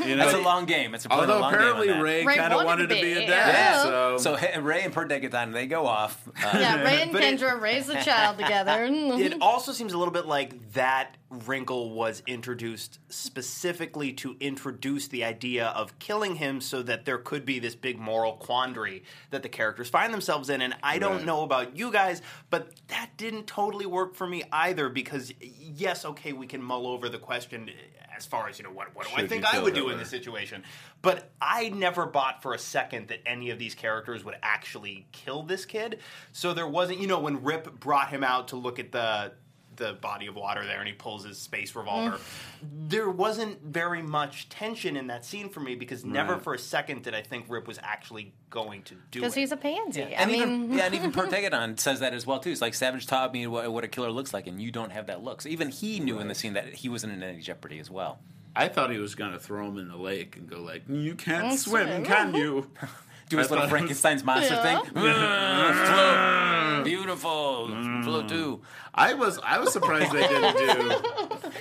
you 0.05 0.17
know, 0.17 0.25
That's 0.25 0.35
a 0.35 0.41
long 0.41 0.65
game. 0.67 0.95
It's 0.95 1.07
a 1.07 1.13
although 1.13 1.39
long 1.41 1.41
game 1.41 1.43
on 1.45 1.55
apparently 1.55 1.87
that. 1.89 2.03
Ray, 2.03 2.25
Ray 2.25 2.37
kind 2.37 2.53
of 2.53 2.57
wanted 2.57 2.67
wanted 2.67 2.89
to 2.89 2.95
to 2.97 3.01
be 3.03 3.15
be, 3.15 3.25
a 3.25 3.27
dad, 3.27 3.55
yeah. 3.55 3.83
so, 3.83 4.17
So 4.19 4.35
Hey- 4.37 4.59
Ray 4.59 4.83
and 4.83 4.93
Per 4.93 5.07
Degaton, 5.07 5.53
they 5.53 5.67
go 5.67 5.87
off. 5.87 6.21
Uh, 6.29 6.51
Yeah, 6.59 6.83
Ray 6.85 7.03
and 7.03 7.13
But 7.13 7.23
it- 7.23 7.39
Kendra 7.41 7.61
raise 7.61 7.87
the 7.87 7.95
child 7.97 8.39
together. 8.39 8.87
It 9.29 9.41
also 9.41 9.73
seems 9.73 9.93
a 9.93 9.99
little 9.99 10.13
bit 10.13 10.27
like 10.27 10.73
that 10.73 11.17
wrinkle 11.31 11.91
was 11.91 12.23
introduced 12.27 12.99
specifically 13.09 14.13
to 14.15 14.37
introduce 14.41 15.09
the 15.09 15.25
idea 15.25 15.67
of 15.67 15.99
killing 15.99 16.37
him 16.37 16.61
so 16.61 16.83
that 16.83 17.05
there 17.05 17.19
could 17.19 17.45
be 17.45 17.59
this 17.59 17.75
big 17.75 17.99
moral 17.99 18.33
quandary 18.33 19.03
that 19.31 19.43
the 19.43 19.49
characters 19.49 19.89
find 19.91 20.13
themselves 20.13 20.49
in. 20.49 20.63
And 20.63 20.75
I 20.83 20.99
don't 20.99 21.27
know 21.27 21.43
about 21.43 21.77
you 21.77 21.93
guys, 21.93 22.23
but 22.49 22.73
that 22.89 23.11
didn't 23.17 23.47
totally 23.47 23.87
work 23.87 24.15
for 24.15 24.27
me 24.27 24.43
either 24.51 24.89
because, 24.89 25.33
yes, 25.41 26.05
okay, 26.05 26.33
we 26.33 26.47
can 26.47 26.63
mull 26.63 26.87
over 26.87 27.09
the 27.09 27.19
question 27.19 27.71
as 28.17 28.27
far 28.27 28.49
as, 28.49 28.59
you 28.59 28.65
know, 28.65 28.73
what, 28.73 28.95
what 28.97 29.07
do 29.07 29.13
I 29.15 29.27
think 29.27 29.45
I 29.45 29.63
would 29.63 29.75
do 29.75 29.91
in 29.91 29.99
this 29.99 30.09
situation? 30.09 30.65
But 31.03 31.31
I 31.41 31.69
never 31.69 32.07
bought 32.07 32.43
for 32.43 32.55
a 32.55 32.59
second 32.59 33.09
that 33.09 33.21
any 33.27 33.51
of 33.51 33.59
these 33.59 33.75
characters 33.75 34.25
would 34.25 34.37
actually 34.43 35.07
kill 35.13 35.43
this 35.43 35.65
kid. 35.65 36.01
So 36.33 36.55
there 36.55 36.67
wasn't, 36.67 37.01
you 37.01 37.07
know, 37.07 37.21
when 37.21 37.45
Rip 37.45 37.79
brought 37.79 38.09
him 38.09 38.25
out 38.25 38.49
to 38.49 38.57
look 38.57 38.79
at 38.79 38.93
the 38.93 39.33
the 39.79 39.95
body 39.95 40.27
of 40.27 40.37
water 40.37 40.65
there 40.67 40.79
and 40.79 40.87
he 40.87 40.93
pulls 40.93 41.25
his 41.25 41.39
space 41.39 41.75
revolver. 41.75 42.19
There 42.63 43.09
wasn't 43.09 43.63
very 43.63 44.03
much 44.03 44.49
tension 44.51 44.97
in 44.97 45.07
that 45.07 45.25
scene 45.25 45.49
for 45.49 45.61
me 45.61 45.75
because 45.75 46.05
never 46.05 46.37
for 46.39 46.53
a 46.55 46.59
second 46.59 47.05
did 47.05 47.15
I 47.15 47.23
think 47.23 47.47
Rip 47.49 47.67
was 47.67 47.79
actually 47.83 48.35
going 48.51 48.83
to 48.83 48.95
do 48.95 49.21
it. 49.21 49.23
Because 49.23 49.35
he's 49.35 49.53
a 49.53 49.57
pansy. 49.57 50.03
I 50.03 50.07
and 50.09 50.31
mean, 50.31 50.41
even 50.43 50.73
yeah, 50.75 50.85
and 50.87 50.95
even 50.95 51.13
Per 51.19 51.27
Degaton 51.29 51.81
says 51.81 52.01
that 52.01 52.13
as 52.13 52.27
well 52.27 52.39
too. 52.41 52.51
It's 52.51 52.61
like 52.61 52.75
Savage 52.75 53.07
taught 53.07 53.33
me 53.33 53.47
what, 53.47 53.73
what 53.73 53.85
a 53.85 53.89
killer 53.89 54.11
looks 54.11 54.35
like, 54.35 54.47
and 54.47 54.61
you 54.61 54.71
don't 54.71 54.91
have 54.91 55.07
that 55.07 55.23
look. 55.25 55.41
So 55.43 55.49
even 55.49 55.71
he 55.71 56.01
knew 56.01 56.19
in 56.19 56.29
the 56.29 56.35
scene 56.35 56.53
that 56.55 56.75
he 56.75 56.89
wasn't 56.89 57.15
in 57.15 57.23
any 57.23 57.41
jeopardy 57.41 57.79
as 57.79 57.91
well. 57.91 58.19
I 58.57 58.67
thought 58.69 58.91
he 58.91 58.99
was 58.99 59.15
going 59.15 59.33
to 59.33 59.39
throw 59.39 59.67
him 59.69 59.79
in 59.79 59.89
the 59.89 59.97
lake 59.97 60.37
and 60.37 60.49
go 60.49 60.61
like, 60.61 60.83
"You 60.89 61.15
can't 61.15 61.59
swim, 61.59 61.87
swim." 61.87 62.05
can 62.05 62.35
you?" 62.35 62.69
Do 63.29 63.37
his 63.37 63.49
I 63.49 63.51
little 63.51 63.57
thought 63.57 63.59
it 63.59 63.61
was- 63.61 63.71
Frankenstein's 63.71 64.25
monster 64.25 64.55
Yeah. 64.55 64.63
thing. 64.81 64.93
Ah, 64.97 65.73
float, 65.85 66.48
beautiful, 66.89 67.69
float 68.03 68.25
mm. 68.25 68.29
too. 68.29 68.63
I 68.95 69.15
was 69.15 69.39
I 69.45 69.59
was 69.59 69.73
surprised 69.73 70.13
they 70.13 70.27
didn't 70.27 70.57
do. 70.57 70.91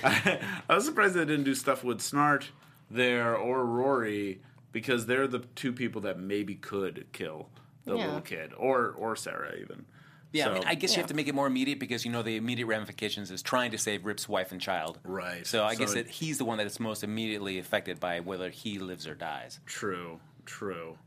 I, 0.68 0.74
was 0.74 0.84
surprised 0.84 1.14
they 1.14 1.24
didn't 1.24 1.44
do 1.44 1.54
stuff 1.54 1.84
with 1.84 1.98
Snart 2.00 2.44
there 2.90 3.36
or 3.36 3.64
Rory 3.64 4.40
because 4.72 5.06
they're 5.06 5.26
the 5.26 5.40
two 5.54 5.72
people 5.72 6.00
that 6.02 6.18
maybe 6.18 6.54
could 6.54 7.06
kill 7.12 7.48
the 7.84 7.96
Yeah. 7.96 8.06
little 8.06 8.20
kid 8.20 8.52
or 8.56 8.90
or 8.96 9.16
Sarah 9.16 9.54
even. 9.60 9.86
Yeah, 10.30 10.50
I, 10.50 10.54
mean, 10.54 10.62
I 10.66 10.74
guess 10.74 10.94
you 10.94 11.00
have 11.00 11.08
to 11.08 11.14
make 11.14 11.26
it 11.26 11.34
more 11.34 11.46
immediate 11.46 11.78
because 11.78 12.04
you 12.04 12.12
know 12.12 12.22
the 12.22 12.36
immediate 12.36 12.66
ramifications 12.66 13.30
is 13.30 13.40
trying 13.40 13.70
to 13.70 13.78
save 13.78 14.04
Rip's 14.04 14.28
wife 14.28 14.52
and 14.52 14.60
child. 14.60 14.98
Right. 15.02 15.46
So 15.46 15.64
I 15.64 15.72
So 15.72 15.78
guess 15.78 15.92
it- 15.92 16.04
that 16.04 16.10
he's 16.10 16.36
the 16.36 16.44
one 16.44 16.58
that 16.58 16.66
is 16.66 16.78
most 16.78 17.02
immediately 17.02 17.58
affected 17.58 17.98
by 17.98 18.20
whether 18.20 18.50
he 18.50 18.78
lives 18.78 19.06
or 19.06 19.14
dies. 19.14 19.58
True, 19.64 20.20
true. 20.44 20.98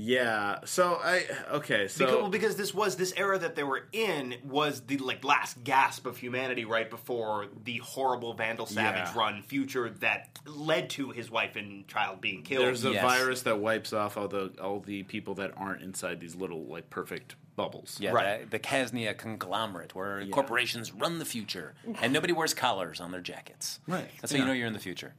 Yeah. 0.00 0.60
So 0.64 0.98
I 1.02 1.24
okay. 1.52 1.88
So 1.88 2.04
because, 2.06 2.20
well, 2.20 2.30
because 2.30 2.56
this 2.56 2.72
was 2.74 2.96
this 2.96 3.12
era 3.16 3.38
that 3.38 3.54
they 3.56 3.62
were 3.64 3.84
in 3.92 4.36
was 4.44 4.80
the 4.82 4.96
like 4.98 5.24
last 5.24 5.62
gasp 5.62 6.06
of 6.06 6.16
humanity 6.16 6.64
right 6.64 6.88
before 6.88 7.46
the 7.64 7.78
horrible 7.78 8.34
Vandal 8.34 8.66
Savage 8.66 9.08
Yeah. 9.14 9.18
run 9.18 9.42
future 9.42 9.90
that 10.00 10.38
led 10.46 10.90
to 10.90 11.10
his 11.10 11.30
wife 11.30 11.56
and 11.56 11.86
child 11.86 12.20
being 12.20 12.42
killed. 12.42 12.64
there's 12.64 12.84
a 12.84 12.92
Yes. 12.92 13.02
virus 13.02 13.42
that 13.42 13.58
wipes 13.58 13.92
off 13.92 14.16
all 14.16 14.28
the 14.28 14.52
all 14.62 14.80
the 14.80 15.02
people 15.04 15.34
that 15.34 15.52
aren't 15.56 15.82
inside 15.82 16.20
these 16.20 16.34
little 16.34 16.64
like 16.64 16.88
perfect 16.90 17.34
bubbles. 17.56 17.98
Yeah, 18.00 18.12
Right. 18.12 18.40
the, 18.50 18.56
the 18.56 18.58
Casnia 18.58 19.12
conglomerate 19.18 19.94
where 19.94 20.24
corporations 20.28 20.92
run 20.92 21.18
the 21.18 21.26
future 21.26 21.74
and 22.00 22.10
nobody 22.10 22.32
wears 22.32 22.54
collars 22.54 23.00
on 23.00 23.10
their 23.10 23.20
jackets. 23.20 23.80
Right. 23.86 24.08
That's 24.22 24.32
how 24.32 24.38
you 24.38 24.46
know 24.46 24.52
you're 24.52 24.66
in 24.66 24.72
the 24.72 24.78
future. 24.78 25.12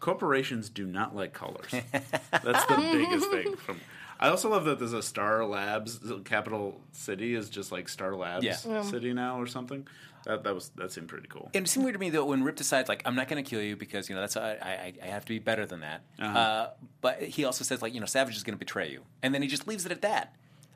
corporations 0.00 0.68
do 0.70 0.86
not 0.86 1.14
like 1.14 1.32
collars. 1.34 1.70
That's 2.32 2.64
the 2.66 2.76
biggest 2.92 3.30
thing. 3.30 3.56
From 3.56 3.80
I 4.20 4.28
also 4.28 4.48
love 4.48 4.64
that 4.64 4.78
there's 4.78 4.92
a 4.92 5.02
Star 5.02 5.44
Labs 5.44 6.00
capital 6.24 6.80
city 6.92 7.34
is 7.34 7.50
just 7.50 7.72
like 7.72 7.88
Star 7.88 8.14
Labs 8.14 8.44
Yeah. 8.44 8.56
Yeah. 8.66 8.82
city 8.82 9.12
now 9.12 9.40
or 9.40 9.46
something. 9.46 9.86
That 10.24 10.44
that 10.44 10.54
was 10.54 10.70
that 10.76 10.90
seemed 10.90 11.08
pretty 11.08 11.28
cool. 11.28 11.50
It 11.52 11.68
seemed 11.68 11.84
weird 11.84 11.94
to 11.94 11.98
me 12.00 12.08
though 12.10 12.24
when 12.24 12.42
Rip 12.44 12.56
decides 12.56 12.88
like 12.88 13.02
I'm 13.04 13.14
not 13.14 13.28
going 13.28 13.42
to 13.44 13.48
kill 13.48 13.60
you 13.60 13.76
because 13.76 14.08
you 14.08 14.14
know 14.14 14.22
that's 14.22 14.36
I, 14.36 14.52
I, 14.52 14.92
I 15.02 15.06
have 15.08 15.24
to 15.26 15.32
be 15.32 15.38
better 15.38 15.66
than 15.66 15.80
that. 15.80 16.02
Uh-huh. 16.18 16.38
uh 16.38 16.70
but 17.02 17.22
he 17.22 17.44
also 17.44 17.62
says 17.64 17.82
like 17.82 17.92
you 17.92 18.00
know 18.00 18.06
Savage 18.06 18.34
is 18.36 18.42
going 18.42 18.54
to 18.54 18.58
betray 18.58 18.90
you, 18.90 19.02
and 19.22 19.34
then 19.34 19.42
he 19.42 19.48
just 19.48 19.66
leaves 19.68 19.84
it 19.84 19.92
at 19.92 20.00
that. 20.02 20.34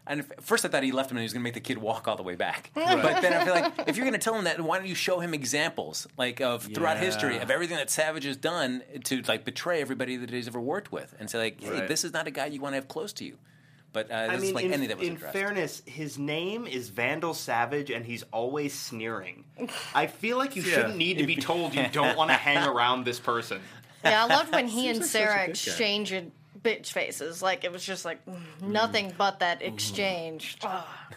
And 0.08 0.20
if, 0.20 0.32
first 0.40 0.64
I 0.64 0.68
thought 0.68 0.82
he 0.82 0.90
left 0.92 1.10
him 1.10 1.16
and 1.18 1.22
he 1.22 1.24
was 1.24 1.32
going 1.34 1.42
to 1.42 1.44
make 1.44 1.54
the 1.54 1.60
kid 1.60 1.78
walk 1.78 2.08
all 2.08 2.16
the 2.16 2.22
way 2.22 2.34
back. 2.34 2.70
But 2.74 3.20
then 3.22 3.32
I 3.34 3.44
feel 3.44 3.54
like 3.54 3.72
if 3.88 3.96
you're 3.96 4.06
going 4.06 4.18
to 4.18 4.24
tell 4.24 4.34
him 4.34 4.44
that, 4.44 4.60
why 4.60 4.78
don't 4.78 4.88
you 4.88 4.94
show 4.94 5.20
him 5.20 5.34
examples 5.34 6.06
like 6.16 6.40
of 6.40 6.62
throughout 6.64 6.96
Yeah. 6.96 7.04
history 7.04 7.36
of 7.38 7.50
everything 7.50 7.76
that 7.76 7.90
Savage 7.90 8.24
has 8.24 8.36
done 8.36 8.82
to 9.04 9.22
like 9.28 9.44
betray 9.44 9.80
everybody 9.80 10.16
that 10.16 10.30
he's 10.30 10.48
ever 10.48 10.60
worked 10.60 10.90
with, 10.90 11.14
and 11.20 11.28
say 11.30 11.38
like, 11.38 11.62
hey, 11.62 11.70
Right. 11.70 11.88
this 11.88 12.04
is 12.04 12.12
not 12.12 12.26
a 12.26 12.30
guy 12.30 12.46
you 12.46 12.60
want 12.60 12.72
to 12.72 12.76
have 12.76 12.88
close 12.88 13.12
to 13.14 13.24
you. 13.24 13.36
But 13.92 14.10
uh, 14.10 14.14
I 14.14 14.36
mean, 14.36 14.44
is 14.48 14.52
like 14.52 14.64
in, 14.66 14.72
any 14.74 14.86
that 14.88 14.98
was 14.98 15.08
in 15.08 15.14
addressed. 15.16 15.32
fairness, 15.32 15.82
his 15.86 16.18
name 16.18 16.66
is 16.66 16.90
Vandal 16.90 17.32
Savage, 17.32 17.90
and 17.90 18.04
he's 18.04 18.22
always 18.32 18.74
sneering. 18.74 19.44
I 19.94 20.06
feel 20.08 20.36
like 20.36 20.56
you 20.56 20.62
Yeah. 20.66 20.74
shouldn't 20.74 20.96
need 20.98 21.18
to 21.18 21.26
be 21.26 21.36
told 21.50 21.74
you 21.74 21.86
don't 21.90 22.16
want 22.16 22.30
to 22.30 22.36
hang 22.36 22.66
around 22.68 23.04
this 23.06 23.18
person. 23.18 23.60
Yeah, 24.04 24.24
I 24.24 24.26
loved 24.26 24.52
when 24.52 24.68
he 24.68 24.88
and 24.90 24.98
like 25.00 25.06
Sarah 25.08 25.34
good 25.46 25.46
guy. 25.46 25.50
exchanged 25.50 26.30
bitch 26.62 26.92
faces. 26.92 27.42
Like 27.42 27.64
it 27.64 27.72
was 27.72 27.84
just 27.84 28.04
like 28.04 28.20
nothing 28.62 29.12
but 29.16 29.40
that 29.40 29.62
exchange. 29.62 30.58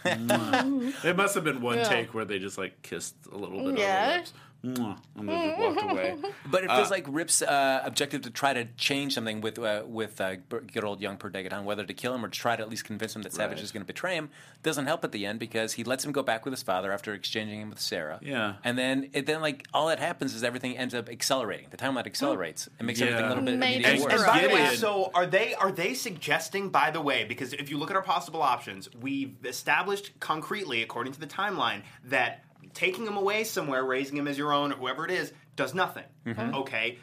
It 0.05 1.15
must 1.15 1.35
have 1.35 1.43
been 1.43 1.61
one 1.61 1.77
Yeah. 1.77 1.83
take 1.83 2.13
where 2.13 2.25
they 2.25 2.39
just 2.39 2.57
like 2.57 2.81
kissed 2.81 3.15
a 3.31 3.37
little 3.37 3.63
bit 3.71 3.79
Yeah. 3.79 4.01
on 4.03 4.09
the 4.11 4.17
lips. 4.17 4.33
Mwah, 4.63 4.97
And 5.15 5.27
then 5.27 5.49
just 5.59 5.75
walked 5.75 5.91
away. 5.91 6.15
But 6.51 6.63
it 6.63 6.69
feels 6.69 6.91
like 6.91 7.05
Rip's 7.07 7.41
uh, 7.41 7.81
objective 7.83 8.21
to 8.23 8.29
try 8.29 8.53
to 8.53 8.65
change 8.77 9.13
something 9.15 9.41
with 9.41 9.57
uh, 9.57 9.83
with 9.87 10.19
uh, 10.21 10.35
good 10.49 10.83
old 10.83 11.01
young 11.01 11.17
Per 11.17 11.29
Degaton, 11.31 11.63
whether 11.63 11.83
to 11.85 11.93
kill 11.93 12.13
him 12.13 12.23
or 12.23 12.27
to 12.27 12.39
try 12.39 12.55
to 12.55 12.61
at 12.61 12.69
least 12.69 12.83
convince 12.85 13.15
him 13.15 13.21
that 13.23 13.33
Savage 13.33 13.57
Right. 13.57 13.63
is 13.63 13.71
going 13.71 13.81
to 13.81 13.87
betray 13.87 14.15
him, 14.15 14.29
doesn't 14.61 14.85
help 14.85 15.03
at 15.03 15.11
the 15.13 15.25
end 15.25 15.39
because 15.39 15.73
he 15.73 15.83
lets 15.83 16.05
him 16.05 16.11
go 16.11 16.21
back 16.21 16.45
with 16.45 16.51
his 16.53 16.61
father 16.61 16.91
after 16.91 17.13
exchanging 17.13 17.61
him 17.61 17.69
with 17.69 17.79
Sarah. 17.79 18.19
Yeah. 18.21 18.55
and 18.63 18.77
then 18.77 19.09
it, 19.13 19.25
then 19.25 19.41
like 19.41 19.65
all 19.73 19.87
that 19.87 19.99
happens 19.99 20.35
is 20.35 20.43
everything 20.43 20.77
ends 20.77 20.93
up 20.93 21.09
accelerating. 21.09 21.67
The 21.71 21.77
timeline 21.77 22.05
accelerates. 22.05 22.69
It 22.79 22.83
makes 22.83 23.01
everything 23.01 23.25
a 23.25 23.29
little 23.29 23.43
bit 23.43 23.57
Major 23.57 23.89
immediately 23.89 24.03
worse. 24.13 24.21
up. 24.21 24.35
And 24.35 24.41
by 24.41 24.47
the 24.47 24.53
way, 24.53 24.75
so 24.75 25.09
are 25.15 25.25
they 25.25 25.55
are 25.55 25.71
they 25.71 25.93
suggesting? 25.95 26.69
By 26.69 26.91
the 26.91 27.01
way, 27.01 27.23
because 27.23 27.53
if 27.53 27.69
you 27.71 27.77
look 27.77 27.89
at 27.89 27.95
our 27.95 28.03
possible 28.03 28.41
options, 28.41 28.89
we've 29.01 29.35
established 29.45 30.11
concretely, 30.19 30.83
according 30.83 31.13
to 31.13 31.19
the 31.19 31.27
timeline, 31.27 31.81
that 32.05 32.43
taking 32.73 33.05
him 33.05 33.17
away 33.17 33.43
somewhere, 33.43 33.83
raising 33.83 34.17
him 34.17 34.27
as 34.27 34.37
your 34.37 34.53
own, 34.53 34.71
or 34.71 34.75
whoever 34.75 35.05
it 35.05 35.11
is, 35.11 35.31
does 35.55 35.73
nothing. 35.73 36.05
Mm-hmm. 36.25 36.55
Okay. 36.55 36.99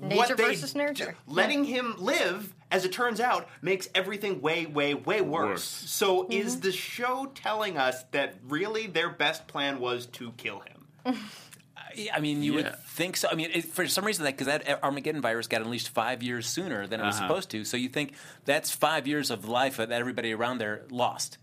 Nature 0.00 0.36
versus 0.36 0.74
nurture. 0.74 1.16
Letting 1.26 1.64
him 1.64 1.96
live, 1.98 2.54
as 2.70 2.84
it 2.84 2.92
turns 2.92 3.20
out, 3.20 3.48
makes 3.60 3.88
everything 3.94 4.40
way, 4.40 4.66
way, 4.66 4.94
way 4.94 5.20
worse. 5.20 5.48
Worse. 5.48 5.64
So, 5.64 6.26
is 6.30 6.52
mm-hmm. 6.52 6.60
the 6.60 6.72
show 6.72 7.32
telling 7.34 7.76
us 7.76 8.02
that 8.12 8.36
really 8.46 8.86
their 8.86 9.10
best 9.10 9.46
plan 9.48 9.80
was 9.80 10.06
to 10.06 10.32
kill 10.32 10.60
him? 10.60 11.16
I 12.14 12.20
mean, 12.20 12.42
you 12.42 12.52
Yeah. 12.52 12.62
would 12.62 12.78
think 12.84 13.16
so. 13.16 13.28
I 13.30 13.34
mean, 13.34 13.50
it, 13.52 13.64
for 13.64 13.86
some 13.88 14.04
reason, 14.04 14.24
that 14.24 14.36
because 14.36 14.46
that 14.46 14.82
Armageddon 14.82 15.20
virus 15.20 15.48
got 15.48 15.62
unleashed 15.62 15.88
five 15.88 16.22
years 16.22 16.46
sooner 16.46 16.86
than 16.86 17.00
it 17.00 17.04
was 17.04 17.16
Uh-huh. 17.16 17.26
supposed 17.28 17.50
to, 17.50 17.64
so 17.64 17.76
you 17.76 17.88
think 17.88 18.14
that's 18.44 18.70
five 18.70 19.06
years 19.06 19.30
of 19.30 19.48
life 19.48 19.78
that 19.78 19.90
everybody 19.90 20.32
around 20.32 20.58
there 20.58 20.82
lost. 20.90 21.38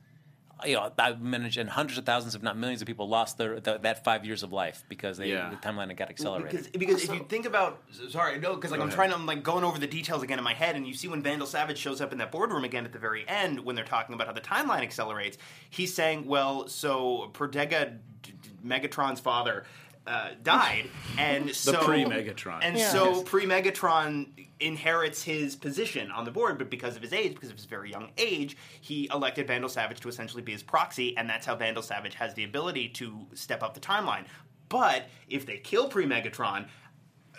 You 0.66 0.76
know, 0.76 0.92
I've 0.98 1.22
mentioned 1.22 1.70
hundreds 1.70 1.98
of 2.00 2.06
thousands, 2.06 2.34
if 2.34 2.42
not 2.42 2.58
millions, 2.58 2.82
of 2.82 2.88
people 2.88 3.08
lost 3.08 3.38
their 3.38 3.60
the, 3.60 3.78
that 3.80 4.04
five 4.04 4.26
years 4.26 4.42
of 4.44 4.52
life 4.52 4.84
because 4.90 5.18
they, 5.18 5.30
Yeah. 5.30 5.50
the 5.52 5.56
timeline 5.58 5.96
got 5.96 6.10
accelerated. 6.10 6.52
Because, 6.52 6.68
because 6.70 7.04
if 7.04 7.14
you 7.14 7.26
think 7.30 7.46
about, 7.46 7.84
sorry, 8.10 8.40
no, 8.40 8.56
because 8.56 8.72
like 8.72 8.80
I'm 8.80 8.88
ahead. 8.88 8.96
trying 8.96 9.10
to, 9.10 9.16
I'm 9.16 9.26
like 9.26 9.44
going 9.44 9.64
over 9.64 9.78
the 9.78 9.88
details 9.88 10.24
again 10.24 10.38
in 10.40 10.44
my 10.44 10.54
head, 10.56 10.76
and 10.76 10.88
you 10.88 10.94
see 10.94 11.08
when 11.08 11.22
Vandal 11.22 11.48
Savage 11.48 11.78
shows 11.78 12.02
up 12.02 12.12
in 12.12 12.18
that 12.18 12.32
boardroom 12.32 12.64
again 12.64 12.86
at 12.86 12.92
the 12.94 13.00
very 13.00 13.24
end 13.28 13.60
when 13.60 13.76
they're 13.76 13.86
talking 13.86 14.16
about 14.16 14.28
how 14.28 14.34
the 14.34 14.42
timeline 14.42 14.82
accelerates, 14.82 15.38
he's 15.70 15.94
saying, 15.94 16.26
well, 16.26 16.68
so 16.68 17.30
Perdega, 17.34 17.98
D- 18.24 18.34
D- 18.42 18.50
Degaton's 18.68 19.20
father, 19.20 19.64
uh, 20.08 20.30
died, 20.42 20.90
and 21.18 21.54
so 21.54 21.74
Per 21.86 21.94
Degaton. 21.98 22.60
and 22.62 22.78
Yeah. 22.78 22.90
so 22.90 23.22
Per 23.24 23.42
Degaton 23.42 24.30
inherits 24.60 25.22
his 25.22 25.56
position 25.56 26.10
on 26.12 26.26
the 26.26 26.32
board, 26.32 26.58
but 26.58 26.70
because 26.70 26.96
of 26.96 27.02
his 27.02 27.14
age, 27.14 27.34
because 27.36 27.50
of 27.52 27.56
his 27.58 27.66
very 27.66 27.92
young 27.92 28.10
age, 28.18 28.58
he 28.82 29.08
elected 29.14 29.46
Vandal 29.48 29.70
Savage 29.70 30.00
to 30.00 30.08
essentially 30.10 30.42
be 30.42 30.52
his 30.54 30.64
proxy, 30.64 31.16
and 31.18 31.30
that's 31.30 31.46
how 31.46 31.56
Vandal 31.56 31.84
Savage 31.84 32.16
has 32.16 32.34
the 32.34 32.44
ability 32.44 32.90
to 32.90 33.28
step 33.34 33.62
up 33.62 33.74
the 33.74 33.80
timeline. 33.80 34.26
But 34.70 35.08
if 35.30 35.46
they 35.46 35.58
kill 35.58 35.88
Per 35.90 36.02
Degaton, 36.04 36.68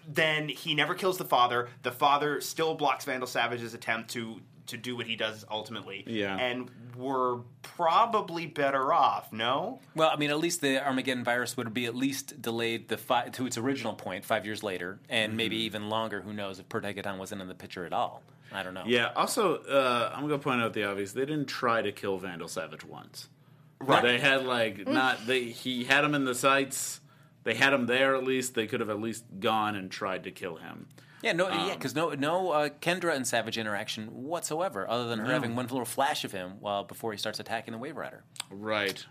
then 0.07 0.49
he 0.49 0.75
never 0.75 0.95
kills 0.95 1.19
the 1.19 1.25
father. 1.25 1.69
The 1.83 1.93
father 1.93 2.41
still 2.41 2.75
blocks 2.75 3.05
Vandal 3.05 3.27
Savage's 3.27 3.75
attempt 3.75 4.11
to 4.11 4.41
to 4.69 4.77
do 4.77 4.97
what 4.97 5.07
he 5.07 5.17
does 5.17 5.45
ultimately. 5.51 6.05
Yeah. 6.07 6.37
And 6.37 6.71
we're 6.97 7.39
probably 7.63 8.47
better 8.47 8.93
off, 8.93 9.33
no? 9.33 9.81
Well, 9.95 10.11
I 10.13 10.17
mean, 10.17 10.31
at 10.31 10.39
least 10.39 10.61
the 10.61 10.85
Armageddon 10.85 11.25
virus 11.25 11.57
would 11.57 11.73
be 11.75 11.87
at 11.87 11.95
least 11.95 12.41
delayed 12.41 12.89
the 12.89 12.97
fi- 12.97 13.29
to 13.31 13.47
its 13.47 13.59
original 13.59 13.95
point 13.95 14.25
five 14.25 14.45
years 14.47 14.63
later, 14.63 14.99
and 15.09 15.37
maybe 15.37 15.57
Mm-hmm. 15.57 15.65
even 15.67 15.89
longer. 15.89 16.21
Who 16.21 16.33
knows 16.33 16.59
if 16.59 16.69
Per 16.69 16.81
Degaton 16.81 17.19
wasn't 17.19 17.43
in 17.43 17.49
the 17.49 17.55
picture 17.55 17.85
at 17.87 17.93
all? 17.93 18.23
I 18.53 18.63
don't 18.63 18.75
know. 18.75 18.85
Yeah. 18.87 19.11
Also, 19.15 19.57
uh, 19.59 20.11
I'm 20.15 20.27
going 20.27 20.39
to 20.41 20.43
point 20.43 20.61
out 20.63 20.73
the 20.73 20.85
obvious. 20.85 21.13
They 21.13 21.21
didn't 21.27 21.47
try 21.47 21.83
to 21.83 21.93
kill 21.93 22.17
Vandal 22.19 22.49
Savage 22.49 22.85
once. 22.85 23.29
Right. 23.81 24.03
They 24.03 24.19
had 24.19 24.45
like 24.47 24.89
not 24.89 25.27
they. 25.27 25.45
He 25.45 25.85
had 25.85 26.03
him 26.03 26.15
in 26.15 26.25
the 26.25 26.35
sights. 26.35 27.01
They 27.45 27.55
had 27.55 27.73
him 27.73 27.87
there 27.87 28.17
at 28.17 28.25
least. 28.25 28.55
They 28.55 28.67
could 28.67 28.81
have 28.81 28.91
at 28.91 29.01
least 29.01 29.25
gone 29.39 29.77
and 29.77 29.91
tried 29.91 30.25
to 30.25 30.31
kill 30.31 30.57
him. 30.57 30.89
Yeah, 31.23 31.33
no, 31.33 31.49
yeah, 31.49 31.63
Um, 31.65 31.71
because 31.71 31.95
no, 31.95 32.11
no 32.11 32.51
uh, 32.51 32.69
Kendra 32.81 33.15
and 33.15 33.27
Savage 33.27 33.59
interaction 33.59 34.07
whatsoever, 34.07 34.89
other 34.89 35.09
than 35.09 35.19
her 35.19 35.33
having 35.33 35.57
one 35.57 35.67
little 35.67 35.85
flash 35.85 36.25
of 36.25 36.33
him 36.33 36.53
while 36.61 36.85
before 36.85 37.13
he 37.13 37.19
starts 37.19 37.41
attacking 37.41 37.73
the 37.73 37.79
Waverider. 37.79 38.21
Right. 38.51 39.05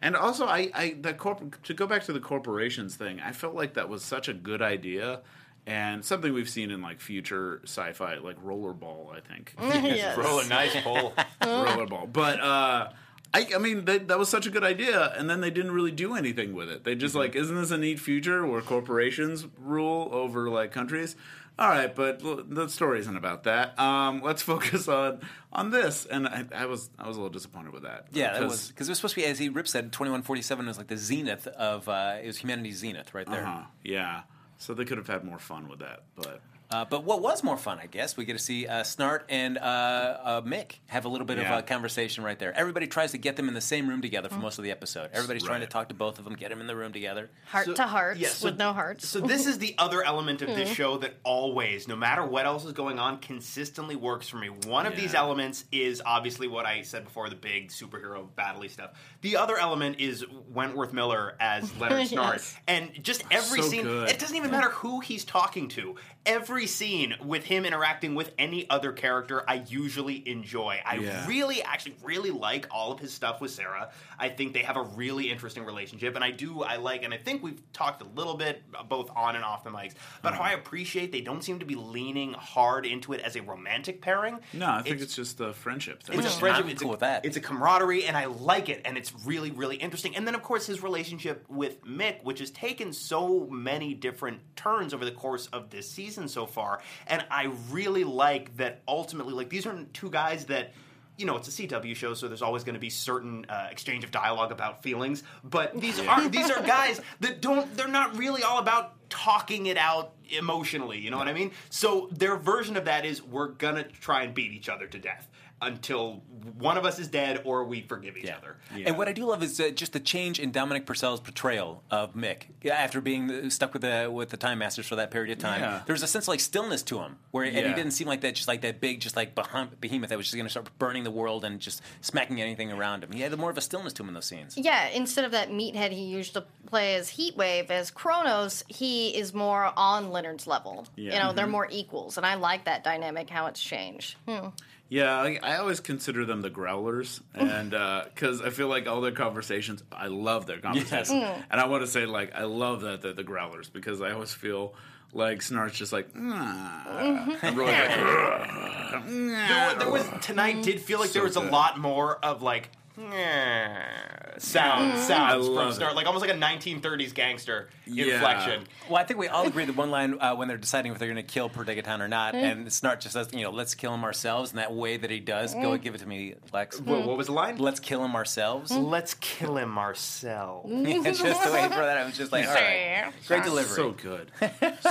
And 0.00 0.16
also, 0.16 0.46
I, 0.46 0.70
I 0.74 0.96
the 1.00 1.12
corp- 1.12 1.62
to 1.64 1.74
go 1.74 1.86
back 1.86 2.04
to 2.04 2.12
the 2.12 2.20
corporations 2.20 2.96
thing, 2.96 3.20
I 3.20 3.32
felt 3.32 3.54
like 3.54 3.74
that 3.74 3.88
was 3.88 4.02
such 4.02 4.28
a 4.28 4.32
good 4.32 4.62
idea, 4.62 5.20
and 5.66 6.04
something 6.04 6.32
we've 6.32 6.48
seen 6.48 6.70
in 6.70 6.80
like 6.80 7.00
future 7.00 7.60
sci-fi, 7.64 8.16
like 8.18 8.42
Rollerball, 8.42 9.14
I 9.14 9.20
think. 9.20 9.54
yes. 9.60 10.16
A 10.16 10.48
nice 10.48 10.74
pull. 10.82 11.12
Rollerball, 11.42 12.10
but 12.12 12.40
uh, 12.40 12.88
I, 13.34 13.48
I 13.54 13.58
mean, 13.58 13.84
that, 13.86 14.06
that 14.08 14.18
was 14.18 14.28
such 14.28 14.46
a 14.46 14.50
good 14.50 14.62
idea, 14.64 15.12
and 15.16 15.28
then 15.28 15.40
they 15.40 15.50
didn't 15.50 15.72
really 15.72 15.90
do 15.90 16.14
anything 16.14 16.54
with 16.54 16.68
it. 16.70 16.84
They 16.84 16.94
just 16.94 17.14
like, 17.16 17.34
isn't 17.34 17.54
this 17.56 17.72
a 17.72 17.76
neat 17.76 17.98
future 17.98 18.46
where 18.46 18.60
corporations 18.62 19.46
rule 19.58 20.08
over 20.12 20.48
like 20.48 20.70
countries? 20.70 21.16
All 21.58 21.68
right, 21.68 21.94
but 21.94 22.22
l- 22.24 22.42
the 22.48 22.68
story 22.68 23.00
isn't 23.00 23.16
about 23.16 23.42
that. 23.44 23.78
Um, 23.78 24.22
let's 24.22 24.40
focus 24.52 24.86
on 24.88 25.20
on 25.52 25.70
this. 25.70 26.04
And 26.06 26.26
I, 26.28 26.44
I 26.54 26.66
was 26.66 26.90
I 26.98 27.06
was 27.08 27.16
a 27.16 27.20
little 27.20 27.32
disappointed 27.32 27.72
with 27.72 27.82
that. 27.82 28.06
Yeah, 28.12 28.32
that 28.32 28.38
Because- 28.40 28.50
was 28.50 28.68
because 28.68 28.88
it 28.88 28.90
was 28.92 28.98
supposed 28.98 29.14
to 29.16 29.20
be, 29.20 29.26
as 29.26 29.38
he 29.40 29.48
Rip 29.48 29.66
said, 29.68 29.90
twenty 29.92 30.12
one 30.12 30.22
forty 30.22 30.42
seven 30.42 30.66
was 30.66 30.78
like 30.78 30.86
the 30.88 30.96
zenith 30.96 31.46
of 31.48 31.88
uh, 31.88 32.18
it 32.22 32.26
was 32.26 32.38
humanity's 32.38 32.78
zenith 32.78 33.14
right 33.14 33.26
there. 33.28 33.44
Uh-huh. 33.46 33.62
Yeah. 33.82 34.22
So 34.58 34.74
they 34.74 34.84
could 34.84 34.98
have 34.98 35.08
had 35.08 35.24
more 35.24 35.38
fun 35.40 35.68
with 35.68 35.80
that, 35.80 36.04
but 36.16 36.40
Uh, 36.74 36.84
but 36.84 37.04
what 37.04 37.22
was 37.22 37.44
more 37.44 37.56
fun, 37.56 37.78
I 37.80 37.86
guess, 37.86 38.16
we 38.16 38.24
get 38.24 38.32
to 38.32 38.42
see 38.42 38.66
uh, 38.66 38.82
Snart 38.82 39.20
and 39.28 39.58
uh, 39.58 39.60
uh, 39.60 40.42
Mick 40.42 40.78
have 40.86 41.04
a 41.04 41.08
little 41.08 41.24
bit 41.24 41.38
Yeah. 41.38 41.52
of 41.52 41.60
a 41.60 41.62
conversation 41.62 42.24
right 42.24 42.36
there. 42.36 42.52
Everybody 42.52 42.88
tries 42.88 43.12
to 43.12 43.18
get 43.18 43.36
them 43.36 43.46
in 43.46 43.54
the 43.54 43.60
same 43.60 43.86
room 43.88 44.02
together 44.02 44.28
for 44.28 44.38
most 44.40 44.58
of 44.58 44.64
the 44.64 44.72
episode. 44.72 45.10
Everybody's 45.12 45.44
trying 45.44 45.60
to 45.60 45.68
talk 45.68 45.88
to 45.90 45.94
both 45.94 46.18
of 46.18 46.24
them, 46.24 46.34
get 46.34 46.48
them 46.50 46.60
in 46.60 46.66
the 46.66 46.74
room 46.74 46.92
together. 46.92 47.30
Heart 47.46 47.66
So- 47.66 47.74
to 47.74 47.82
heart 47.84 48.16
yeah, 48.16 48.26
so- 48.30 48.48
with 48.48 48.58
no 48.58 48.72
hearts. 48.72 49.06
So 49.06 49.20
this 49.20 49.46
is 49.46 49.58
the 49.58 49.76
other 49.78 50.02
element 50.02 50.42
of 50.42 50.48
this 50.48 50.68
show 50.68 50.98
that 50.98 51.14
always, 51.22 51.86
no 51.86 51.94
matter 51.94 52.24
what 52.26 52.44
else 52.44 52.64
is 52.64 52.72
going 52.72 52.98
on, 52.98 53.18
consistently 53.18 53.94
works 53.94 54.28
for 54.28 54.38
me. 54.38 54.48
One 54.48 54.86
of 54.86 54.96
these 54.96 55.14
elements 55.14 55.66
is 55.70 56.02
obviously 56.04 56.48
what 56.48 56.66
I 56.66 56.82
said 56.82 57.04
before, 57.04 57.28
the 57.30 57.36
big 57.36 57.68
superhero 57.68 58.26
battley 58.36 58.68
stuff. 58.68 58.90
The 59.20 59.36
other 59.36 59.56
element 59.58 60.00
is 60.00 60.24
Wentworth 60.52 60.92
Miller 60.92 61.36
as 61.38 61.72
Leonard 61.78 62.06
Snart. 62.08 62.32
Yes. 62.32 62.56
And 62.66 62.90
just 63.04 63.22
every 63.30 63.62
So 63.62 63.68
scene 63.68 63.84
good. 63.84 64.08
it 64.08 64.18
doesn't 64.18 64.36
even 64.36 64.50
matter 64.50 64.70
who 64.70 64.98
he's 64.98 65.24
talking 65.24 65.68
to. 65.68 65.94
Every 66.26 66.66
scene 66.66 67.14
with 67.22 67.44
him 67.44 67.66
interacting 67.66 68.14
with 68.14 68.32
any 68.38 68.68
other 68.70 68.92
character 68.92 69.44
I 69.46 69.64
usually 69.66 70.26
enjoy. 70.26 70.80
I 70.84 70.96
Yeah. 70.96 71.26
really 71.26 71.62
actually 71.62 71.96
really 72.02 72.30
like 72.30 72.66
all 72.70 72.92
of 72.92 72.98
his 72.98 73.12
stuff 73.12 73.42
with 73.42 73.50
Sarah. 73.50 73.90
I 74.18 74.30
think 74.30 74.54
they 74.54 74.62
have 74.62 74.76
a 74.76 74.82
really 74.82 75.30
interesting 75.30 75.64
relationship, 75.64 76.14
and 76.14 76.24
I 76.24 76.30
do 76.30 76.62
I 76.62 76.76
like, 76.76 77.02
and 77.02 77.12
I 77.12 77.18
think 77.18 77.42
we've 77.42 77.60
talked 77.72 78.00
a 78.00 78.06
little 78.06 78.36
bit 78.36 78.62
uh, 78.74 78.82
both 78.82 79.10
on 79.14 79.36
and 79.36 79.44
off 79.44 79.64
the 79.64 79.70
mics 79.70 79.94
about 80.20 80.32
how 80.32 80.40
mm-hmm. 80.40 80.48
I 80.48 80.52
appreciate 80.52 81.12
they 81.12 81.20
don't 81.20 81.44
seem 81.44 81.58
to 81.58 81.66
be 81.66 81.74
leaning 81.74 82.32
hard 82.32 82.86
into 82.86 83.12
it 83.12 83.20
as 83.20 83.36
a 83.36 83.42
romantic 83.42 84.00
pairing. 84.00 84.38
no, 84.54 84.70
I 84.70 84.82
think 84.82 85.02
it's, 85.02 85.14
just 85.14 85.40
a 85.40 85.52
friendship 85.52 86.02
thing. 86.02 86.18
It's 86.18 86.26
a 86.26 86.30
I'm 86.30 86.38
friendship. 86.38 86.68
It's 86.68 86.82
cool 86.82 86.90
a, 86.90 86.92
with 86.92 87.00
that. 87.00 87.26
It's 87.26 87.36
a 87.36 87.40
camaraderie, 87.40 88.06
and 88.06 88.16
I 88.16 88.24
like 88.24 88.70
it, 88.70 88.80
and 88.86 88.96
it's 88.96 89.12
really, 89.26 89.50
really 89.50 89.76
interesting. 89.76 90.16
And 90.16 90.26
then, 90.26 90.34
of 90.34 90.42
course, 90.42 90.66
his 90.66 90.82
relationship 90.82 91.44
with 91.48 91.84
Mick, 91.84 92.24
which 92.24 92.38
has 92.38 92.50
taken 92.50 92.92
so 92.94 93.46
many 93.50 93.92
different 93.92 94.40
turns 94.56 94.94
over 94.94 95.04
the 95.04 95.12
course 95.12 95.48
of 95.48 95.68
this 95.68 95.90
season 95.90 96.13
so 96.28 96.46
far. 96.46 96.80
And 97.06 97.24
I 97.30 97.50
really 97.70 98.04
like 98.04 98.56
that. 98.56 98.82
Ultimately, 98.86 99.34
like 99.34 99.48
these 99.48 99.66
are 99.66 99.78
two 99.92 100.10
guys 100.10 100.46
that. 100.46 100.72
You 101.16 101.26
know, 101.26 101.36
it's 101.36 101.46
a 101.46 101.62
CW 101.62 101.94
show, 101.94 102.12
so 102.14 102.26
there's 102.26 102.42
always 102.42 102.64
going 102.64 102.74
to 102.74 102.80
be 102.80 102.90
certain 102.90 103.46
uh, 103.48 103.68
exchange 103.70 104.02
of 104.02 104.10
dialogue 104.10 104.50
about 104.50 104.82
feelings. 104.82 105.22
But 105.44 105.80
these 105.80 106.00
are 106.00 106.28
these 106.28 106.50
are 106.50 106.60
guys 106.66 107.00
that 107.20 107.40
don't. 107.40 107.72
They're 107.76 107.86
not 107.86 108.18
really 108.18 108.42
all 108.42 108.58
about 108.58 109.08
talking 109.10 109.66
it 109.66 109.76
out 109.76 110.14
emotionally. 110.36 110.98
You 110.98 111.12
know 111.12 111.18
what 111.18 111.28
I 111.28 111.32
mean? 111.32 111.52
So 111.70 112.08
their 112.10 112.36
version 112.36 112.76
of 112.76 112.86
that 112.86 113.04
is 113.04 113.22
we're 113.22 113.46
gonna 113.46 113.84
try 113.84 114.24
and 114.24 114.34
beat 114.34 114.50
each 114.50 114.68
other 114.68 114.88
to 114.88 114.98
death 114.98 115.28
until 115.66 116.22
one 116.58 116.76
of 116.76 116.84
us 116.84 116.98
is 116.98 117.08
dead 117.08 117.40
or 117.44 117.64
we 117.64 117.80
forgive 117.80 118.16
each 118.16 118.30
other. 118.30 118.56
And 118.84 118.98
what 118.98 119.08
I 119.08 119.12
do 119.12 119.24
love 119.24 119.42
is 119.42 119.58
uh, 119.58 119.70
just 119.70 119.92
the 119.92 120.00
change 120.00 120.38
in 120.38 120.52
Dominic 120.52 120.86
Purcell's 120.86 121.20
portrayal 121.20 121.82
of 121.90 122.14
Mick 122.14 122.44
after 122.70 123.00
being 123.00 123.30
uh, 123.30 123.50
stuck 123.50 123.72
with 123.72 123.82
the 123.82 124.10
with 124.12 124.28
the 124.30 124.36
Time 124.36 124.58
Masters 124.58 124.86
for 124.86 124.96
that 124.96 125.10
period 125.10 125.32
of 125.32 125.38
time. 125.38 125.60
Yeah. 125.60 125.82
There 125.86 125.94
was 125.94 126.02
a 126.02 126.06
sense 126.06 126.24
of 126.24 126.28
like 126.28 126.40
stillness 126.40 126.82
to 126.84 126.98
him, 126.98 127.16
where 127.30 127.44
and 127.44 127.56
he 127.56 127.72
didn't 127.72 127.92
seem 127.92 128.06
like 128.06 128.20
that, 128.22 128.34
just 128.34 128.48
like 128.48 128.60
that 128.62 128.80
big, 128.80 129.00
just 129.00 129.16
like 129.16 129.34
behemoth 129.34 130.10
that 130.10 130.18
was 130.18 130.26
just 130.26 130.36
going 130.36 130.46
to 130.46 130.50
start 130.50 130.68
burning 130.78 131.04
the 131.04 131.10
world 131.10 131.44
and 131.44 131.60
just 131.60 131.82
smacking 132.00 132.40
anything 132.40 132.70
around 132.70 133.04
him. 133.04 133.12
He 133.12 133.22
had 133.22 133.36
more 133.38 133.50
of 133.50 133.58
a 133.58 133.62
stillness 133.62 133.92
to 133.94 134.02
him 134.02 134.08
in 134.08 134.14
those 134.14 134.26
scenes. 134.26 134.56
Yeah, 134.56 134.88
instead 134.88 135.24
of 135.24 135.32
that 135.32 135.50
meathead 135.50 135.92
he 135.92 136.04
used 136.04 136.34
to 136.34 136.44
play 136.66 136.94
as 136.96 137.10
Heatwave, 137.10 137.70
as 137.70 137.90
Chronos, 137.90 138.64
he 138.68 139.16
is 139.16 139.32
more 139.32 139.72
on 139.76 140.10
Leonard's 140.10 140.46
level. 140.46 140.86
Yeah. 140.96 141.14
You 141.14 141.18
know, 141.20 141.32
they're 141.32 141.46
more 141.46 141.68
equals, 141.70 142.16
and 142.16 142.26
I 142.26 142.34
like 142.34 142.64
that 142.64 142.84
dynamic, 142.84 143.30
how 143.30 143.46
it's 143.46 143.62
changed. 143.62 144.16
Hmm. 144.28 144.48
Yeah, 144.88 145.16
I, 145.16 145.38
I 145.42 145.56
always 145.56 145.80
consider 145.80 146.24
them 146.24 146.42
the 146.42 146.50
growlers, 146.50 147.20
and 147.34 147.70
because 148.14 148.40
I 148.42 148.50
feel 148.50 148.68
like 148.68 148.86
all 148.86 149.00
their 149.00 149.12
conversations, 149.12 149.82
I 149.90 150.06
love 150.08 150.46
their 150.46 150.58
conversations, 150.60 151.10
and 151.50 151.60
I 151.60 151.66
want 151.66 151.82
to 151.82 151.86
say 151.86 152.06
like 152.06 152.34
I 152.34 152.44
love 152.44 152.82
that 152.82 153.02
they're 153.02 153.12
the 153.12 153.22
growlers 153.24 153.68
because 153.68 154.00
I 154.00 154.12
always 154.12 154.32
feel 154.34 154.74
like 155.12 155.42
Snart's 155.42 155.78
just 155.78 155.92
like, 155.92 156.08
"Ah," 156.16 157.38
and 157.42 157.56
Rory's 157.56 157.72
like, 157.78 157.98
"Ugh," 157.98 159.02
There, 159.06 159.74
there 159.76 159.90
was 159.90 160.08
tonight. 160.20 160.62
Did 160.62 160.80
feel 160.80 160.98
like 161.00 161.12
there 161.12 161.22
was 161.22 161.36
a 161.36 161.40
good. 161.40 161.52
lot 161.52 161.78
more 161.78 162.16
of 162.24 162.42
like 162.42 162.64
"Nyeh" 162.64 162.83
sound 162.96 164.38
sounds 164.38 164.98
mm-hmm. 164.98 165.44
from 165.46 165.54
love 165.54 165.74
start, 165.74 165.96
like 165.96 166.06
almost 166.06 166.24
like 166.24 166.34
a 166.34 166.38
1930s 166.38 167.12
gangster 167.12 167.68
Yeah. 167.86 168.14
inflection. 168.14 168.64
Well, 168.88 168.98
I 168.98 169.04
think 169.04 169.18
we 169.18 169.26
all 169.28 169.46
agree 169.46 169.64
that 169.64 169.74
one 169.74 169.90
line 169.90 170.16
uh, 170.20 170.36
when 170.36 170.46
they're 170.48 170.56
deciding 170.56 170.92
if 170.92 170.98
they're 170.98 171.08
going 171.08 171.16
to 171.16 171.22
kill 171.22 171.48
Per 171.48 171.64
Degaton 171.64 172.00
or 172.00 172.08
not, 172.08 172.34
mm-hmm. 172.34 172.44
and 172.44 172.66
Snart 172.68 173.00
just 173.00 173.14
says, 173.14 173.28
you 173.32 173.42
know, 173.42 173.50
let's 173.50 173.74
kill 173.74 173.92
him 173.94 174.04
ourselves, 174.04 174.50
and 174.50 174.58
that 174.58 174.72
way 174.72 174.96
that 174.96 175.10
he 175.10 175.18
does, 175.18 175.54
go 175.54 175.60
mm-hmm. 175.60 175.82
give 175.82 175.94
it 175.94 175.98
to 175.98 176.06
me, 176.06 176.34
Lex. 176.52 176.80
What, 176.80 177.04
what 177.04 177.16
was 177.16 177.26
the 177.26 177.32
line? 177.32 177.58
Let's 177.58 177.80
kill 177.80 178.04
him 178.04 178.14
ourselves. 178.14 178.70
Let's 178.70 179.14
kill 179.14 179.56
him 179.56 179.76
ourselves. 179.76 180.68
it's 180.72 181.20
just 181.20 181.44
the 181.44 181.52
way 181.52 181.62
he 181.62 181.68
threw 181.68 181.76
that. 181.84 181.98
I 181.98 182.04
was 182.04 182.16
just 182.16 182.30
like, 182.30 182.46
all 182.46 182.54
right, 182.54 183.12
great 183.26 183.42
delivery. 183.42 183.74
So 183.74 183.90
good, 183.90 184.30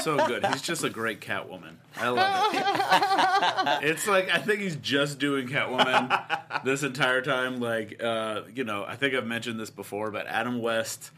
so 0.01 0.27
good. 0.27 0.45
He's 0.47 0.61
just 0.61 0.83
a 0.83 0.89
great 0.89 1.21
Catwoman. 1.21 1.75
I 1.95 2.09
love 2.09 3.81
it. 3.81 3.89
it's 3.89 4.07
like 4.07 4.29
I 4.29 4.39
think 4.39 4.61
he's 4.61 4.75
just 4.75 5.19
doing 5.19 5.47
Catwoman 5.47 6.63
this 6.63 6.83
entire 6.83 7.21
time. 7.21 7.59
Like, 7.59 7.92
uh, 7.99 8.41
you 8.53 8.63
know, 8.63 8.85
I 8.87 8.95
think 8.95 9.13
I've 9.15 9.25
mentioned 9.27 9.59
this 9.59 9.69
before, 9.69 10.11
but 10.11 10.27
Adam 10.27 10.61
West, 10.61 11.11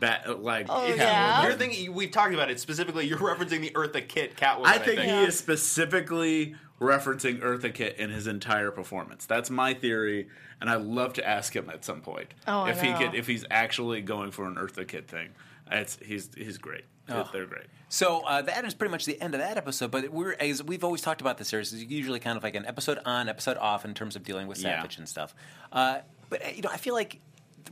bat, 0.00 0.42
like, 0.42 0.66
Oh, 0.68 0.74
Catwoman. 0.74 0.96
yeah? 0.96 1.42
You're 1.44 1.52
thinking 1.54 1.92
we've 1.94 2.10
talked 2.10 2.34
about 2.34 2.50
it 2.50 2.60
specifically. 2.60 3.06
You're 3.06 3.18
referencing 3.18 3.60
the 3.60 3.70
Eartha 3.70 4.06
Kitt 4.06 4.36
Catwoman. 4.36 4.66
I 4.66 4.78
think 4.78 5.00
he 5.00 5.08
is 5.24 5.38
specifically 5.38 6.54
referencing 6.80 7.40
Eartha 7.40 7.72
Kitt 7.72 7.96
in 7.98 8.10
his 8.10 8.26
entire 8.26 8.70
performance. 8.70 9.26
That's 9.26 9.50
my 9.50 9.74
theory, 9.74 10.28
and 10.60 10.68
I'd 10.70 10.82
love 10.82 11.12
to 11.14 11.26
ask 11.26 11.54
him 11.54 11.70
at 11.70 11.84
some 11.84 12.00
point 12.00 12.34
Oh, 12.46 12.60
I 12.62 12.70
if 12.70 12.80
he 12.82 12.92
could, 12.94 13.14
if 13.14 13.26
he's 13.26 13.44
actually 13.50 14.00
going 14.02 14.30
for 14.30 14.46
an 14.46 14.56
Eartha 14.56 14.86
Kitt 14.86 15.08
thing. 15.08 15.30
It's 15.70 15.98
he's 16.04 16.30
he's 16.36 16.58
great. 16.58 16.84
Oh. 17.08 17.28
They're 17.32 17.46
great. 17.46 17.66
So 17.88 18.22
uh, 18.26 18.42
that 18.42 18.64
is 18.64 18.74
pretty 18.74 18.90
much 18.90 19.04
the 19.04 19.20
end 19.20 19.34
of 19.34 19.40
that 19.40 19.56
episode. 19.56 19.90
But 19.90 20.08
we're 20.10 20.34
as 20.40 20.62
we've 20.62 20.84
always 20.84 21.00
talked 21.02 21.20
about 21.20 21.38
the 21.38 21.44
series 21.44 21.72
is 21.72 21.84
usually 21.84 22.18
kind 22.20 22.36
of 22.36 22.42
like 22.42 22.54
an 22.54 22.66
episode 22.66 22.98
on, 23.04 23.28
episode 23.28 23.56
off 23.58 23.84
in 23.84 23.94
terms 23.94 24.16
of 24.16 24.24
dealing 24.24 24.46
with 24.46 24.58
Yeah. 24.58 24.76
Savage 24.78 24.98
and 24.98 25.08
stuff. 25.08 25.34
Uh, 25.72 25.98
but 26.30 26.44
uh, 26.44 26.48
you 26.54 26.62
know, 26.62 26.70
I 26.72 26.76
feel 26.78 26.94
like 26.94 27.20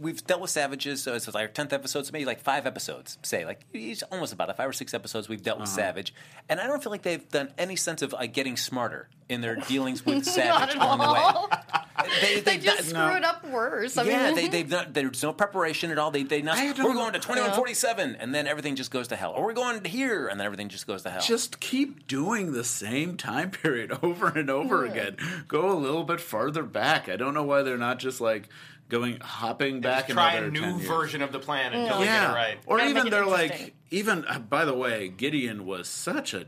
we've 0.01 0.25
dealt 0.27 0.41
with 0.41 0.51
Savages. 0.51 1.03
So 1.03 1.15
it's 1.15 1.27
like 1.27 1.35
our 1.43 1.49
tenth 1.49 1.73
episode, 1.73 2.07
so 2.07 2.11
maybe 2.13 2.25
like 2.25 2.41
five 2.41 2.67
episodes. 2.67 3.19
Say 3.23 3.45
like 3.45 3.63
it's 3.73 4.03
almost 4.05 4.33
about 4.33 4.49
it, 4.51 4.57
five 4.57 4.69
or 4.69 4.73
six 4.73 4.95
episodes 4.95 5.29
we've 5.29 5.43
dealt 5.43 5.59
with 5.59 5.69
Uh-huh. 5.69 5.77
Savage, 5.77 6.15
and 6.49 6.61
I 6.61 6.67
don't 6.67 6.83
feel 6.83 6.93
like 6.93 7.03
they've 7.03 7.29
done 7.31 7.51
any 7.59 7.77
sense 7.77 8.03
of 8.03 8.13
like 8.13 8.33
getting 8.35 8.57
smarter 8.57 9.09
in 9.29 9.41
their 9.41 9.57
dealings 9.57 10.05
with 10.07 10.25
Savage 10.27 10.77
at 10.77 10.81
on 10.81 10.99
the 10.99 11.13
way. 11.13 11.82
They, 12.21 12.35
They 12.37 12.41
they've 12.41 12.63
just 12.63 12.93
done- 12.93 13.09
screw 13.09 13.17
it 13.19 13.25
up 13.25 13.45
worse. 13.49 13.97
I 13.99 14.05
yeah, 14.05 14.27
mean, 14.27 14.35
they, 14.37 14.49
they've 14.63 14.71
not. 14.71 14.95
There's 14.95 15.23
no 15.23 15.33
preparation 15.33 15.91
at 15.91 15.99
all. 15.99 16.11
They, 16.11 16.23
they 16.23 16.43
not, 16.43 16.57
we're 16.79 16.95
going 16.95 17.13
to 17.13 17.19
twenty 17.19 17.41
one 17.41 17.53
forty 17.53 17.75
seven, 17.75 18.17
and 18.17 18.35
then 18.35 18.47
everything 18.47 18.77
just 18.77 18.91
goes 18.91 19.09
to 19.09 19.17
hell. 19.17 19.33
Or 19.33 19.45
we're 19.45 19.53
going 19.53 19.85
here, 19.85 20.29
and 20.29 20.39
then 20.41 20.47
everything 20.47 20.69
just 20.69 20.87
goes 20.87 21.03
to 21.03 21.11
hell. 21.11 21.21
Just 21.23 21.61
keep 21.61 22.07
doing 22.07 22.53
the 22.53 22.65
same 22.65 23.17
time 23.17 23.51
period 23.63 23.99
over 24.03 24.29
and 24.29 24.49
over 24.51 24.85
again. 24.85 25.17
Go 25.49 25.71
a 25.73 25.79
little 25.79 26.05
bit 26.05 26.21
farther 26.21 26.63
back. 26.63 27.09
I 27.09 27.17
don't 27.17 27.35
know 27.35 27.43
why 27.45 27.63
they're 27.63 27.77
not 27.79 27.99
just 27.99 28.21
like 28.21 28.49
going 28.89 29.19
hopping 29.21 29.81
back 29.81 30.07
Just 30.09 30.13
try 30.19 30.35
a 30.35 30.51
new 30.51 30.79
version 30.81 31.23
of 31.23 31.33
the 31.33 31.39
plan 31.39 31.73
until 31.73 31.99
we 32.01 32.05
get 32.05 32.13
Yeah, 32.13 32.33
it 32.33 32.35
right. 32.35 32.59
or 32.67 32.77
Gotta 32.79 32.91
even 32.91 33.11
they're 33.11 33.25
like 33.27 33.75
even. 33.91 34.25
Uh, 34.27 34.39
by 34.39 34.65
the 34.65 34.75
way, 34.75 35.09
Gideon 35.09 35.65
was 35.67 35.89
such 35.89 36.35
a 36.35 36.47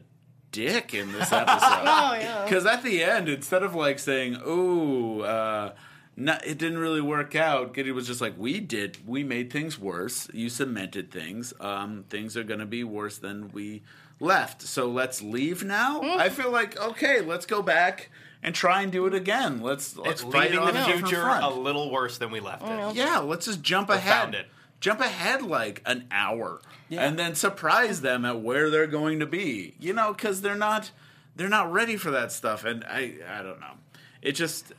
dick 0.54 0.94
in 0.94 1.12
this 1.12 1.32
episode. 1.32 1.82
Oh, 1.84 2.16
yeah. 2.18 2.44
Because 2.44 2.64
at 2.64 2.82
the 2.82 3.02
end, 3.02 3.28
instead 3.28 3.62
of 3.62 3.74
like 3.74 3.98
saying, 3.98 4.38
"Oh, 4.44 5.20
uh, 5.20 5.72
no, 6.16 6.38
it 6.46 6.58
didn't 6.58 6.78
really 6.78 7.00
work 7.00 7.34
out," 7.34 7.74
Gideon 7.74 7.96
was 7.96 8.06
just 8.06 8.20
like, 8.20 8.34
"We 8.38 8.60
did. 8.60 9.06
We 9.06 9.24
made 9.24 9.52
things 9.52 9.78
worse. 9.78 10.28
You 10.32 10.48
cemented 10.48 11.10
things. 11.10 11.52
Um, 11.60 12.04
things 12.08 12.36
are 12.36 12.44
going 12.44 12.60
to 12.60 12.66
be 12.66 12.84
worse 12.84 13.18
than 13.18 13.50
we 13.52 13.82
left. 14.20 14.62
So 14.62 14.88
let's 14.88 15.20
leave 15.20 15.64
now." 15.64 16.00
Mm. 16.00 16.16
I 16.16 16.28
feel 16.28 16.50
like 16.50 16.80
okay, 16.80 17.20
let's 17.20 17.46
go 17.46 17.60
back 17.60 18.10
and 18.42 18.54
try 18.54 18.82
and 18.82 18.92
do 18.92 19.06
it 19.06 19.14
again. 19.14 19.60
Let's 19.60 19.96
let's 19.96 20.22
fight 20.22 20.52
leaving 20.52 20.58
on 20.58 20.74
the 20.74 20.84
future 20.84 21.22
front. 21.22 21.44
a 21.44 21.50
little 21.50 21.90
worse 21.90 22.18
than 22.18 22.30
we 22.30 22.40
left 22.40 22.62
it. 22.62 22.94
Yeah, 22.94 23.18
let's 23.18 23.46
just 23.46 23.62
jump 23.62 23.88
found 23.88 23.98
ahead. 24.34 24.46
Jump 24.80 25.00
ahead 25.00 25.42
like 25.42 25.82
an 25.86 26.06
hour, 26.10 26.60
Yeah. 26.88 27.02
and 27.06 27.18
then 27.18 27.34
surprise 27.34 28.00
them 28.02 28.24
at 28.24 28.40
where 28.40 28.68
they're 28.70 28.86
going 28.86 29.20
to 29.20 29.26
be. 29.26 29.74
You 29.80 29.92
know, 29.94 30.12
because 30.12 30.42
they're 30.42 30.54
not 30.54 30.90
they're 31.36 31.48
not 31.48 31.72
ready 31.72 31.96
for 31.96 32.10
that 32.10 32.30
stuff, 32.32 32.64
and 32.64 32.84
I 32.84 33.14
I 33.28 33.42
don't 33.42 33.60
know. 33.60 33.74
It 34.22 34.32
just 34.32 34.72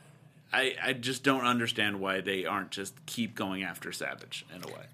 I 0.52 0.74
I 0.82 0.92
just 0.92 1.22
don't 1.24 1.44
understand 1.44 2.00
why 2.00 2.20
they 2.20 2.44
aren't 2.46 2.70
just 2.70 2.94
keep 3.06 3.34
going 3.34 3.62
after 3.64 3.90
Savage 3.92 4.46
in 4.54 4.62
a 4.62 4.68
way. 4.68 4.86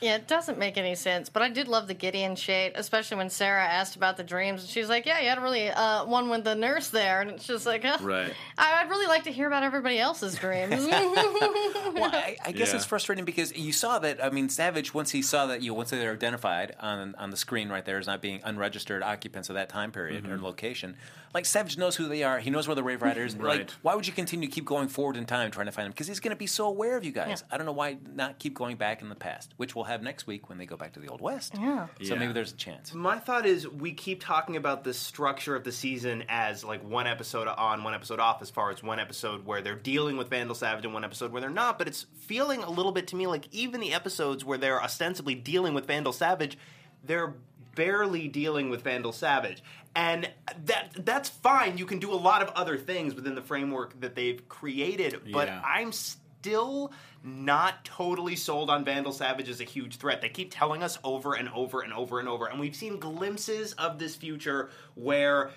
Yeah, 0.00 0.16
it 0.16 0.26
doesn't 0.28 0.58
make 0.58 0.76
any 0.76 0.94
sense. 0.94 1.30
But 1.30 1.42
I 1.42 1.48
did 1.48 1.68
love 1.68 1.86
the 1.88 1.94
Gideon 1.94 2.36
shade, 2.36 2.72
especially 2.74 3.16
when 3.16 3.30
Sarah 3.30 3.64
asked 3.64 3.96
about 3.96 4.18
the 4.18 4.24
dreams, 4.24 4.60
and 4.60 4.68
she's 4.70 4.88
like, 4.90 5.06
"Yeah, 5.06 5.20
you 5.20 5.28
had 5.30 5.38
a 5.38 5.40
really 5.40 5.70
uh, 5.70 6.04
one 6.04 6.28
with 6.28 6.44
the 6.44 6.54
nurse 6.54 6.88
there," 6.90 7.22
and 7.22 7.30
it's 7.30 7.46
just 7.46 7.64
like, 7.64 7.82
huh? 7.82 7.96
Right. 8.02 8.32
I- 8.58 8.82
I'd 8.82 8.90
really 8.90 9.06
like 9.06 9.24
to 9.24 9.32
hear 9.32 9.46
about 9.46 9.62
everybody 9.62 9.98
else's 9.98 10.34
dreams. 10.34 10.86
Well, 11.96 12.10
I, 12.12 12.36
I 12.44 12.52
guess 12.52 12.70
Yeah. 12.70 12.76
it's 12.76 12.84
frustrating 12.84 13.24
because 13.24 13.56
you 13.56 13.72
saw 13.72 13.98
that. 14.00 14.22
I 14.22 14.28
mean, 14.30 14.48
Savage 14.50 14.92
once 14.92 15.10
he 15.12 15.22
saw 15.22 15.46
that 15.46 15.62
you 15.62 15.70
know, 15.70 15.74
once 15.74 15.90
they 15.90 16.04
were 16.04 16.12
identified 16.12 16.74
on 16.80 17.14
on 17.16 17.30
the 17.30 17.36
screen 17.38 17.68
right 17.70 17.84
there 17.84 17.98
as 17.98 18.06
not 18.06 18.20
being 18.20 18.40
unregistered 18.44 19.02
occupants 19.02 19.48
of 19.48 19.54
that 19.54 19.68
time 19.70 19.92
period 19.92 20.24
Mm-hmm. 20.24 20.32
or 20.34 20.38
location. 20.38 20.96
Like 21.34 21.44
Savage 21.46 21.76
knows 21.78 21.96
who 21.96 22.08
they 22.08 22.22
are. 22.22 22.38
He 22.38 22.50
knows 22.50 22.66
where 22.68 22.74
the 22.74 22.82
Waverider 22.82 23.24
is. 23.26 23.36
Like, 23.46 23.70
why 23.82 23.94
would 23.94 24.06
you 24.06 24.12
continue 24.12 24.48
to 24.48 24.54
keep 24.54 24.64
going 24.64 24.88
forward 24.88 25.16
in 25.16 25.24
time 25.26 25.50
trying 25.50 25.66
to 25.66 25.72
find 25.72 25.86
him? 25.86 25.92
Because 25.92 26.06
he's 26.06 26.20
going 26.20 26.30
to 26.30 26.36
be 26.38 26.46
so 26.46 26.66
aware 26.66 26.96
of 26.96 27.04
you 27.04 27.12
guys. 27.12 27.42
Yeah. 27.48 27.54
I 27.54 27.56
don't 27.56 27.66
know 27.66 27.72
why 27.72 27.96
not 28.14 28.38
keep 28.38 28.54
going 28.54 28.76
back 28.76 29.00
in 29.02 29.08
the 29.08 29.14
past, 29.14 29.52
which 29.56 29.74
we'll 29.74 29.84
have 29.86 30.02
next 30.02 30.26
week 30.26 30.48
when 30.48 30.58
they 30.58 30.66
go 30.66 30.76
back 30.76 30.92
to 30.92 31.00
the 31.00 31.08
old 31.08 31.20
west. 31.20 31.54
Yeah. 31.58 31.86
So 32.02 32.14
Yeah. 32.14 32.20
maybe 32.20 32.32
there's 32.32 32.52
a 32.52 32.56
chance. 32.56 32.92
My 32.94 33.18
thought 33.18 33.46
is 33.46 33.66
we 33.68 33.92
keep 33.92 34.22
talking 34.22 34.56
about 34.56 34.84
the 34.84 34.92
structure 34.94 35.56
of 35.56 35.64
the 35.64 35.72
season 35.72 36.24
as 36.28 36.62
like 36.64 36.82
one 36.84 37.06
episode 37.06 37.48
on, 37.48 37.82
one 37.84 37.94
episode 37.94 38.20
off, 38.20 38.42
as 38.42 38.50
far 38.50 38.70
as 38.70 38.82
one 38.82 39.00
episode 39.00 39.44
where 39.46 39.62
they're 39.62 39.74
dealing 39.74 40.16
with 40.16 40.28
Vandal 40.28 40.54
Savage 40.54 40.84
and 40.84 40.92
one 40.94 41.04
episode 41.04 41.32
where 41.32 41.40
they're 41.40 41.50
not. 41.50 41.78
But 41.78 41.88
it's 41.88 42.06
feeling 42.18 42.62
a 42.62 42.70
little 42.70 42.92
bit 42.92 43.06
to 43.08 43.16
me 43.16 43.26
like 43.26 43.46
even 43.52 43.80
the 43.80 43.92
episodes 43.94 44.44
where 44.44 44.58
they're 44.58 44.82
ostensibly 44.82 45.34
dealing 45.34 45.72
with 45.74 45.86
Vandal 45.86 46.12
Savage, 46.12 46.58
they're 47.04 47.34
barely 47.74 48.26
dealing 48.28 48.70
with 48.70 48.82
Vandal 48.82 49.12
Savage. 49.12 49.62
And 49.94 50.30
that 50.64 50.92
that's 51.04 51.28
fine. 51.30 51.78
You 51.78 51.86
can 51.86 51.98
do 51.98 52.12
a 52.12 52.16
lot 52.16 52.42
of 52.42 52.48
other 52.50 52.76
things 52.76 53.14
within 53.14 53.34
the 53.34 53.42
framework 53.42 53.98
that 54.00 54.14
they've 54.14 54.46
created, 54.48 55.20
but 55.32 55.48
Yeah. 55.48 55.62
I'm 55.64 55.90
still 56.46 56.92
not 57.24 57.84
totally 57.84 58.36
sold 58.36 58.70
on 58.70 58.84
Vandal 58.84 59.12
Savage 59.12 59.48
as 59.48 59.60
a 59.60 59.64
huge 59.64 59.96
threat. 59.96 60.20
They 60.20 60.28
keep 60.28 60.52
telling 60.54 60.82
us 60.82 60.96
over 61.02 61.34
and 61.34 61.48
over 61.48 61.80
and 61.80 61.92
over 61.92 62.20
and 62.20 62.28
over, 62.28 62.46
and 62.46 62.60
we've 62.60 62.76
seen 62.76 62.98
glimpses 63.00 63.72
of 63.74 63.98
this 63.98 64.14
future 64.14 64.70
where 64.94 65.50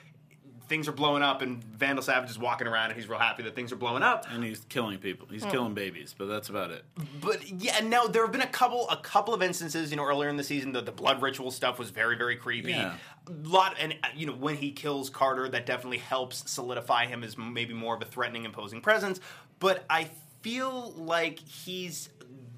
things 0.68 0.88
are 0.88 0.92
blowing 0.92 1.24
up 1.24 1.42
and 1.42 1.64
Vandal 1.64 2.04
Savage 2.04 2.30
is 2.30 2.38
walking 2.38 2.68
around 2.68 2.92
and 2.92 2.96
he's 3.00 3.10
real 3.10 3.18
happy 3.18 3.42
that 3.42 3.56
things 3.56 3.72
are 3.72 3.76
blowing 3.76 4.04
up. 4.04 4.26
And 4.30 4.44
he's 4.44 4.60
killing 4.70 5.00
people. 5.00 5.28
He's 5.28 5.44
Hmm. 5.44 5.50
killing 5.50 5.74
babies, 5.74 6.14
but 6.16 6.26
that's 6.28 6.50
about 6.50 6.70
it. 6.70 6.86
But 7.22 7.50
yeah, 7.50 7.80
now 7.80 8.06
there 8.06 8.22
have 8.24 8.32
been 8.32 8.42
a 8.42 8.48
couple 8.48 8.88
a 8.90 8.98
couple 8.98 9.34
of 9.34 9.42
instances, 9.42 9.90
you 9.90 9.98
know, 9.98 10.04
earlier 10.04 10.30
in 10.30 10.38
the 10.38 10.44
season 10.44 10.72
that 10.74 10.86
the 10.86 10.92
blood 10.92 11.22
ritual 11.24 11.50
stuff 11.52 11.80
was 11.80 11.90
very 11.90 12.16
very 12.18 12.36
creepy. 12.36 12.72
Yeah. 12.72 12.96
A 13.28 13.48
lot 13.48 13.76
and 13.80 13.94
uh, 14.04 14.08
you 14.16 14.28
know 14.28 14.34
when 14.34 14.58
he 14.58 14.72
kills 14.72 15.10
Carter, 15.10 15.50
that 15.50 15.66
definitely 15.66 15.98
helps 16.00 16.50
solidify 16.50 17.06
him 17.08 17.24
as 17.24 17.36
maybe 17.38 17.74
more 17.74 17.96
of 17.96 18.02
a 18.04 18.06
threatening, 18.06 18.46
imposing 18.46 18.80
presence. 18.82 19.20
But 19.60 19.86
I 19.90 20.12
feel 20.42 20.92
like 20.98 21.40
he's 21.40 22.10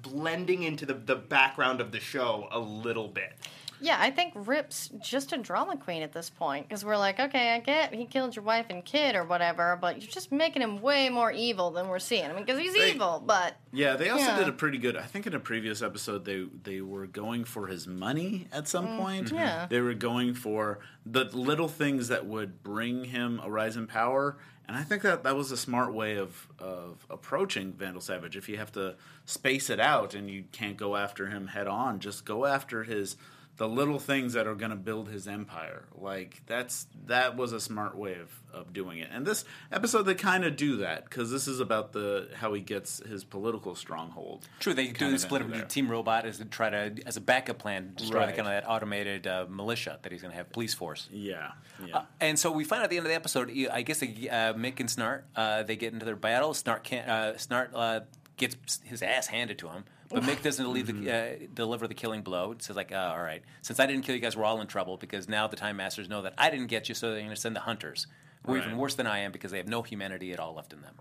blending 0.02 0.62
into 0.64 0.84
the, 0.86 0.94
the 0.94 1.16
background 1.16 1.80
of 1.80 1.92
the 1.92 2.00
show 2.00 2.48
a 2.50 2.58
little 2.58 3.08
bit. 3.08 3.32
Yeah, 3.80 3.96
I 3.98 4.12
think 4.12 4.32
Rip's 4.36 4.90
just 5.00 5.32
a 5.32 5.36
drama 5.38 5.76
queen 5.76 6.02
at 6.02 6.12
this 6.12 6.30
point 6.30 6.68
because 6.68 6.84
we're 6.84 6.96
like, 6.96 7.18
okay, 7.18 7.52
I 7.52 7.58
get 7.58 7.92
he 7.92 8.04
killed 8.04 8.36
your 8.36 8.44
wife 8.44 8.66
and 8.70 8.84
kid 8.84 9.16
or 9.16 9.24
whatever, 9.24 9.76
but 9.80 10.00
you're 10.00 10.08
just 10.10 10.30
making 10.30 10.62
him 10.62 10.80
way 10.80 11.08
more 11.08 11.32
evil 11.32 11.72
than 11.72 11.88
we're 11.88 11.98
seeing. 11.98 12.24
I 12.26 12.32
mean, 12.32 12.44
because 12.44 12.60
he's 12.60 12.74
They- 12.74 12.92
evil, 12.92 13.20
but 13.26 13.56
Yeah, 13.72 13.96
they 13.96 14.08
also 14.10 14.24
Yeah. 14.26 14.38
did 14.38 14.48
a 14.48 14.52
pretty 14.52 14.78
good. 14.78 14.96
I 14.96 15.02
think 15.02 15.26
in 15.26 15.34
a 15.34 15.40
previous 15.40 15.82
episode, 15.82 16.24
they 16.24 16.46
they 16.62 16.80
were 16.80 17.08
going 17.08 17.42
for 17.42 17.66
his 17.66 17.88
money 17.88 18.46
at 18.52 18.68
some 18.68 18.98
point. 18.98 19.30
Mm, 19.32 19.34
yeah. 19.34 19.66
they 19.68 19.80
were 19.80 19.94
going 19.94 20.34
for 20.34 20.78
the 21.04 21.24
little 21.24 21.68
things 21.68 22.06
that 22.06 22.24
would 22.24 22.62
bring 22.62 23.06
him 23.06 23.40
a 23.42 23.50
rise 23.50 23.76
in 23.76 23.88
power, 23.88 24.38
and 24.68 24.76
I 24.76 24.82
think 24.82 25.02
that 25.02 25.24
that 25.24 25.36
was 25.36 25.50
a 25.50 25.56
smart 25.56 25.92
way 25.92 26.16
of 26.16 26.48
of 26.58 27.06
approaching 27.10 27.72
Vandal 27.72 28.00
Savage. 28.00 28.36
If 28.36 28.48
you 28.48 28.56
have 28.56 28.72
to 28.72 28.96
space 29.24 29.70
it 29.70 29.80
out 29.80 30.14
and 30.14 30.30
you 30.30 30.44
can't 30.52 30.76
go 30.76 30.96
after 30.96 31.26
him 31.28 31.48
head 31.48 31.66
on, 31.66 32.00
just 32.00 32.24
go 32.24 32.46
after 32.46 32.84
his 32.84 33.16
the 33.58 33.68
little 33.68 33.98
things 33.98 34.32
that 34.32 34.46
are 34.46 34.54
going 34.54 34.70
to 34.70 34.76
build 34.76 35.08
his 35.08 35.28
empire. 35.28 35.84
Like 35.94 36.42
that's 36.46 36.86
that 37.06 37.36
was 37.36 37.52
a 37.52 37.60
smart 37.60 37.96
way 37.96 38.14
of, 38.14 38.30
of 38.52 38.72
doing 38.72 38.98
it. 38.98 39.08
And 39.12 39.26
this 39.26 39.44
episode 39.70 40.02
they 40.02 40.14
kind 40.14 40.44
of 40.44 40.56
do 40.56 40.78
that 40.78 41.04
because 41.04 41.30
this 41.30 41.46
is 41.46 41.60
about 41.60 41.92
the 41.92 42.28
how 42.34 42.54
he 42.54 42.60
gets 42.60 42.98
his 43.06 43.24
political 43.24 43.74
stronghold. 43.74 44.48
True, 44.58 44.74
they 44.74 44.86
do 44.86 44.92
Kind 44.94 45.10
the 45.12 45.14
of 45.16 45.20
split 45.20 45.42
up 45.42 45.50
there. 45.50 45.64
Team 45.64 45.90
Robot 45.90 46.24
as 46.24 46.38
to 46.38 46.44
try 46.44 46.70
to 46.70 46.94
as 47.06 47.16
a 47.16 47.20
backup 47.20 47.58
plan 47.58 47.92
destroy 47.96 48.26
the 48.26 48.32
kind 48.32 48.40
of 48.40 48.46
that 48.46 48.68
automated 48.68 49.26
uh, 49.26 49.46
militia 49.48 49.98
that 50.02 50.12
he's 50.12 50.22
going 50.22 50.32
to 50.32 50.36
have 50.38 50.50
police 50.50 50.74
force. 50.74 51.08
Yeah, 51.12 51.52
yeah. 51.86 51.98
Uh, 51.98 52.04
and 52.20 52.38
so 52.38 52.50
we 52.50 52.64
find 52.64 52.80
out 52.80 52.84
at 52.84 52.90
the 52.90 52.96
end 52.96 53.06
of 53.06 53.10
the 53.10 53.16
episode, 53.16 53.50
I 53.70 53.82
guess 53.82 53.98
they, 53.98 54.28
uh, 54.28 54.54
Mick 54.54 54.80
and 54.80 54.88
Snart 54.88 55.22
uh, 55.36 55.62
they 55.62 55.76
get 55.76 55.92
into 55.92 56.04
their 56.06 56.16
battle. 56.16 56.52
Snart 56.52 56.82
can't. 56.82 57.08
Uh, 57.08 57.32
Snart 57.34 57.68
uh, 57.74 58.00
gets 58.36 58.80
his 58.84 59.02
ass 59.02 59.26
handed 59.28 59.58
to 59.58 59.68
him, 59.68 59.84
but 60.12 60.22
Mick 60.22 60.42
doesn't 60.42 60.72
leave 60.72 60.86
the, 60.86 61.10
uh, 61.10 61.46
deliver 61.54 61.88
the 61.88 61.94
killing 61.94 62.22
blow. 62.22 62.52
It 62.52 62.62
says 62.62 62.76
like, 62.76 62.92
uh, 62.92 63.12
"All 63.14 63.22
right, 63.22 63.42
since 63.62 63.80
I 63.80 63.86
didn't 63.86 64.04
kill 64.04 64.14
you 64.14 64.20
guys, 64.20 64.36
we're 64.36 64.44
all 64.44 64.60
in 64.60 64.66
trouble 64.66 64.96
because 64.96 65.28
now 65.28 65.46
the 65.46 65.56
Time 65.56 65.76
Masters 65.76 66.08
know 66.08 66.22
that 66.22 66.34
I 66.38 66.50
didn't 66.50 66.66
get 66.68 66.88
you, 66.88 66.94
so 66.94 67.10
they're 67.10 67.18
going 67.20 67.30
to 67.30 67.36
send 67.36 67.56
the 67.56 67.60
hunters." 67.60 68.06
who 68.44 68.54
are 68.54 68.56
Right. 68.56 68.64
even 68.66 68.76
worse 68.76 68.96
than 68.96 69.06
I 69.06 69.18
am 69.18 69.30
because 69.30 69.52
they 69.52 69.58
have 69.58 69.68
no 69.68 69.82
humanity 69.82 70.32
at 70.32 70.40
all 70.40 70.52
left 70.52 70.72
in 70.72 70.80
them. 70.82 70.96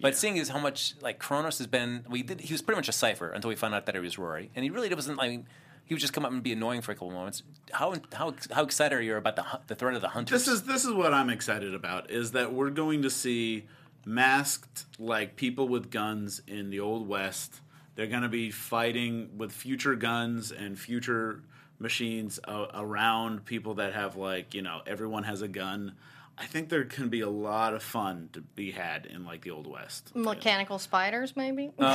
But 0.00 0.14
seeing 0.16 0.36
is 0.36 0.50
how 0.50 0.60
much 0.60 0.94
like 1.00 1.18
Chronos 1.18 1.58
has 1.58 1.66
been, 1.66 2.04
we 2.08 2.22
did. 2.22 2.40
He 2.42 2.54
was 2.54 2.62
pretty 2.62 2.78
much 2.78 2.88
a 2.88 2.92
cipher 2.92 3.30
until 3.30 3.48
we 3.48 3.56
found 3.56 3.74
out 3.74 3.86
that 3.86 3.96
he 3.96 4.00
was 4.00 4.16
Rory, 4.16 4.52
and 4.54 4.62
he 4.62 4.70
really 4.70 4.94
wasn't. 4.94 5.20
I 5.20 5.26
mean, 5.28 5.48
he 5.84 5.92
would 5.94 6.00
just 6.00 6.12
come 6.12 6.24
up 6.24 6.30
and 6.30 6.40
be 6.40 6.52
annoying 6.52 6.82
for 6.82 6.92
a 6.92 6.94
couple 6.94 7.10
moments. 7.10 7.42
How 7.72 7.96
how 8.12 8.34
how 8.52 8.62
excited 8.62 8.94
are 8.96 9.02
you 9.02 9.16
about 9.16 9.34
the 9.34 9.44
the 9.66 9.74
threat 9.74 9.94
of 9.96 10.02
the 10.02 10.08
hunters? 10.10 10.44
This 10.44 10.54
is 10.54 10.62
this 10.62 10.84
is 10.84 10.92
what 10.92 11.12
I'm 11.12 11.30
excited 11.30 11.74
about 11.74 12.12
is 12.12 12.30
that 12.30 12.52
we're 12.52 12.70
going 12.70 13.02
to 13.02 13.10
see 13.10 13.64
masked 14.06 14.84
like 14.98 15.34
people 15.36 15.66
with 15.68 15.90
guns 15.90 16.42
in 16.46 16.70
the 16.70 16.78
old 16.80 17.08
west. 17.08 17.60
They're 17.96 18.06
going 18.08 18.22
to 18.22 18.28
be 18.28 18.50
fighting 18.50 19.30
with 19.36 19.52
future 19.52 19.94
guns 19.94 20.50
and 20.52 20.78
future 20.78 21.42
machines 21.78 22.40
uh, 22.44 22.66
around 22.74 23.44
people 23.44 23.74
that 23.74 23.94
have 23.94 24.16
like, 24.16 24.54
you 24.54 24.62
know, 24.62 24.80
everyone 24.86 25.24
has 25.24 25.42
a 25.42 25.48
gun. 25.48 25.92
I 26.36 26.46
think 26.46 26.68
there 26.68 26.84
can 26.84 27.10
be 27.10 27.20
a 27.20 27.28
lot 27.30 27.74
of 27.74 27.82
fun 27.82 28.28
to 28.32 28.40
be 28.40 28.72
had 28.72 29.06
in 29.06 29.24
like 29.24 29.42
the 29.42 29.50
old 29.52 29.68
west. 29.68 30.14
Mechanical 30.16 30.80
spiders, 30.80 31.36
maybe. 31.36 31.70
But 31.78 31.88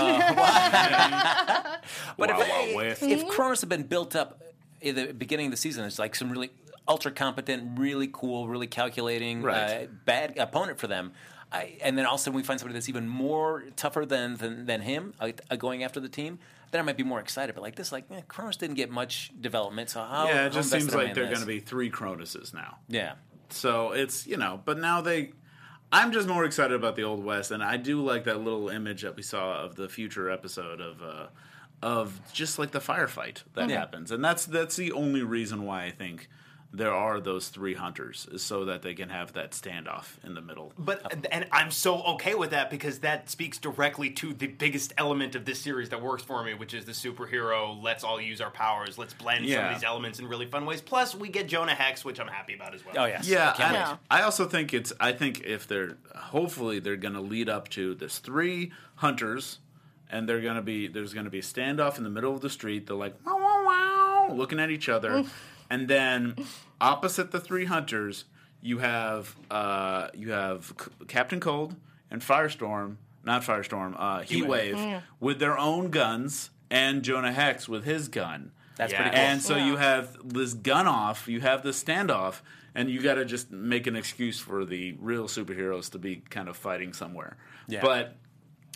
Wild, 2.30 2.42
if, 2.42 2.50
Wild 2.50 2.76
West. 2.76 3.04
if 3.04 3.28
Chronos 3.28 3.62
had 3.62 3.70
been 3.70 3.84
built 3.84 4.16
up 4.16 4.42
in 4.82 4.96
the 4.96 5.14
beginning 5.14 5.48
of 5.48 5.52
the 5.52 5.58
season, 5.58 5.86
it's 5.86 6.00
like 6.00 6.16
some 6.16 6.30
really 6.32 6.52
ultra 6.88 7.12
competent, 7.12 7.80
really 7.80 8.10
cool, 8.12 8.48
really 8.48 8.68
calculating, 8.68 9.42
Right. 9.42 9.84
uh, 9.84 9.88
bad 10.06 10.38
opponent 10.38 10.80
for 10.80 10.88
them. 10.88 11.14
I, 11.52 11.78
and 11.82 11.98
then 11.98 12.06
all 12.06 12.16
of 12.16 12.20
a 12.20 12.24
sudden 12.24 12.36
we 12.38 12.44
find 12.44 12.60
somebody 12.60 12.76
that's 12.76 12.90
even 12.90 13.08
more 13.08 13.64
tougher 13.76 14.06
than 14.06 14.38
than, 14.38 14.66
than 14.66 14.82
him 14.82 15.14
uh, 15.20 15.32
going 15.58 15.84
after 15.84 16.00
the 16.00 16.10
team. 16.10 16.40
Then 16.72 16.80
I 16.80 16.84
might 16.84 16.98
be 16.98 17.04
more 17.04 17.20
excited. 17.20 17.56
But 17.56 17.62
like 17.62 17.76
this, 17.76 17.92
like 17.92 18.06
eh, 18.12 18.22
Chronos 18.28 18.58
didn't 18.58 18.76
get 18.76 18.92
much 18.92 19.32
development. 19.40 19.90
So 19.90 20.04
how? 20.04 20.28
yeah, 20.28 20.46
it 20.46 20.52
just 20.54 20.70
seems 20.70 20.94
like 20.94 21.16
they're 21.16 21.26
going 21.26 21.40
to 21.40 21.46
be 21.48 21.60
three 21.60 21.90
Chronos's 21.90 22.54
now. 22.54 22.78
Yeah. 22.88 23.14
So 23.50 23.92
it's 23.94 24.28
you 24.28 24.38
know, 24.38 24.62
but 24.64 24.78
now 24.78 25.02
they. 25.02 25.32
I'm 25.92 26.12
just 26.12 26.28
more 26.28 26.46
excited 26.46 26.76
about 26.76 26.96
the 26.96 27.02
old 27.04 27.24
west, 27.24 27.50
and 27.50 27.64
I 27.64 27.78
do 27.78 28.04
like 28.06 28.26
that 28.26 28.42
little 28.42 28.70
image 28.70 29.02
that 29.02 29.16
we 29.16 29.24
saw 29.24 29.64
of 29.64 29.76
the 29.76 29.90
future 29.90 30.30
episode 30.30 30.80
of 30.80 31.02
uh, 31.02 31.28
of 31.82 32.22
just 32.32 32.60
like 32.60 32.70
the 32.70 32.80
firefight 32.80 33.42
that 33.56 33.70
Yeah. 33.70 33.80
happens, 33.80 34.12
and 34.12 34.24
that's 34.24 34.46
that's 34.46 34.76
the 34.76 34.92
only 34.92 35.24
reason 35.24 35.64
why 35.64 35.86
I 35.86 35.90
think 35.90 36.30
there 36.72 36.94
are 36.94 37.20
those 37.20 37.50
three 37.50 37.74
hunters 37.74 38.28
so 38.38 38.66
that 38.66 38.84
they 38.84 38.94
can 38.94 39.10
have 39.10 39.34
that 39.34 39.52
standoff 39.52 40.24
in 40.24 40.36
the 40.36 40.42
middle. 40.42 40.72
But 40.78 41.28
and 41.32 41.48
I'm 41.52 41.72
so 41.72 42.02
okay 42.04 42.36
with 42.36 42.52
that 42.52 42.70
because 42.70 43.00
that 43.00 43.30
speaks 43.30 43.58
directly 43.58 44.12
to 44.12 44.34
the 44.34 44.48
biggest 44.48 44.94
element 44.98 45.36
of 45.36 45.46
this 45.46 45.60
series 45.60 45.90
that 45.90 46.02
works 46.02 46.22
for 46.22 46.44
me, 46.44 46.54
which 46.54 46.74
is 46.74 46.86
the 46.86 46.92
superhero. 46.92 47.82
Let's 47.82 48.04
all 48.04 48.22
use 48.22 48.40
our 48.40 48.52
powers. 48.52 48.98
Let's 48.98 49.14
blend 49.14 49.50
some 49.50 49.66
of 49.66 49.74
these 49.74 49.84
elements 49.84 50.20
in 50.20 50.28
really 50.28 50.46
fun 50.46 50.66
ways. 50.66 50.82
Plus, 50.82 51.16
we 51.16 51.30
get 51.30 51.48
Jonah 51.48 51.74
Hex, 51.74 52.06
which 52.06 52.20
I'm 52.20 52.28
happy 52.28 52.54
about 52.54 52.76
as 52.76 52.86
well. 52.86 52.96
Oh 52.98 53.06
yes. 53.06 53.28
Yeah, 53.28 53.50
I 53.50 53.54
can't 53.54 53.76
I, 53.76 53.90
wait. 53.92 54.00
I 54.12 54.22
also 54.22 54.46
think 54.46 54.74
it's. 54.74 54.94
I 55.00 55.12
think 55.12 55.42
if 55.42 55.68
they're 55.68 55.98
hopefully 56.16 56.80
they're 56.80 56.98
going 56.98 57.16
to 57.16 57.22
lead 57.22 57.50
up 57.50 57.70
to 57.70 57.96
this 57.96 58.20
three 58.20 58.72
hunters, 58.96 59.58
and 60.10 60.30
they're 60.30 60.42
going 60.42 60.56
to 60.56 60.62
be 60.62 60.88
there's 60.88 61.14
going 61.14 61.26
to 61.26 61.32
be 61.32 61.40
a 61.40 61.44
standoff 61.44 61.98
in 61.98 62.04
the 62.04 62.10
middle 62.12 62.36
of 62.36 62.42
the 62.42 62.50
street. 62.50 62.86
They're 62.86 62.96
like 62.96 63.16
wow 63.26 63.38
wow 63.40 63.60
wow, 64.30 64.36
looking 64.36 64.60
at 64.60 64.70
each 64.70 64.90
other, 64.90 65.24
and 65.70 65.88
then 65.88 66.36
opposite 66.82 67.32
the 67.32 67.40
three 67.40 67.66
hunters, 67.66 68.26
you 68.62 68.80
have 68.80 69.36
uh, 69.52 70.08
you 70.14 70.32
have 70.32 70.74
C- 70.80 71.06
Captain 71.08 71.40
Cold 71.40 71.76
and 72.12 72.22
Firestorm, 72.22 72.96
not 73.24 73.44
Firestorm, 73.44 73.96
uh, 73.98 74.20
Heatwave, 74.22 75.02
with 75.20 75.40
their 75.40 75.58
own 75.58 75.90
guns, 75.90 76.50
and 76.70 77.04
Jonah 77.04 77.32
Hex 77.32 77.68
with 77.70 77.84
his 77.86 78.08
gun. 78.08 78.52
That's 78.76 78.94
Yeah. 78.94 79.02
pretty 79.02 79.16
cool. 79.18 79.26
And 79.26 79.42
so 79.42 79.56
you 79.58 79.76
have 79.78 80.18
this 80.24 80.54
gun 80.54 80.88
off, 80.88 81.28
you 81.28 81.42
have 81.42 81.64
the 81.64 81.72
standoff, 81.72 82.42
and 82.74 82.90
you 82.90 83.02
got 83.02 83.16
to 83.16 83.26
just 83.26 83.52
make 83.52 83.88
an 83.88 83.96
excuse 83.96 84.40
for 84.40 84.64
the 84.66 84.96
real 85.00 85.26
superheroes 85.28 85.92
to 85.92 86.00
be 86.00 86.18
kind 86.30 86.48
of 86.48 86.56
fighting 86.56 86.94
somewhere. 86.94 87.36
Yeah. 87.68 87.82
But 87.82 88.16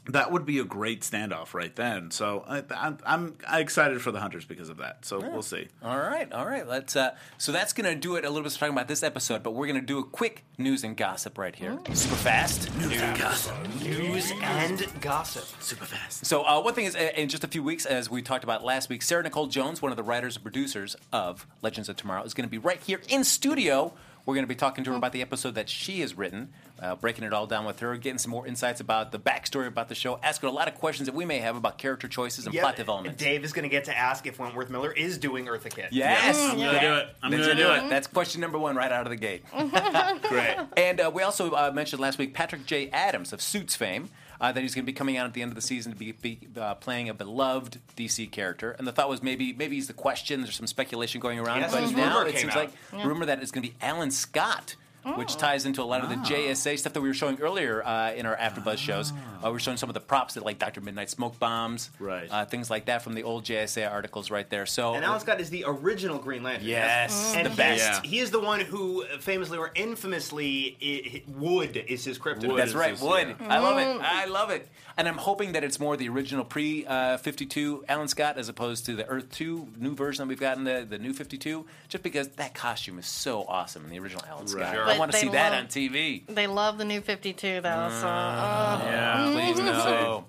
that 0.07 0.31
would 0.31 0.45
be 0.45 0.59
a 0.59 0.65
great 0.65 1.01
standoff 1.01 1.53
right 1.53 1.73
then. 1.75 2.11
So 2.11 2.43
I, 2.47 2.63
I'm, 2.75 2.97
I'm 3.05 3.35
excited 3.59 4.01
for 4.01 4.11
the 4.11 4.19
hunters 4.19 4.45
because 4.45 4.69
of 4.69 4.77
that. 4.77 5.05
So 5.05 5.19
we'll 5.19 5.41
see. 5.41 5.67
All 5.81 5.97
right, 5.97 6.31
all 6.31 6.45
right. 6.45 6.67
Let's. 6.67 6.95
Uh, 6.95 7.15
so 7.37 7.51
that's 7.51 7.73
going 7.73 7.91
to 7.91 7.99
do 7.99 8.15
it 8.15 8.25
a 8.25 8.29
little 8.29 8.43
bit 8.43 8.51
for 8.51 8.59
talking 8.59 8.73
about 8.73 8.87
this 8.87 9.03
episode, 9.03 9.43
but 9.43 9.51
we're 9.51 9.67
going 9.67 9.79
to 9.79 9.85
do 9.85 9.99
a 9.99 10.03
quick 10.03 10.43
news 10.57 10.83
and 10.83 10.97
gossip 10.97 11.37
right 11.37 11.55
here, 11.55 11.79
super 11.93 12.15
fast. 12.15 12.73
News 12.77 13.01
and 13.01 13.17
gossip. 13.17 13.55
News 13.81 14.31
and 14.41 15.01
gossip. 15.01 15.45
Super 15.61 15.85
fast. 15.85 16.25
So 16.25 16.43
uh, 16.43 16.61
one 16.61 16.73
thing 16.73 16.85
is, 16.85 16.95
uh, 16.95 17.11
in 17.15 17.29
just 17.29 17.43
a 17.43 17.47
few 17.47 17.63
weeks, 17.63 17.85
as 17.85 18.09
we 18.09 18.21
talked 18.21 18.43
about 18.43 18.63
last 18.63 18.89
week, 18.89 19.01
Sarah 19.01 19.23
Nicole 19.23 19.47
Jones, 19.47 19.81
one 19.81 19.91
of 19.91 19.97
the 19.97 20.03
writers 20.03 20.35
and 20.35 20.43
producers 20.43 20.95
of 21.11 21.47
Legends 21.61 21.87
of 21.89 21.95
Tomorrow, 21.95 22.23
is 22.23 22.33
going 22.33 22.47
to 22.47 22.51
be 22.51 22.57
right 22.57 22.81
here 22.81 23.01
in 23.07 23.23
studio. 23.23 23.93
We're 24.25 24.35
going 24.35 24.45
to 24.45 24.47
be 24.49 24.55
talking 24.55 24.85
to 24.85 24.91
her 24.91 24.95
about 24.95 25.11
the 25.11 25.21
episode 25.21 25.55
that 25.55 25.67
she 25.67 25.99
has 25.99 26.15
written, 26.17 26.53
uh, 26.81 26.95
breaking 26.95 27.25
it 27.25 27.33
all 27.33 27.45
down 27.45 27.65
with 27.65 27.79
her, 27.81 27.97
getting 27.97 28.17
some 28.17 28.31
more 28.31 28.47
insights 28.47 28.79
about 28.79 29.11
the 29.11 29.19
backstory 29.19 29.67
about 29.67 29.89
the 29.89 29.95
show, 29.95 30.17
asking 30.23 30.47
a 30.47 30.51
lot 30.53 30.69
of 30.69 30.75
questions 30.75 31.07
that 31.07 31.15
we 31.15 31.25
may 31.25 31.39
have 31.39 31.57
about 31.57 31.77
character 31.77 32.07
choices 32.07 32.45
and 32.45 32.53
Yep. 32.55 32.61
plot 32.63 32.75
development. 32.77 33.17
Dave 33.17 33.43
is 33.43 33.51
going 33.51 33.63
to 33.63 33.69
get 33.69 33.83
to 33.85 33.97
ask 33.97 34.25
if 34.25 34.39
Wentworth 34.39 34.69
Miller 34.69 34.93
is 34.93 35.17
doing 35.17 35.47
Eartha 35.47 35.69
Kitt. 35.69 35.87
Yes, 35.91 36.37
I'm 36.39 36.57
gonna 36.57 36.79
do 36.79 36.93
it. 36.95 37.07
I'm 37.21 37.31
gonna 37.31 37.53
do 37.55 37.71
it. 37.73 37.89
That's 37.89 38.07
question 38.07 38.39
number 38.39 38.57
one 38.57 38.77
right 38.77 38.91
out 38.93 39.05
of 39.05 39.09
the 39.09 39.17
gate. 39.17 39.43
Great. 40.29 40.55
And 40.77 41.01
uh, 41.01 41.11
we 41.13 41.21
also 41.23 41.51
uh, 41.51 41.71
mentioned 41.73 42.01
last 42.01 42.17
week 42.17 42.33
Patrick 42.33 42.65
J. 42.65 42.89
Adams 42.91 43.33
of 43.33 43.41
Suits 43.41 43.75
fame. 43.75 44.09
Uh, 44.41 44.51
that 44.51 44.61
he's 44.61 44.73
going 44.75 44.83
to 44.83 44.91
be 44.91 44.93
coming 44.95 45.15
out 45.17 45.25
at 45.25 45.33
the 45.33 45.41
end 45.41 45.51
of 45.51 45.55
the 45.55 45.61
season 45.61 45.91
to 45.93 45.97
be, 45.97 46.11
be 46.11 46.39
uh, 46.59 46.75
playing 46.75 47.07
a 47.09 47.13
beloved 47.13 47.79
DC 47.95 48.29
character, 48.31 48.71
and 48.71 48.85
the 48.87 48.91
thought 48.91 49.07
was 49.09 49.21
maybe 49.23 49.53
maybe 49.53 49.75
he's 49.75 49.87
the 49.87 49.93
question. 49.93 50.41
There's 50.41 50.55
some 50.55 50.67
speculation 50.67 51.21
going 51.21 51.39
around, 51.39 51.59
Yes, 51.61 51.71
but 51.71 51.91
now 51.95 52.25
it 52.25 52.37
seems 52.37 52.53
out. 52.55 52.69
like 52.91 53.05
rumor 53.05 53.25
that 53.25 53.41
it's 53.41 53.51
going 53.51 53.63
to 53.63 53.69
be 53.69 53.75
Alan 53.81 54.11
Scott, 54.11 54.75
which 55.15 55.35
ties 55.37 55.65
into 55.65 55.81
a 55.81 55.83
lot 55.83 56.03
of 56.03 56.09
the 56.09 56.15
JSA 56.15 56.79
stuff 56.79 56.93
that 56.93 57.01
we 57.01 57.07
were 57.09 57.13
showing 57.13 57.39
earlier 57.41 57.85
uh, 57.85 58.13
in 58.13 58.25
our 58.25 58.35
AfterBuzz 58.37 58.77
shows. 58.77 59.11
Uh, 59.11 59.47
we 59.47 59.51
were 59.51 59.59
showing 59.59 59.77
some 59.77 59.89
of 59.89 59.93
the 59.93 59.99
props 59.99 60.35
that 60.35 60.45
like 60.45 60.59
Doctor 60.59 60.79
Midnight 60.81 61.09
smoke 61.09 61.37
bombs, 61.39 61.89
Right. 61.99 62.27
uh, 62.31 62.45
things 62.45 62.69
like 62.69 62.85
that 62.85 63.01
from 63.01 63.13
the 63.13 63.23
old 63.23 63.43
JSA 63.43 63.89
articles 63.91 64.31
right 64.31 64.49
there. 64.49 64.65
So 64.65 64.93
And 64.95 65.03
Alan 65.03 65.19
Scott 65.19 65.41
is 65.41 65.49
the 65.49 65.65
original 65.67 66.17
Green 66.19 66.43
Lantern. 66.43 66.67
Yes, 66.67 67.33
And 67.35 67.45
the 67.45 67.49
best. 67.55 68.03
Yeah. 68.03 68.09
He 68.09 68.19
is 68.19 68.31
the 68.31 68.39
one 68.39 68.61
who 68.61 69.03
famously 69.19 69.57
or 69.57 69.71
infamously, 69.75 70.77
i 70.81 71.17
i 71.17 71.23
Wood 71.39 71.77
is 71.87 72.05
his 72.05 72.17
kryptonite. 72.19 72.47
Wood 72.47 72.59
That's 72.59 72.73
right, 72.73 72.91
just- 72.91 73.03
Wood. 73.03 73.35
yeah. 73.39 73.47
I 73.53 73.59
love 73.59 73.77
it. 73.79 74.01
I 74.03 74.25
love 74.25 74.49
it. 74.51 74.69
And 74.95 75.07
I'm 75.07 75.17
hoping 75.17 75.53
that 75.53 75.63
it's 75.63 75.79
more 75.79 75.97
the 75.97 76.07
original 76.09 76.45
pre 76.45 76.85
uh, 76.85 77.17
52 77.17 77.85
Alan 77.89 78.07
Scott 78.07 78.37
as 78.37 78.47
opposed 78.47 78.85
to 78.85 78.95
the 78.95 79.05
Earth 79.07 79.29
2 79.31 79.69
new 79.79 79.95
version 79.95 80.23
that 80.23 80.29
we've 80.29 80.39
gotten, 80.39 80.63
the, 80.65 80.85
the 80.87 80.99
new 80.99 81.13
52, 81.13 81.65
just 81.89 82.03
because 82.03 82.27
that 82.29 82.53
costume 82.53 82.99
is 82.99 83.07
so 83.07 83.43
awesome 83.47 83.83
in 83.85 83.89
the 83.89 83.99
original 83.99 84.23
Alan 84.29 84.47
Scott. 84.47 84.77
Right. 84.77 84.92
I 84.95 84.99
want 84.99 85.11
to 85.11 85.17
they 85.17 85.23
see 85.23 85.29
that 85.29 85.53
on 85.53 85.67
TV. 85.67 86.25
They 86.27 86.47
love 86.47 86.77
the 86.77 86.85
new 86.85 87.01
52, 87.01 87.61
though. 87.61 87.89
So, 88.01 88.07
uh, 88.07 88.81
Yeah, 88.83 89.31
please 89.33 89.57
no. 89.63 90.25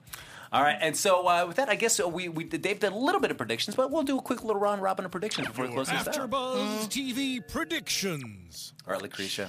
All 0.52 0.62
right, 0.62 0.78
and 0.80 0.96
so 0.96 1.26
uh, 1.26 1.46
with 1.48 1.56
that, 1.56 1.68
I 1.68 1.74
guess 1.74 1.98
uh, 1.98 2.08
we, 2.08 2.28
we 2.28 2.44
Dave 2.44 2.78
did 2.78 2.92
a 2.92 2.96
little 2.96 3.20
bit 3.20 3.32
of 3.32 3.36
predictions, 3.36 3.74
but 3.74 3.90
we'll 3.90 4.04
do 4.04 4.18
a 4.18 4.22
quick 4.22 4.44
little 4.44 4.60
round 4.62 4.82
robin 4.82 5.04
of 5.04 5.10
predictions 5.10 5.48
before 5.48 5.66
we 5.66 5.72
close 5.72 5.88
this 5.88 6.06
out. 6.06 6.14
AfterBuzz 6.14 6.86
TV 6.86 7.40
predictions. 7.48 8.72
All 8.86 8.92
right, 8.94 9.02
Lacretia. 9.02 9.48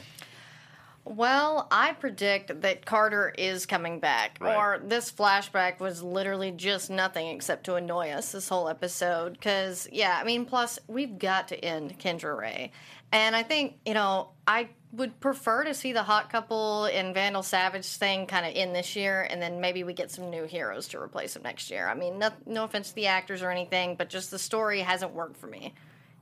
well, 1.03 1.67
I 1.69 1.93
predict 1.93 2.61
that 2.61 2.87
Carter 2.87 3.31
is 3.37 3.67
coming 3.67 3.99
back, 3.99 4.39
Right. 4.41 4.55
or 4.57 4.81
this 4.83 5.11
flashback 5.11 5.79
was 5.79 6.01
literally 6.01 6.49
just 6.51 6.89
nothing 6.89 7.27
except 7.27 7.65
to 7.65 7.75
annoy 7.75 8.09
us 8.09 8.31
this 8.31 8.49
whole 8.49 8.67
episode. 8.67 9.33
Because, 9.33 9.87
yeah, 9.91 10.17
I 10.19 10.23
mean, 10.23 10.45
plus 10.45 10.79
we've 10.87 11.19
got 11.19 11.49
to 11.49 11.63
end 11.63 11.99
Kendra 11.99 12.35
Ray, 12.35 12.71
and 13.15 13.35
I 13.35 13.43
think 13.43 13.77
you 13.85 13.93
know 13.93 14.29
I 14.45 14.69
would 14.91 15.19
prefer 15.19 15.63
to 15.63 15.73
see 15.73 15.93
the 15.93 16.03
hot 16.03 16.29
couple 16.29 16.85
and 16.85 17.13
Vandal 17.13 17.43
Savage 17.43 17.85
thing 17.85 18.27
kind 18.27 18.45
of 18.45 18.53
in 18.53 18.73
this 18.73 18.95
year, 18.95 19.27
and 19.29 19.41
then 19.41 19.61
maybe 19.61 19.83
we 19.83 19.93
get 19.93 20.11
some 20.11 20.29
new 20.29 20.43
heroes 20.43 20.89
to 20.89 21.01
replace 21.01 21.33
them 21.33 21.43
next 21.43 21.71
year. 21.71 21.87
I 21.87 21.95
mean, 21.95 22.19
no, 22.19 22.29
no 22.45 22.65
offense 22.65 22.89
to 22.89 22.95
the 22.95 23.07
actors 23.07 23.41
or 23.41 23.49
anything, 23.49 23.95
but 23.95 24.09
just 24.09 24.31
the 24.31 24.39
story 24.39 24.81
hasn't 24.81 25.13
worked 25.13 25.37
for 25.37 25.47
me. 25.47 25.73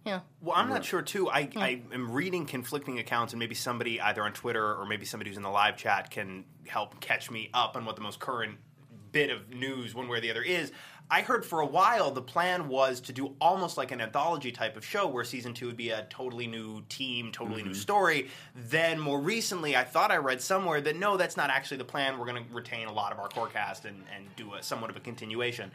Yeah. 0.06 0.20
Well, 0.42 0.56
I'm 0.56 0.70
not 0.70 0.84
sure 0.84 1.02
too. 1.02 1.30
I, 1.30 1.44
hmm. 1.46 1.60
I 1.60 1.82
am 1.94 2.12
reading 2.12 2.46
conflicting 2.46 3.00
accounts, 3.00 3.34
and 3.34 3.40
maybe 3.40 3.56
somebody 3.56 4.00
either 4.00 4.24
on 4.24 4.34
Twitter 4.34 4.76
or 4.76 4.86
maybe 4.86 5.06
somebody 5.06 5.30
who's 5.30 5.38
in 5.38 5.44
the 5.44 5.50
live 5.50 5.78
chat 5.78 6.12
can 6.12 6.44
help 6.68 7.00
catch 7.00 7.32
me 7.32 7.50
up 7.54 7.76
on 7.76 7.86
what 7.86 7.96
the 7.96 8.02
most 8.02 8.20
current 8.20 8.58
bit 9.12 9.30
of 9.30 9.50
news, 9.50 9.96
one 9.96 10.08
way 10.08 10.18
or 10.18 10.22
the 10.22 10.32
other, 10.32 10.42
is. 10.42 10.72
I 11.14 11.22
heard 11.22 11.46
for 11.46 11.60
a 11.60 11.66
while 11.68 12.10
the 12.10 12.24
plan 12.24 12.68
was 12.68 13.00
to 13.02 13.14
do 13.14 13.36
almost 13.40 13.78
like 13.78 13.92
an 13.92 14.02
anthology 14.02 14.52
type 14.52 14.76
of 14.76 14.84
show 14.84 15.06
where 15.06 15.24
season 15.24 15.54
two 15.54 15.68
would 15.68 15.78
be 15.78 15.92
a 15.92 16.08
totally 16.10 16.48
new 16.48 16.82
team, 16.90 17.32
totally 17.32 17.62
new 17.62 17.76
story. 17.76 18.30
Then 18.56 19.00
more 19.00 19.22
recently, 19.22 19.76
I 19.76 19.84
thought 19.84 20.10
I 20.10 20.18
read 20.18 20.42
somewhere 20.42 20.82
that 20.82 20.96
no, 20.96 21.16
that's 21.16 21.38
not 21.38 21.52
actually 21.52 21.78
the 21.78 21.86
plan. 21.86 22.18
We're 22.18 22.26
going 22.26 22.44
to 22.44 22.52
retain 22.52 22.88
a 22.88 22.92
lot 22.92 23.12
of 23.12 23.20
our 23.20 23.30
core 23.30 23.46
cast 23.46 23.86
and, 23.86 24.04
and 24.16 24.26
do 24.36 24.56
a 24.56 24.64
somewhat 24.64 24.90
of 24.90 24.96
a 24.96 25.02
continuation. 25.02 25.72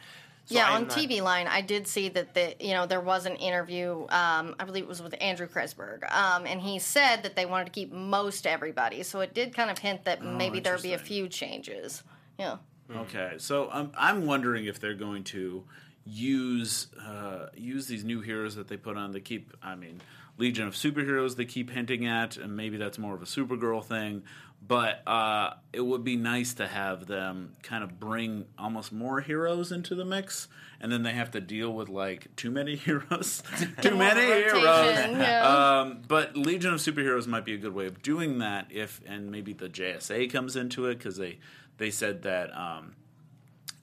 So 0.47 0.57
yeah, 0.57 0.67
I'm 0.67 0.75
on 0.75 0.89
not- 0.89 0.99
TV 0.99 1.23
Line, 1.23 1.47
I 1.47 1.61
did 1.61 1.87
see 1.87 2.09
that 2.09 2.35
the 2.35 2.57
you 2.59 2.73
know 2.73 2.87
there 2.87 3.01
was 3.01 3.25
an 3.25 3.37
interview. 3.37 4.07
Um, 4.09 4.57
I 4.59 4.65
believe 4.65 4.83
it 4.83 4.89
was 4.89 5.01
with 5.01 5.15
Andrew 5.21 5.47
Kreisberg, 5.47 6.13
um, 6.13 6.47
and 6.47 6.61
he 6.61 6.81
said 6.81 7.23
that 7.23 7.37
they 7.37 7.47
wanted 7.47 7.67
to 7.67 7.71
keep 7.71 7.93
most 7.93 8.45
everybody. 8.45 9.05
So 9.05 9.21
it 9.21 9.35
did 9.35 9.55
kind 9.55 9.71
of 9.71 9.79
hint 9.79 10.05
that 10.05 10.21
maybe 10.25 10.59
there 10.59 10.73
would 10.73 10.83
be 10.83 10.95
a 10.95 10.99
few 10.99 11.29
changes. 11.29 12.03
Yeah. 12.41 12.57
Okay, 12.95 13.35
so 13.39 13.69
I'm 13.71 13.93
I'm 13.97 14.27
wondering 14.27 14.65
if 14.65 14.81
they're 14.81 14.95
going 14.95 15.25
to 15.25 15.65
use 16.05 16.87
uh, 17.07 17.47
use 17.55 17.87
these 17.87 18.05
new 18.05 18.21
heroes 18.21 18.55
that 18.57 18.69
they 18.69 18.77
put 18.77 18.97
on. 18.97 19.13
They 19.13 19.21
keep, 19.21 19.53
I 19.63 19.75
mean, 19.75 20.01
Legion 20.39 20.67
of 20.67 20.75
Superheroes. 20.75 21.37
They 21.37 21.45
keep 21.45 21.71
hinting 21.71 22.07
at, 22.07 22.37
and 22.37 22.57
maybe 22.57 22.77
that's 22.77 22.99
more 22.99 23.15
of 23.15 23.23
a 23.23 23.27
Supergirl 23.27 23.85
thing. 23.85 24.23
But 24.67 25.07
uh, 25.07 25.51
it 25.73 25.81
would 25.81 26.03
be 26.03 26.17
nice 26.17 26.55
to 26.55 26.67
have 26.67 27.07
them 27.07 27.53
kind 27.63 27.85
of 27.85 28.01
bring 28.01 28.47
almost 28.59 28.91
more 28.93 29.21
heroes 29.21 29.71
into 29.71 29.95
the 29.95 30.05
mix, 30.05 30.49
and 30.81 30.91
then 30.91 31.05
they 31.05 31.13
have 31.13 31.31
to 31.33 31.41
deal 31.41 31.73
with 31.73 31.89
like 31.89 32.35
too 32.35 32.51
many 32.51 32.75
heroes, 32.77 33.43
too 33.83 33.97
many 33.97 34.21
heroes. 34.23 34.65
Rotation, 34.65 35.13
yeah. 35.13 35.43
Um, 35.79 36.03
but 36.07 36.37
Legion 36.37 36.75
of 36.75 36.81
Superheroes 36.81 37.27
might 37.27 37.45
be 37.45 37.55
a 37.55 37.59
good 37.59 37.75
way 37.75 37.87
of 37.87 38.03
doing 38.03 38.39
that 38.39 38.67
if, 38.71 39.01
and 39.07 39.31
maybe 39.31 39.53
the 39.53 39.69
JSA 39.69 40.31
comes 40.31 40.57
into 40.57 40.87
it 40.87 40.97
because 40.99 41.17
they 41.17 41.39
they 41.79 41.91
said 41.91 42.23
that 42.23 42.55
um, 42.57 42.95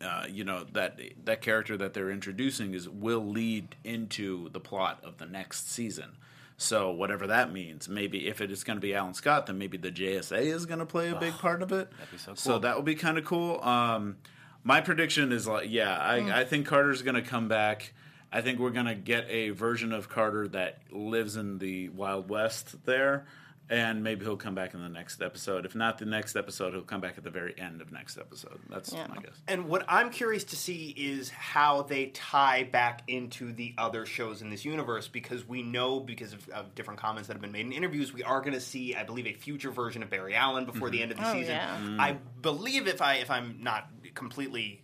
uh, 0.02 0.26
you 0.30 0.44
know 0.44 0.66
that 0.74 1.00
that 1.24 1.42
character 1.42 1.78
that 1.78 1.94
they're 1.94 2.12
introducing 2.12 2.74
is 2.74 2.88
will 2.90 3.26
lead 3.26 3.76
into 3.84 4.50
the 4.50 4.60
plot 4.60 5.00
of 5.04 5.18
the 5.18 5.26
next 5.26 5.70
season. 5.72 6.12
So 6.58 6.90
whatever 6.92 7.28
that 7.28 7.52
means, 7.52 7.90
maybe 7.90 8.28
if 8.28 8.40
it 8.40 8.50
is 8.50 8.64
going 8.64 8.78
to 8.78 8.82
be 8.82 8.96
Alan 8.96 9.14
Scott, 9.14 9.46
then 9.46 9.58
maybe 9.58 9.78
the 9.78 9.92
JSA 9.92 10.40
is 10.40 10.66
going 10.66 10.80
to 10.80 10.86
play 10.86 11.10
a 11.10 11.16
big 11.16 11.34
part 11.34 11.62
of 11.62 11.74
it. 11.74 11.92
that'd 11.92 12.12
be 12.12 12.18
so 12.18 12.34
cool. 12.34 12.60
that 12.62 12.78
would 12.78 12.86
be 12.86 12.96
kind 12.96 13.18
of 13.18 13.26
cool. 13.26 13.62
Um, 13.62 14.16
my 14.64 14.80
prediction 14.80 15.34
is 15.34 15.48
like, 15.48 15.70
yeah, 15.70 15.98
I, 16.00 16.22
Hmm. 16.22 16.32
I 16.32 16.44
think 16.46 16.66
Carter's 16.66 17.02
going 17.02 17.16
to 17.16 17.22
come 17.22 17.50
back. 17.50 17.94
I 18.32 18.42
think 18.42 18.60
we're 18.60 18.72
going 18.72 18.88
to 18.88 18.96
get 18.96 19.28
a 19.30 19.50
version 19.52 19.94
of 19.94 20.10
Carter 20.10 20.48
that 20.50 20.80
lives 20.92 21.36
in 21.38 21.58
the 21.58 21.90
Wild 21.90 22.30
West 22.30 22.84
there, 22.86 23.26
and 23.70 24.04
maybe 24.04 24.26
he'll 24.26 24.36
come 24.38 24.54
back 24.56 24.74
in 24.74 24.82
the 24.82 24.90
next 24.90 25.22
episode. 25.22 25.66
If 25.66 25.74
not 25.74 25.98
the 25.98 26.06
next 26.06 26.36
episode, 26.36 26.74
he'll 26.74 26.82
come 26.84 27.02
back 27.02 27.18
at 27.18 27.24
the 27.24 27.30
very 27.32 27.58
end 27.58 27.82
of 27.82 27.92
next 27.92 28.18
episode. 28.18 28.60
That's 28.70 28.92
Yeah. 28.94 29.08
my 29.08 29.16
guess. 29.22 29.42
And 29.48 29.68
what 29.70 29.86
I'm 29.88 30.12
curious 30.12 30.44
to 30.46 30.56
see 30.56 30.90
is 30.90 31.30
how 31.30 31.82
they 31.84 32.08
tie 32.08 32.64
back 32.64 33.04
into 33.08 33.52
the 33.54 33.74
other 33.78 34.06
shows 34.06 34.42
in 34.44 34.50
this 34.52 34.66
universe 34.66 35.08
because 35.08 35.48
we 35.48 35.64
know, 35.64 36.00
because 36.00 36.34
of, 36.34 36.48
of 36.50 36.76
different 36.76 37.00
comments 37.00 37.28
that 37.28 37.34
have 37.36 37.42
been 37.42 37.54
made 37.54 37.66
in 37.66 37.72
interviews, 37.72 38.14
we 38.14 38.22
are 38.22 38.42
going 38.42 38.54
to 38.54 38.62
see, 38.62 38.94
I 38.96 39.04
believe, 39.04 39.26
a 39.28 39.34
future 39.34 39.72
version 39.72 40.04
of 40.04 40.10
Barry 40.12 40.36
Allen 40.36 40.66
before 40.66 40.90
the 40.92 40.98
mm-hmm. 40.98 41.04
end 41.04 41.12
of 41.14 41.18
the 41.20 41.28
Oh, 41.30 41.34
season. 41.34 41.56
yeah. 41.56 41.78
Mm. 41.82 42.00
I 42.00 42.18
believe, 42.42 42.88
if 42.88 43.02
I 43.02 43.16
if 43.16 43.32
I'm 43.32 43.64
not 43.64 43.88
completely 44.14 44.82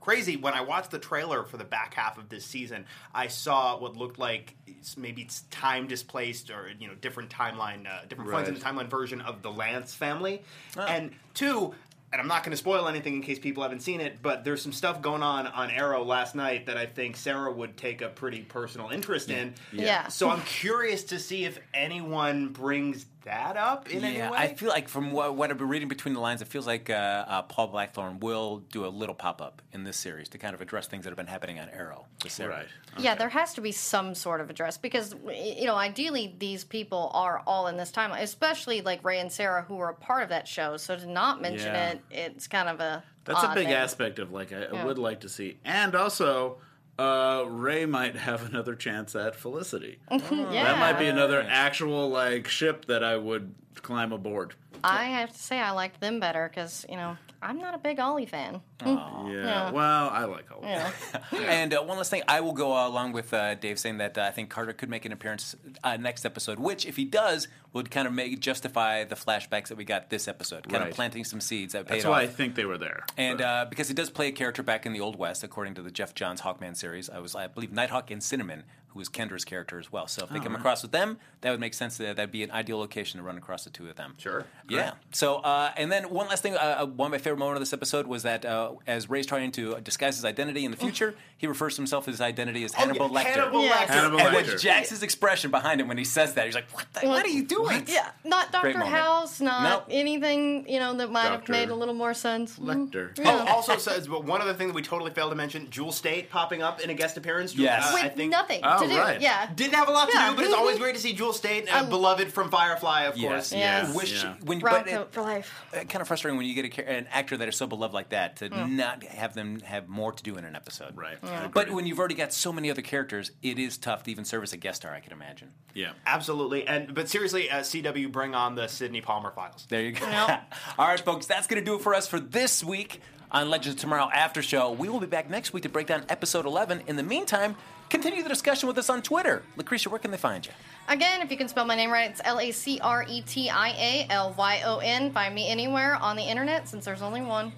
crazy, 0.00 0.36
when 0.36 0.54
I 0.54 0.60
watched 0.62 0.90
the 0.90 0.98
trailer 0.98 1.44
for 1.44 1.56
the 1.56 1.64
back 1.64 1.94
half 1.94 2.18
of 2.18 2.28
this 2.28 2.44
season, 2.44 2.86
I 3.14 3.28
saw 3.28 3.78
what 3.78 3.96
looked 3.96 4.18
like 4.18 4.54
maybe 4.96 5.22
it's 5.22 5.42
time 5.50 5.86
displaced 5.86 6.50
or 6.50 6.70
you 6.78 6.88
know 6.88 6.94
different 6.94 7.30
timeline, 7.30 7.86
uh, 7.86 8.04
different 8.08 8.30
points 8.30 8.48
in 8.48 8.54
the 8.54 8.60
timeline 8.60 8.88
version 8.88 9.20
of 9.20 9.42
the 9.42 9.50
Lance 9.50 9.94
family, 9.94 10.42
and 10.76 11.12
two. 11.34 11.74
And 12.10 12.22
I'm 12.22 12.26
not 12.26 12.42
going 12.42 12.52
to 12.52 12.56
spoil 12.56 12.88
anything 12.88 13.16
in 13.16 13.22
case 13.22 13.38
people 13.38 13.62
haven't 13.62 13.82
seen 13.82 14.00
it, 14.00 14.22
but 14.22 14.42
there's 14.42 14.62
some 14.62 14.72
stuff 14.72 15.02
going 15.02 15.22
on 15.22 15.46
on 15.46 15.70
Arrow 15.70 16.02
last 16.02 16.34
night 16.34 16.64
that 16.64 16.78
I 16.78 16.86
think 16.86 17.18
Sarah 17.18 17.52
would 17.52 17.76
take 17.76 18.00
a 18.00 18.08
pretty 18.08 18.40
personal 18.40 18.88
interest 18.88 19.28
in. 19.28 19.52
Yeah. 19.72 20.08
So 20.08 20.30
I'm 20.30 20.40
curious 20.40 21.04
to 21.04 21.18
see 21.18 21.44
if 21.44 21.58
anyone 21.74 22.48
brings 22.48 23.04
that 23.28 23.56
up 23.56 23.88
in 23.90 24.02
any 24.04 24.16
yeah, 24.18 24.30
way. 24.30 24.38
I 24.38 24.54
feel 24.54 24.68
like 24.70 24.88
from 24.88 25.12
what, 25.12 25.36
what 25.36 25.50
I've 25.50 25.58
been 25.58 25.68
reading 25.68 25.88
between 25.88 26.14
the 26.14 26.20
lines, 26.20 26.42
it 26.42 26.48
feels 26.48 26.66
like 26.66 26.90
uh, 26.90 26.92
uh, 26.94 27.42
Paul 27.42 27.68
Blackthorne 27.68 28.18
will 28.20 28.58
do 28.72 28.84
a 28.84 28.88
little 28.88 29.14
pop 29.14 29.40
up 29.40 29.62
in 29.72 29.84
this 29.84 29.96
series 29.96 30.28
to 30.30 30.38
kind 30.38 30.54
of 30.54 30.60
address 30.60 30.86
things 30.86 31.04
that 31.04 31.10
have 31.10 31.16
been 31.16 31.26
happening 31.26 31.58
on 31.60 31.68
Arrow. 31.68 32.06
with 32.22 32.32
Sarah. 32.32 32.50
Right. 32.50 32.66
Yeah, 32.98 33.14
there 33.14 33.28
has 33.28 33.54
to 33.54 33.60
be 33.60 33.70
some 33.72 34.14
sort 34.14 34.40
of 34.40 34.50
address 34.50 34.76
because 34.78 35.14
you 35.32 35.66
know, 35.66 35.76
ideally 35.76 36.34
these 36.38 36.64
people 36.64 37.10
are 37.14 37.42
all 37.46 37.68
in 37.68 37.76
this 37.76 37.92
timeline, 37.92 38.22
especially 38.22 38.80
like 38.80 39.04
Ray 39.04 39.20
and 39.20 39.30
Sarah 39.30 39.62
who 39.62 39.76
were 39.76 39.90
a 39.90 39.94
part 39.94 40.22
of 40.22 40.30
that 40.30 40.48
show. 40.48 40.76
So 40.76 40.96
to 40.96 41.06
not 41.06 41.40
mention 41.40 41.74
Yeah. 41.74 41.90
it, 41.90 42.00
it's 42.10 42.46
kind 42.48 42.68
of 42.68 42.80
a 42.80 43.04
That's 43.24 43.44
a 43.44 43.48
big 43.48 43.66
thing. 43.66 43.74
aspect 43.74 44.18
of 44.18 44.32
like 44.32 44.52
I, 44.52 44.64
I 44.64 44.72
Yeah. 44.72 44.84
would 44.84 44.98
like 44.98 45.20
to 45.20 45.28
see, 45.28 45.58
and 45.64 45.94
also 45.94 46.58
uh, 46.98 47.44
Ray 47.48 47.86
might 47.86 48.16
have 48.16 48.48
another 48.48 48.74
chance 48.74 49.14
at 49.14 49.36
Felicity. 49.36 49.98
Yeah, 50.10 50.64
That 50.64 50.78
might 50.78 50.98
be 50.98 51.06
another 51.06 51.44
actual 51.48 52.08
like 52.10 52.48
ship 52.48 52.86
that 52.86 53.04
I 53.04 53.16
would 53.16 53.54
climb 53.76 54.12
aboard. 54.12 54.54
I 54.82 55.04
have 55.04 55.32
to 55.32 55.38
say 55.38 55.58
I 55.58 55.70
liked 55.72 56.00
them 56.00 56.20
better 56.20 56.48
because 56.48 56.84
you 56.88 56.96
know 56.96 57.16
I'm 57.40 57.58
not 57.58 57.74
a 57.74 57.78
big 57.78 58.00
Ollie 58.00 58.26
fan. 58.26 58.60
Yeah. 58.84 59.28
Yeah. 59.28 59.70
Well, 59.70 60.08
I 60.10 60.24
like 60.24 60.50
all. 60.50 60.60
Yeah. 60.62 60.90
And 61.32 61.72
uh, 61.72 61.82
one 61.82 61.96
last 61.96 62.10
thing, 62.10 62.22
I 62.26 62.40
will 62.40 62.52
go 62.52 62.72
uh, 62.76 62.88
along 62.88 63.12
with 63.12 63.32
uh, 63.32 63.54
Dave 63.54 63.78
saying 63.78 63.98
that 63.98 64.18
uh, 64.18 64.22
I 64.22 64.30
think 64.32 64.50
Carter 64.50 64.72
could 64.72 64.88
make 64.90 65.04
an 65.04 65.12
appearance 65.12 65.54
uh, 65.84 65.96
next 65.96 66.24
episode, 66.24 66.58
which, 66.58 66.84
if 66.84 66.96
he 66.96 67.04
does, 67.04 67.46
would 67.72 67.90
kind 67.90 68.08
of 68.08 68.12
make 68.14 68.40
justify 68.40 69.04
the 69.04 69.14
flashbacks 69.14 69.68
that 69.68 69.76
we 69.76 69.84
got 69.84 70.10
this 70.10 70.26
episode, 70.26 70.64
kind 70.68 70.82
Right. 70.82 70.90
of 70.90 70.94
planting 70.96 71.22
some 71.24 71.40
seeds 71.40 71.74
that 71.74 71.86
That's 71.86 72.02
paid 72.04 72.08
why 72.10 72.22
I 72.22 72.26
think 72.26 72.54
they 72.56 72.64
were 72.64 72.78
there. 72.78 73.04
And 73.16 73.40
uh, 73.40 73.66
because 73.68 73.88
he 73.88 73.94
does 73.94 74.10
play 74.10 74.28
a 74.28 74.32
character 74.32 74.62
back 74.62 74.84
in 74.86 74.92
the 74.92 75.00
Old 75.00 75.16
West, 75.16 75.44
according 75.44 75.74
to 75.74 75.82
the 75.82 75.90
Geoff 75.90 76.14
Johns 76.14 76.40
Hawkman 76.40 76.76
series, 76.76 77.08
I 77.08 77.18
was, 77.20 77.34
I 77.36 77.46
believe, 77.46 77.72
Nighthawk 77.72 78.10
and 78.10 78.22
Cinnamon, 78.22 78.64
who 78.88 78.98
was 78.98 79.08
Kendra's 79.08 79.44
character 79.44 79.78
as 79.78 79.92
well. 79.92 80.06
So 80.06 80.24
if 80.24 80.30
they 80.30 80.40
come 80.40 80.54
across 80.54 80.82
with 80.82 80.92
them, 80.92 81.18
that 81.42 81.50
would 81.50 81.60
make 81.60 81.74
sense. 81.74 81.98
That 81.98 82.16
that'd 82.16 82.32
be 82.32 82.42
an 82.42 82.50
ideal 82.50 82.78
location 82.78 83.18
to 83.18 83.24
run 83.24 83.36
across 83.38 83.64
the 83.64 83.70
two 83.70 83.88
of 83.88 83.96
them. 83.96 84.14
Sure. 84.18 84.44
Yeah. 84.68 84.92
So, 85.12 85.36
uh, 85.36 85.72
and 85.76 85.92
then 85.92 86.10
one 86.10 86.26
last 86.28 86.42
thing. 86.42 86.56
Uh, 86.56 86.86
one 86.86 87.06
of 87.08 87.12
my 87.12 87.18
favorite 87.18 87.38
moments 87.38 87.58
of 87.58 87.60
this 87.60 87.72
episode 87.72 88.06
was 88.06 88.22
that 88.24 88.44
uh, 88.44 88.72
as 88.86 89.08
Ray's 89.10 89.26
trying 89.26 89.52
to 89.52 89.78
disguise 89.80 90.16
his 90.16 90.24
identity 90.24 90.64
in 90.64 90.70
the 90.70 90.76
future, 90.76 91.14
he 91.36 91.46
refers 91.46 91.74
to 91.76 91.80
himself 91.82 92.06
his 92.06 92.20
identity 92.20 92.64
as 92.64 92.72
Hannibal 92.72 93.10
yeah, 93.12 93.20
Lecter. 93.22 93.24
Hannibal 93.34 93.62
Yeah. 93.64 93.70
Lecter. 93.72 93.86
Hannibal 93.88 94.20
and 94.20 94.28
Lecter. 94.36 94.48
when 94.48 94.58
Jax's 94.58 95.02
expression 95.02 95.50
behind 95.50 95.80
him 95.80 95.88
when 95.88 95.98
he 95.98 96.04
says 96.04 96.34
that, 96.34 96.46
he's 96.46 96.54
like, 96.54 96.68
"What? 96.72 96.86
The, 96.94 97.06
what 97.08 97.24
are 97.24 97.28
you 97.30 97.44
doing?" 97.44 97.84
Yeah, 97.86 98.08
not 98.24 98.50
Great 98.50 98.72
Doctor 98.72 98.78
moment. 98.78 98.96
House, 98.96 99.40
not 99.40 99.62
Nope. 99.62 99.84
anything 99.90 100.68
you 100.68 100.80
know 100.80 100.94
that 100.94 101.10
might 101.10 101.26
have 101.30 101.48
made 101.48 101.68
a 101.68 101.74
little 101.74 101.94
more 101.94 102.14
sense. 102.14 102.58
Mm. 102.58 102.90
Lecter. 102.90 103.10
Oh, 103.24 103.44
also 103.48 103.76
says, 103.76 104.08
but 104.08 104.24
one 104.24 104.40
other 104.40 104.54
thing 104.54 104.68
that 104.68 104.74
we 104.74 104.82
totally 104.82 105.10
failed 105.10 105.30
to 105.30 105.36
mention: 105.36 105.68
Jewel 105.70 105.92
Staite 105.92 106.30
popping 106.30 106.62
up 106.62 106.80
in 106.80 106.90
a 106.90 106.94
guest 106.94 107.16
appearance. 107.16 107.52
Jewel- 107.52 107.64
Yes. 107.64 107.90
uh, 107.90 107.90
With 107.94 108.04
I 108.04 108.08
think 108.08 108.30
nothing 108.30 108.60
Oh, 108.64 108.77
to 108.82 108.88
do. 108.88 108.98
right. 108.98 109.20
Yeah. 109.20 109.48
didn't 109.54 109.74
have 109.74 109.88
a 109.88 109.92
lot 109.92 110.08
to 110.10 110.16
Yeah. 110.16 110.30
do, 110.30 110.36
but 110.36 110.44
it's 110.44 110.54
always 110.54 110.78
great 110.78 110.94
to 110.94 111.00
see 111.00 111.12
Jewel 111.12 111.32
Staite, 111.32 111.72
uh, 111.72 111.78
Um, 111.80 111.88
beloved 111.88 112.32
from 112.32 112.50
Firefly, 112.50 113.02
of 113.04 113.16
Yes. 113.16 113.28
course. 113.30 113.52
Yes. 113.52 113.94
Wish 113.94 114.22
Yeah. 114.24 114.34
when 114.42 114.58
Brown 114.58 114.84
but 114.84 114.88
it- 114.92 115.12
for 115.12 115.22
life. 115.22 115.52
uh, 115.74 115.78
kind 115.84 116.00
of 116.00 116.08
frustrating 116.08 116.36
when 116.38 116.46
you 116.46 116.54
get 116.54 116.64
a, 116.64 116.68
char- 116.68 116.84
an 116.84 117.06
actor 117.12 117.36
that 117.36 117.48
is 117.48 117.56
so 117.56 117.66
beloved 117.66 117.94
like 117.94 118.10
that 118.10 118.36
to 118.36 118.48
Hmm. 118.48 118.76
not 118.76 119.02
have 119.04 119.34
them 119.34 119.60
have 119.60 119.88
more 119.88 120.12
to 120.12 120.22
do 120.22 120.36
in 120.36 120.44
an 120.44 120.54
episode. 120.56 120.96
Right. 120.96 121.18
I 121.22 121.48
But 121.48 121.70
when 121.70 121.86
you've 121.86 121.98
already 121.98 122.14
got 122.14 122.32
so 122.32 122.52
many 122.52 122.70
other 122.70 122.82
characters, 122.82 123.30
it 123.42 123.58
is 123.58 123.78
tough 123.78 124.02
to 124.04 124.10
even 124.10 124.24
serve 124.24 124.42
as 124.42 124.52
a 124.52 124.56
guest 124.56 124.82
star. 124.82 124.94
I 124.94 125.00
can 125.00 125.12
imagine. 125.12 125.52
yeah. 125.74 125.90
Absolutely. 126.06 126.66
And 126.66 126.94
but 126.94 127.08
seriously, 127.08 127.50
uh, 127.50 127.62
CW, 127.62 128.08
bring 128.08 128.34
on 128.34 128.54
the 128.54 128.66
Sydney 128.68 129.00
Palmer 129.00 129.30
files. 129.30 129.66
There 129.68 129.82
you 129.82 129.92
go. 129.92 130.06
Yep. 130.08 130.54
All 130.78 130.86
right, 130.88 131.00
folks, 131.00 131.26
that's 131.26 131.46
going 131.46 131.62
to 131.62 131.64
do 131.64 131.76
it 131.76 131.82
for 131.82 131.94
us 131.94 132.06
for 132.08 132.18
this 132.20 132.64
week 132.64 133.00
on 133.30 133.50
Legends 133.50 133.76
of 133.76 133.80
Tomorrow 133.80 134.10
After 134.12 134.42
Show. 134.42 134.70
We 134.72 134.88
will 134.88 135.00
be 135.00 135.06
back 135.06 135.28
next 135.28 135.52
week 135.52 135.62
to 135.64 135.68
break 135.68 135.86
down 135.86 136.04
episode 136.08 136.46
11. 136.46 136.82
In 136.86 136.96
the 136.96 137.02
meantime, 137.02 137.56
continue 137.88 138.22
the 138.22 138.28
discussion 138.28 138.66
with 138.66 138.78
us 138.78 138.90
on 138.90 139.02
Twitter. 139.02 139.42
Lacretia, 139.56 139.88
where 139.88 139.98
can 139.98 140.10
they 140.10 140.16
find 140.16 140.46
you? 140.46 140.52
Again, 140.88 141.20
if 141.22 141.30
you 141.30 141.36
can 141.36 141.48
spell 141.48 141.64
my 141.64 141.74
name 141.74 141.90
right, 141.90 142.10
it's 142.10 142.20
L 142.24 142.40
A 142.40 142.50
C 142.50 142.80
R 142.80 143.04
E 143.08 143.22
T 143.22 143.50
I 143.50 143.68
A 143.70 144.06
L 144.10 144.34
Y 144.36 144.62
O 144.64 144.78
N. 144.78 145.12
Find 145.12 145.34
me 145.34 145.48
anywhere 145.48 145.96
on 145.96 146.16
the 146.16 146.22
internet 146.22 146.68
since 146.68 146.84
there's 146.84 147.02
only 147.02 147.22
one. 147.22 147.52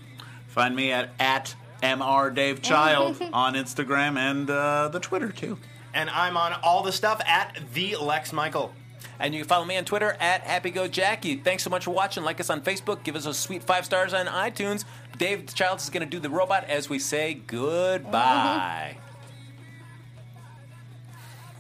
Find 0.49 0.75
me 0.75 0.93
at 0.93 1.11
at 1.19 1.55
mr 1.83 2.35
Dave 2.35 2.61
Child 2.63 3.23
on 3.33 3.55
Instagram 3.55 4.19
and 4.19 4.51
uh, 4.51 4.89
the 4.89 5.01
Twitter 5.01 5.31
too. 5.31 5.59
And 5.95 6.11
I'm 6.11 6.37
on 6.37 6.53
all 6.63 6.83
the 6.83 6.93
stuff 6.93 7.21
at 7.27 7.59
the 7.75 7.97
Lex 7.97 8.33
Michael. 8.33 8.73
And 9.19 9.35
you 9.35 9.41
can 9.41 9.49
follow 9.49 9.65
me 9.65 9.77
on 9.77 9.85
Twitter 9.85 10.17
at 10.19 10.45
HappyGoJackie. 10.45 11.45
Thanks 11.45 11.63
so 11.63 11.69
much 11.71 11.85
for 11.85 11.91
watching. 11.91 12.25
Like 12.25 12.41
us 12.41 12.49
on 12.49 12.63
Facebook. 12.63 13.03
Give 13.03 13.17
us 13.17 13.27
a 13.27 13.35
sweet 13.35 13.63
five 13.63 13.85
stars 13.85 14.15
on 14.15 14.27
iTunes. 14.27 14.85
Dave 15.19 15.53
Childs 15.55 15.85
is 15.85 15.91
going 15.91 16.03
to 16.03 16.09
do 16.09 16.21
the 16.21 16.31
robot 16.31 16.65
as 16.65 16.89
we 16.89 16.99
say 16.99 17.35
goodbye. 17.35 18.97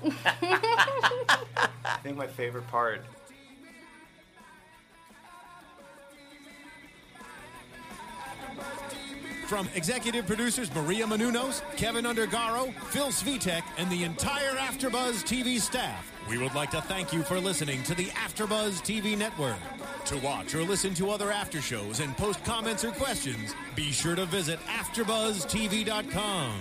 I 0.04 1.98
think 2.02 2.16
my 2.16 2.26
favorite 2.26 2.66
part. 2.68 3.02
From 9.50 9.68
executive 9.74 10.28
producers 10.28 10.72
Maria 10.72 11.04
Menounos, 11.06 11.62
Kevin 11.76 12.04
Undergaro, 12.04 12.72
Phil 12.84 13.08
Svitek, 13.08 13.64
and 13.78 13.90
the 13.90 14.04
entire 14.04 14.54
AfterBuzz 14.54 15.24
TV 15.24 15.60
staff, 15.60 16.12
we 16.28 16.38
would 16.38 16.54
like 16.54 16.70
to 16.70 16.80
thank 16.82 17.12
you 17.12 17.24
for 17.24 17.40
listening 17.40 17.82
to 17.82 17.96
the 17.96 18.06
AfterBuzz 18.06 18.80
TV 18.82 19.18
network. 19.18 19.56
To 20.04 20.18
watch 20.18 20.54
or 20.54 20.62
listen 20.62 20.94
to 20.94 21.10
other 21.10 21.32
after 21.32 21.60
shows 21.60 21.98
and 21.98 22.16
post 22.16 22.44
comments 22.44 22.84
or 22.84 22.92
questions, 22.92 23.56
be 23.74 23.90
sure 23.90 24.14
to 24.14 24.24
visit 24.24 24.60
AfterBuzzTV.com. 24.66 26.60